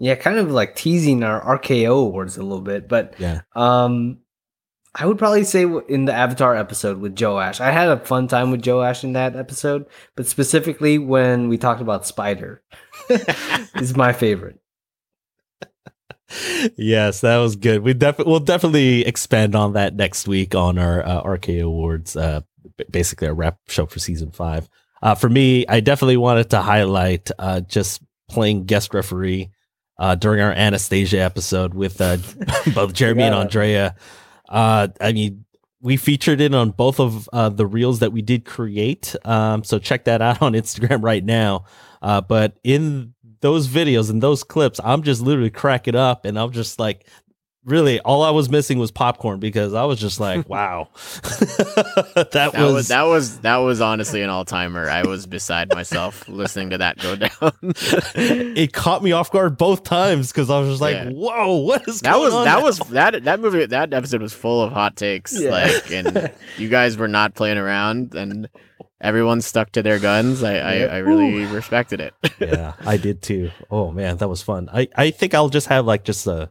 [0.00, 3.42] Yeah, kind of like teasing our RKO awards a little bit, but Yeah.
[3.54, 4.18] um,
[4.94, 8.26] I would probably say in the Avatar episode with Joe Ash, I had a fun
[8.26, 9.84] time with Joe Ash in that episode,
[10.16, 12.62] but specifically when we talked about Spider,
[13.76, 14.58] is my favorite.
[16.76, 17.82] yes, that was good.
[17.82, 22.40] We definitely we'll definitely expand on that next week on our uh, RK Awards, uh,
[22.90, 24.68] basically a wrap show for season five.
[25.02, 29.50] Uh, for me, I definitely wanted to highlight uh, just playing guest referee
[30.00, 32.16] uh, during our Anastasia episode with uh,
[32.74, 33.94] both Jeremy and Andrea.
[34.48, 35.44] Uh, I mean,
[35.82, 39.14] we featured it on both of uh, the reels that we did create.
[39.24, 41.64] Um, so check that out on Instagram right now.
[42.02, 46.50] Uh, but in those videos and those clips, I'm just literally cracking up, and I'm
[46.50, 47.06] just like,
[47.64, 52.54] really, all I was missing was popcorn because I was just like, wow, that, That
[52.54, 54.88] was, was that was that was honestly an all timer.
[54.88, 57.52] I was beside myself listening to that go down.
[58.14, 61.10] it caught me off guard both times because I was just like, Yeah.
[61.10, 62.64] whoa, what is that going was on that now?
[62.64, 65.38] was that that movie that episode was full of hot takes.
[65.38, 65.50] Yeah.
[65.50, 68.48] Like and you guys were not playing around and
[69.00, 70.42] everyone stuck to their guns.
[70.42, 72.14] I I, I really respected it.
[72.38, 73.50] yeah, I did too.
[73.70, 74.68] Oh man, that was fun.
[74.72, 76.50] I, I think I'll just have like just a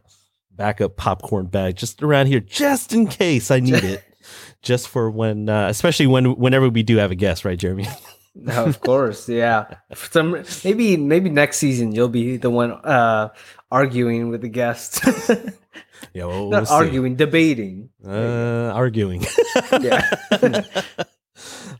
[0.50, 4.04] backup popcorn bag just around here, just in case I need it,
[4.62, 7.86] just for when, uh, especially when whenever we do have a guest, right, Jeremy?
[8.34, 9.66] No, of course, yeah.
[9.94, 13.30] For Some maybe maybe next season you'll be the one uh,
[13.72, 15.02] arguing with the guest,
[16.14, 16.74] Yeah, well, we'll not see.
[16.74, 17.90] arguing, debating.
[18.06, 19.24] Uh, arguing.
[19.80, 20.08] Yeah.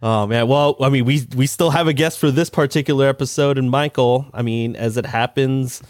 [0.02, 0.48] oh man.
[0.48, 4.26] Well, I mean, we we still have a guest for this particular episode, and Michael.
[4.32, 5.82] I mean, as it happens,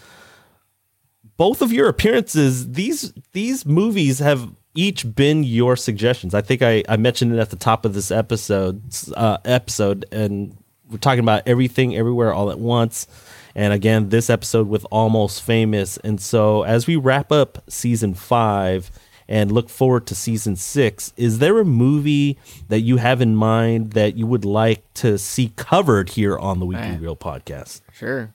[1.41, 6.35] both of your appearances these these movies have each been your suggestions.
[6.35, 8.83] I think I I mentioned it at the top of this episode
[9.17, 10.55] uh, episode, and
[10.87, 13.07] we're talking about everything, everywhere, all at once.
[13.55, 15.97] And again, this episode with Almost Famous.
[15.97, 18.91] And so, as we wrap up season five
[19.27, 22.37] and look forward to season six, is there a movie
[22.69, 26.67] that you have in mind that you would like to see covered here on the
[26.67, 26.97] Weekly.
[26.97, 27.81] Reel podcast?
[27.93, 28.31] Sure.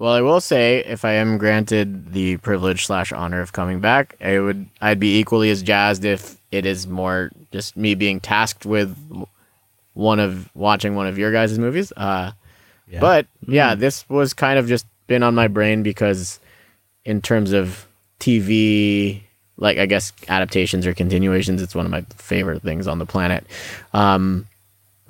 [0.00, 4.16] Well, I will say, if I am granted the privilege slash honor of coming back,
[4.18, 8.64] I would I'd be equally as jazzed if it is more just me being tasked
[8.64, 8.96] with
[9.92, 11.92] one of watching one of your guys' movies.
[11.98, 12.32] Uh,
[12.88, 13.00] Yeah.
[13.00, 16.40] But yeah, this was kind of just been on my brain because,
[17.04, 17.86] in terms of
[18.20, 19.20] TV,
[19.58, 23.44] like I guess adaptations or continuations, it's one of my favorite things on the planet.
[23.92, 24.46] Um,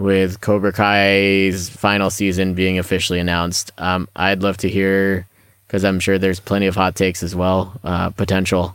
[0.00, 5.26] with Cobra Kai's final season being officially announced, um, I'd love to hear
[5.66, 8.74] because I'm sure there's plenty of hot takes as well, uh, potential.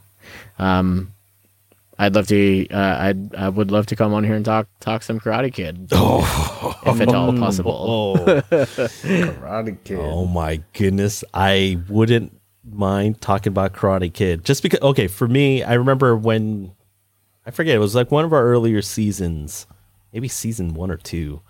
[0.60, 1.12] Um,
[1.98, 2.68] I'd love to.
[2.70, 5.90] Uh, I'd I would love to come on here and talk talk some Karate Kid,
[5.94, 8.16] Oh, if at all possible.
[8.20, 10.00] oh, Karate Kid.
[10.02, 11.24] oh my goodness.
[11.34, 12.38] I wouldn't
[12.70, 14.44] mind talking about Karate Kid.
[14.44, 16.72] Just because okay, for me, I remember when
[17.46, 19.66] I forget, it was like one of our earlier seasons,
[20.16, 21.42] maybe season one or two.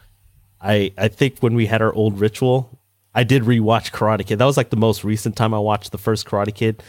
[0.60, 2.78] I I think when we had our old ritual,
[3.14, 4.40] I did rewatch Karate Kid.
[4.40, 6.84] That was like the most recent time I watched the first Karate Kid.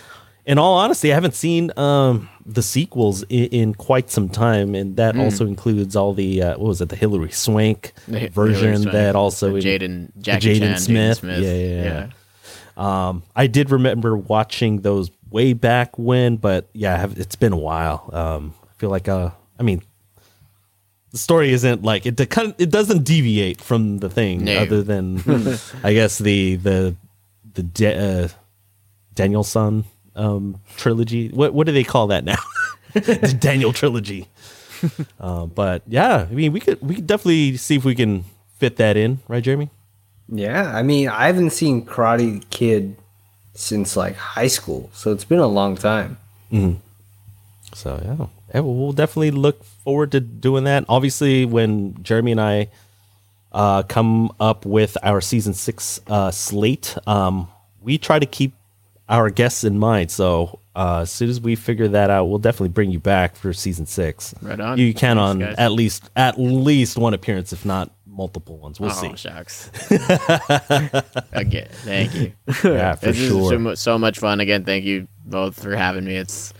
[0.46, 4.96] In all honesty, I haven't seen um, the sequels in, in quite some time, and
[4.96, 8.92] that also includes all the uh, what was it, the Hilary Swank The version Hilary
[8.92, 11.24] that also Jaden the Jackie Chan, Jaden Smith.
[11.24, 13.08] Yeah, yeah, yeah.
[13.08, 17.58] Um, I did remember watching those way back when, but yeah, have, it's been a
[17.58, 18.08] while.
[18.12, 19.82] Um, I feel like uh, I mean,
[21.16, 22.16] the story isn't like it.
[22.16, 24.58] de- kind of- It doesn't deviate from the thing, No.
[24.58, 25.22] other than
[25.82, 26.94] I guess the the
[27.54, 28.28] the da- uh,
[29.14, 29.84] Daniel-san
[30.14, 31.28] um, trilogy.
[31.28, 32.36] What what do they call that now?
[32.92, 34.28] the Daniel trilogy.
[35.20, 38.24] uh, but yeah, I mean, we could we could definitely see if we can
[38.58, 39.70] fit that in, right, Jeremy?
[40.28, 42.96] Yeah, I mean, I haven't seen Karate Kid
[43.54, 46.18] since like high school, so it's been a long time.
[47.74, 48.26] So yeah,
[48.56, 50.84] yeah well, we'll definitely look forward to doing that.
[50.88, 52.68] Obviously, when Jeremy and I
[53.52, 57.48] uh, come up with our season six uh, slate, um,
[57.80, 58.54] we try to keep
[59.08, 60.10] our guests in mind.
[60.10, 63.52] So uh, as soon as we figure that out, we'll definitely bring you back for
[63.52, 64.34] season six.
[64.42, 64.78] Right on.
[64.78, 65.54] You can Thanks, on guys.
[65.58, 68.80] at least at least one appearance, if not multiple ones.
[68.80, 69.14] We'll Oh see.
[69.16, 69.70] shucks.
[71.32, 72.32] Again, thank you.
[72.64, 73.54] Yeah, for this sure.
[73.54, 74.40] is so, so much fun.
[74.40, 76.16] Again, thank you both for having me.
[76.16, 76.52] It's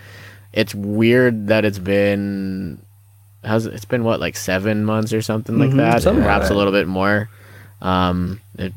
[0.57, 2.81] it's weird that it's been
[3.45, 6.27] how's it, it's been what like seven months or something like Mhm, that, something like
[6.29, 7.29] perhaps a little bit more.
[7.81, 8.73] Um, it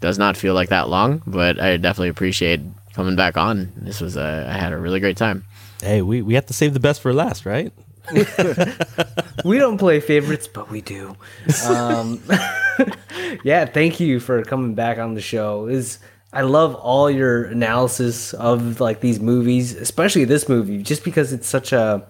[0.00, 2.60] does not feel like that long, but I definitely appreciate
[2.92, 3.72] coming back on.
[3.76, 5.44] This was a, I had a really great time.
[5.82, 7.72] Hey, we, we have to save the best for last, right?
[9.44, 11.16] We don't play favorites, but we do.
[11.64, 12.20] Um,
[13.44, 15.66] yeah, thank you for coming back on the show.
[15.66, 15.98] Is
[16.32, 21.48] I love all your analysis of like these movies, especially this movie, just because it's
[21.48, 22.06] such a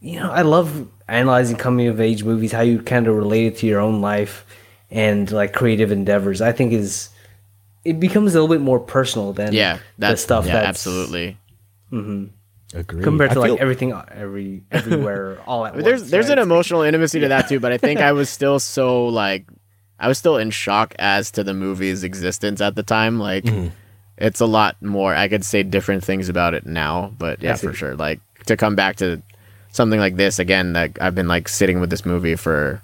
[0.00, 3.56] you know, I love analyzing coming of age movies, how you kind of relate it
[3.58, 4.44] to your own life
[4.90, 6.40] and like creative endeavors.
[6.40, 7.08] I think is
[7.84, 11.38] it becomes a little bit more personal than Yeah, the that's stuff Yeah, that's absolutely.
[11.92, 12.26] Mm-hmm.
[12.76, 13.02] Agree.
[13.02, 16.38] compared to I like feel- everything every everywhere all at I mean, there's there's right?
[16.38, 19.46] an emotional intimacy to that too, but I think I was still so like
[19.98, 23.18] I was still in shock as to the movie's existence at the time.
[23.18, 23.68] Like Mm-hmm.
[24.18, 25.14] it's a lot more.
[25.14, 27.96] I could say different things about it now, but yeah, for sure.
[27.96, 29.22] Like to come back to
[29.72, 30.72] something like this again.
[30.72, 32.80] Like I've been like sitting with this movie for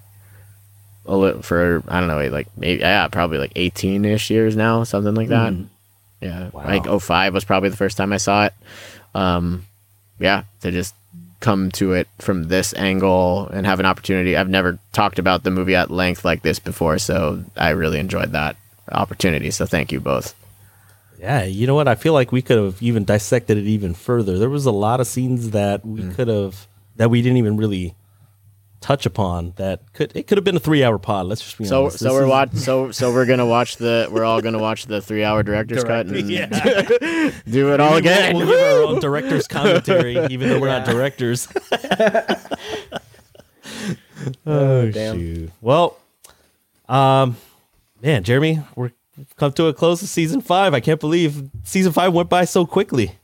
[1.07, 4.85] a little for I don't know, like maybe yeah, probably like eighteen ish years now,
[4.85, 5.53] something like that.
[5.53, 5.65] Mm-hmm.
[6.21, 6.65] Yeah, Wow.
[6.65, 8.55] like 05 was probably the first time I saw it.
[9.13, 9.67] Um,
[10.21, 10.95] yeah, to just
[11.43, 14.37] come to it from this angle and have an opportunity.
[14.37, 18.33] I've never talked about the movie at length like this before, so I really enjoyed
[18.33, 18.57] that
[18.91, 19.51] opportunity.
[19.51, 20.35] So thank you both.
[21.21, 21.87] Yeah, you know what?
[21.89, 24.39] I feel like we could have even dissected it even further.
[24.39, 26.15] There was a lot of scenes that we Mm.
[26.15, 26.67] could have
[26.97, 27.95] that we didn't even really
[28.83, 29.53] touch upon.
[29.57, 31.27] That could it could have been a three hour pod.
[31.27, 31.99] Let's just be So honest.
[32.01, 34.87] so This we're is- watch so so we're gonna watch the we're all gonna watch
[34.87, 36.49] the three hour director's cut and Yeah.
[37.49, 38.37] do it all again.
[38.37, 41.49] We'll, we'll give our own director's commentary, even though we're not directors.
[44.47, 45.17] oh damn.
[45.19, 45.51] shoot!
[45.61, 45.97] Well,
[46.89, 47.37] um,
[48.03, 48.93] man, Jeremy, we're
[49.37, 50.75] come to a close of season five.
[50.75, 53.19] I can't believe season five went by so quickly.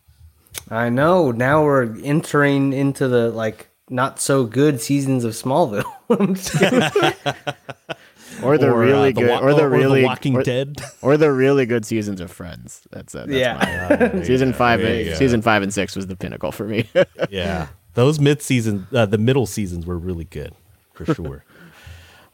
[0.71, 1.31] I know.
[1.31, 5.85] Now we're entering into the like not so good seasons of Smallville.
[6.11, 6.55] I'm just
[8.43, 10.77] or the Or, uh, really the good, Wa- or the or really, Walking or, Dead.
[11.03, 12.83] or the really good seasons of Friends.
[12.91, 13.29] That's it.
[13.29, 14.11] That's yeah.
[14.13, 14.25] mine.
[14.25, 16.89] season five, and, season five and six was the pinnacle for me.
[17.31, 20.55] yeah, those mid season, uh, the middle seasons were really good
[20.95, 21.45] for sure.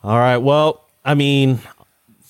[0.02, 1.60] All right, well, I mean,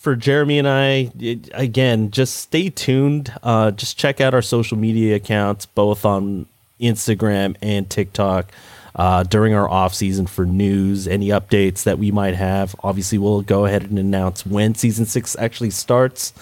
[0.04, 3.32] for Jeremy and I, it, again, just stay tuned.
[3.42, 6.46] Uh, just check out our social media accounts, both on
[6.80, 8.52] Instagram and TikTok.
[8.96, 12.76] Uh, during our off season for news, any updates that we might have.
[12.84, 16.32] Obviously, we'll go ahead and announce when season six actually starts.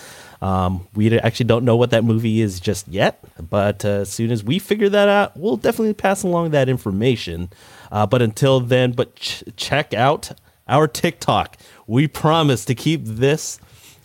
[0.42, 4.32] Um, we actually don't know what that movie is just yet, but uh, as soon
[4.32, 7.48] as we figure that out, we'll definitely pass along that information.
[7.90, 10.32] Uh, but until then, but ch- check out
[10.68, 11.56] our TikTok.
[11.86, 13.60] We promise to keep this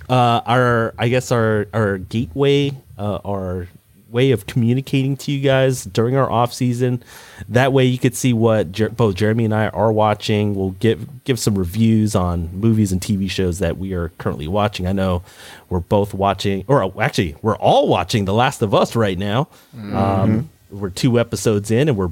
[0.10, 3.68] uh, our, I guess our our gateway, uh, our
[4.10, 7.04] way of communicating to you guys during our off season.
[7.50, 10.56] That way, you could see what Jer- both Jeremy and I are watching.
[10.56, 14.88] We'll give give some reviews on movies and TV shows that we are currently watching.
[14.88, 15.24] I know
[15.70, 19.48] we're both watching, or uh, actually, we're all watching The Last of Us right now.
[19.76, 22.12] Um, we're two episodes in, and we're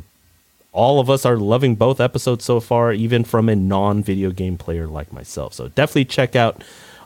[0.76, 4.58] all of us are loving both episodes so far, even from a non video game
[4.58, 5.54] player like myself.
[5.54, 6.62] So definitely check out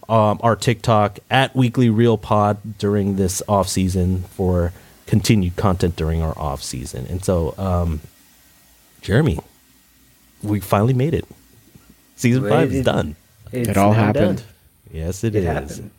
[0.09, 4.73] um, our TikTok at Weekly Reel Pod during this off season for
[5.05, 7.05] continued content during our off season.
[7.07, 8.01] And so, um,
[9.01, 9.39] Jeremy,
[10.43, 11.25] we finally made it.
[12.15, 13.15] Season Wait, five is it- done.
[13.51, 14.37] It's It all happened.
[14.39, 14.45] done.
[14.91, 15.45] Yes, it It is.
[15.45, 15.91] happened.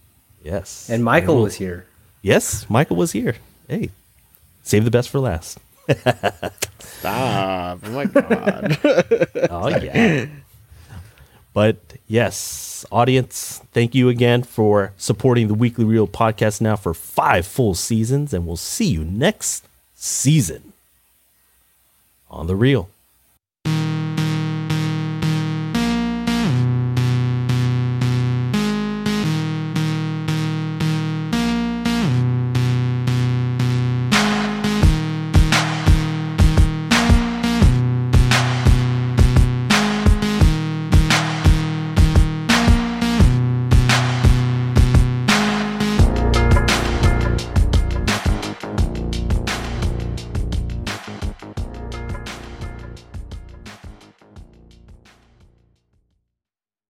[0.45, 0.89] Yes.
[0.91, 1.87] And Michael We'll- was here.
[2.23, 3.37] Yes, Michael was here.
[3.69, 3.91] Hey,
[4.63, 5.59] save the best for last.
[6.81, 7.81] Stop.
[7.85, 8.79] Oh my god.
[9.51, 10.27] Oh yeah.
[11.53, 17.47] But yes, audience, thank you again for supporting the Weekly Reel podcast now for five
[17.47, 20.73] full seasons, and we'll see you next season
[22.31, 22.89] on the Reel.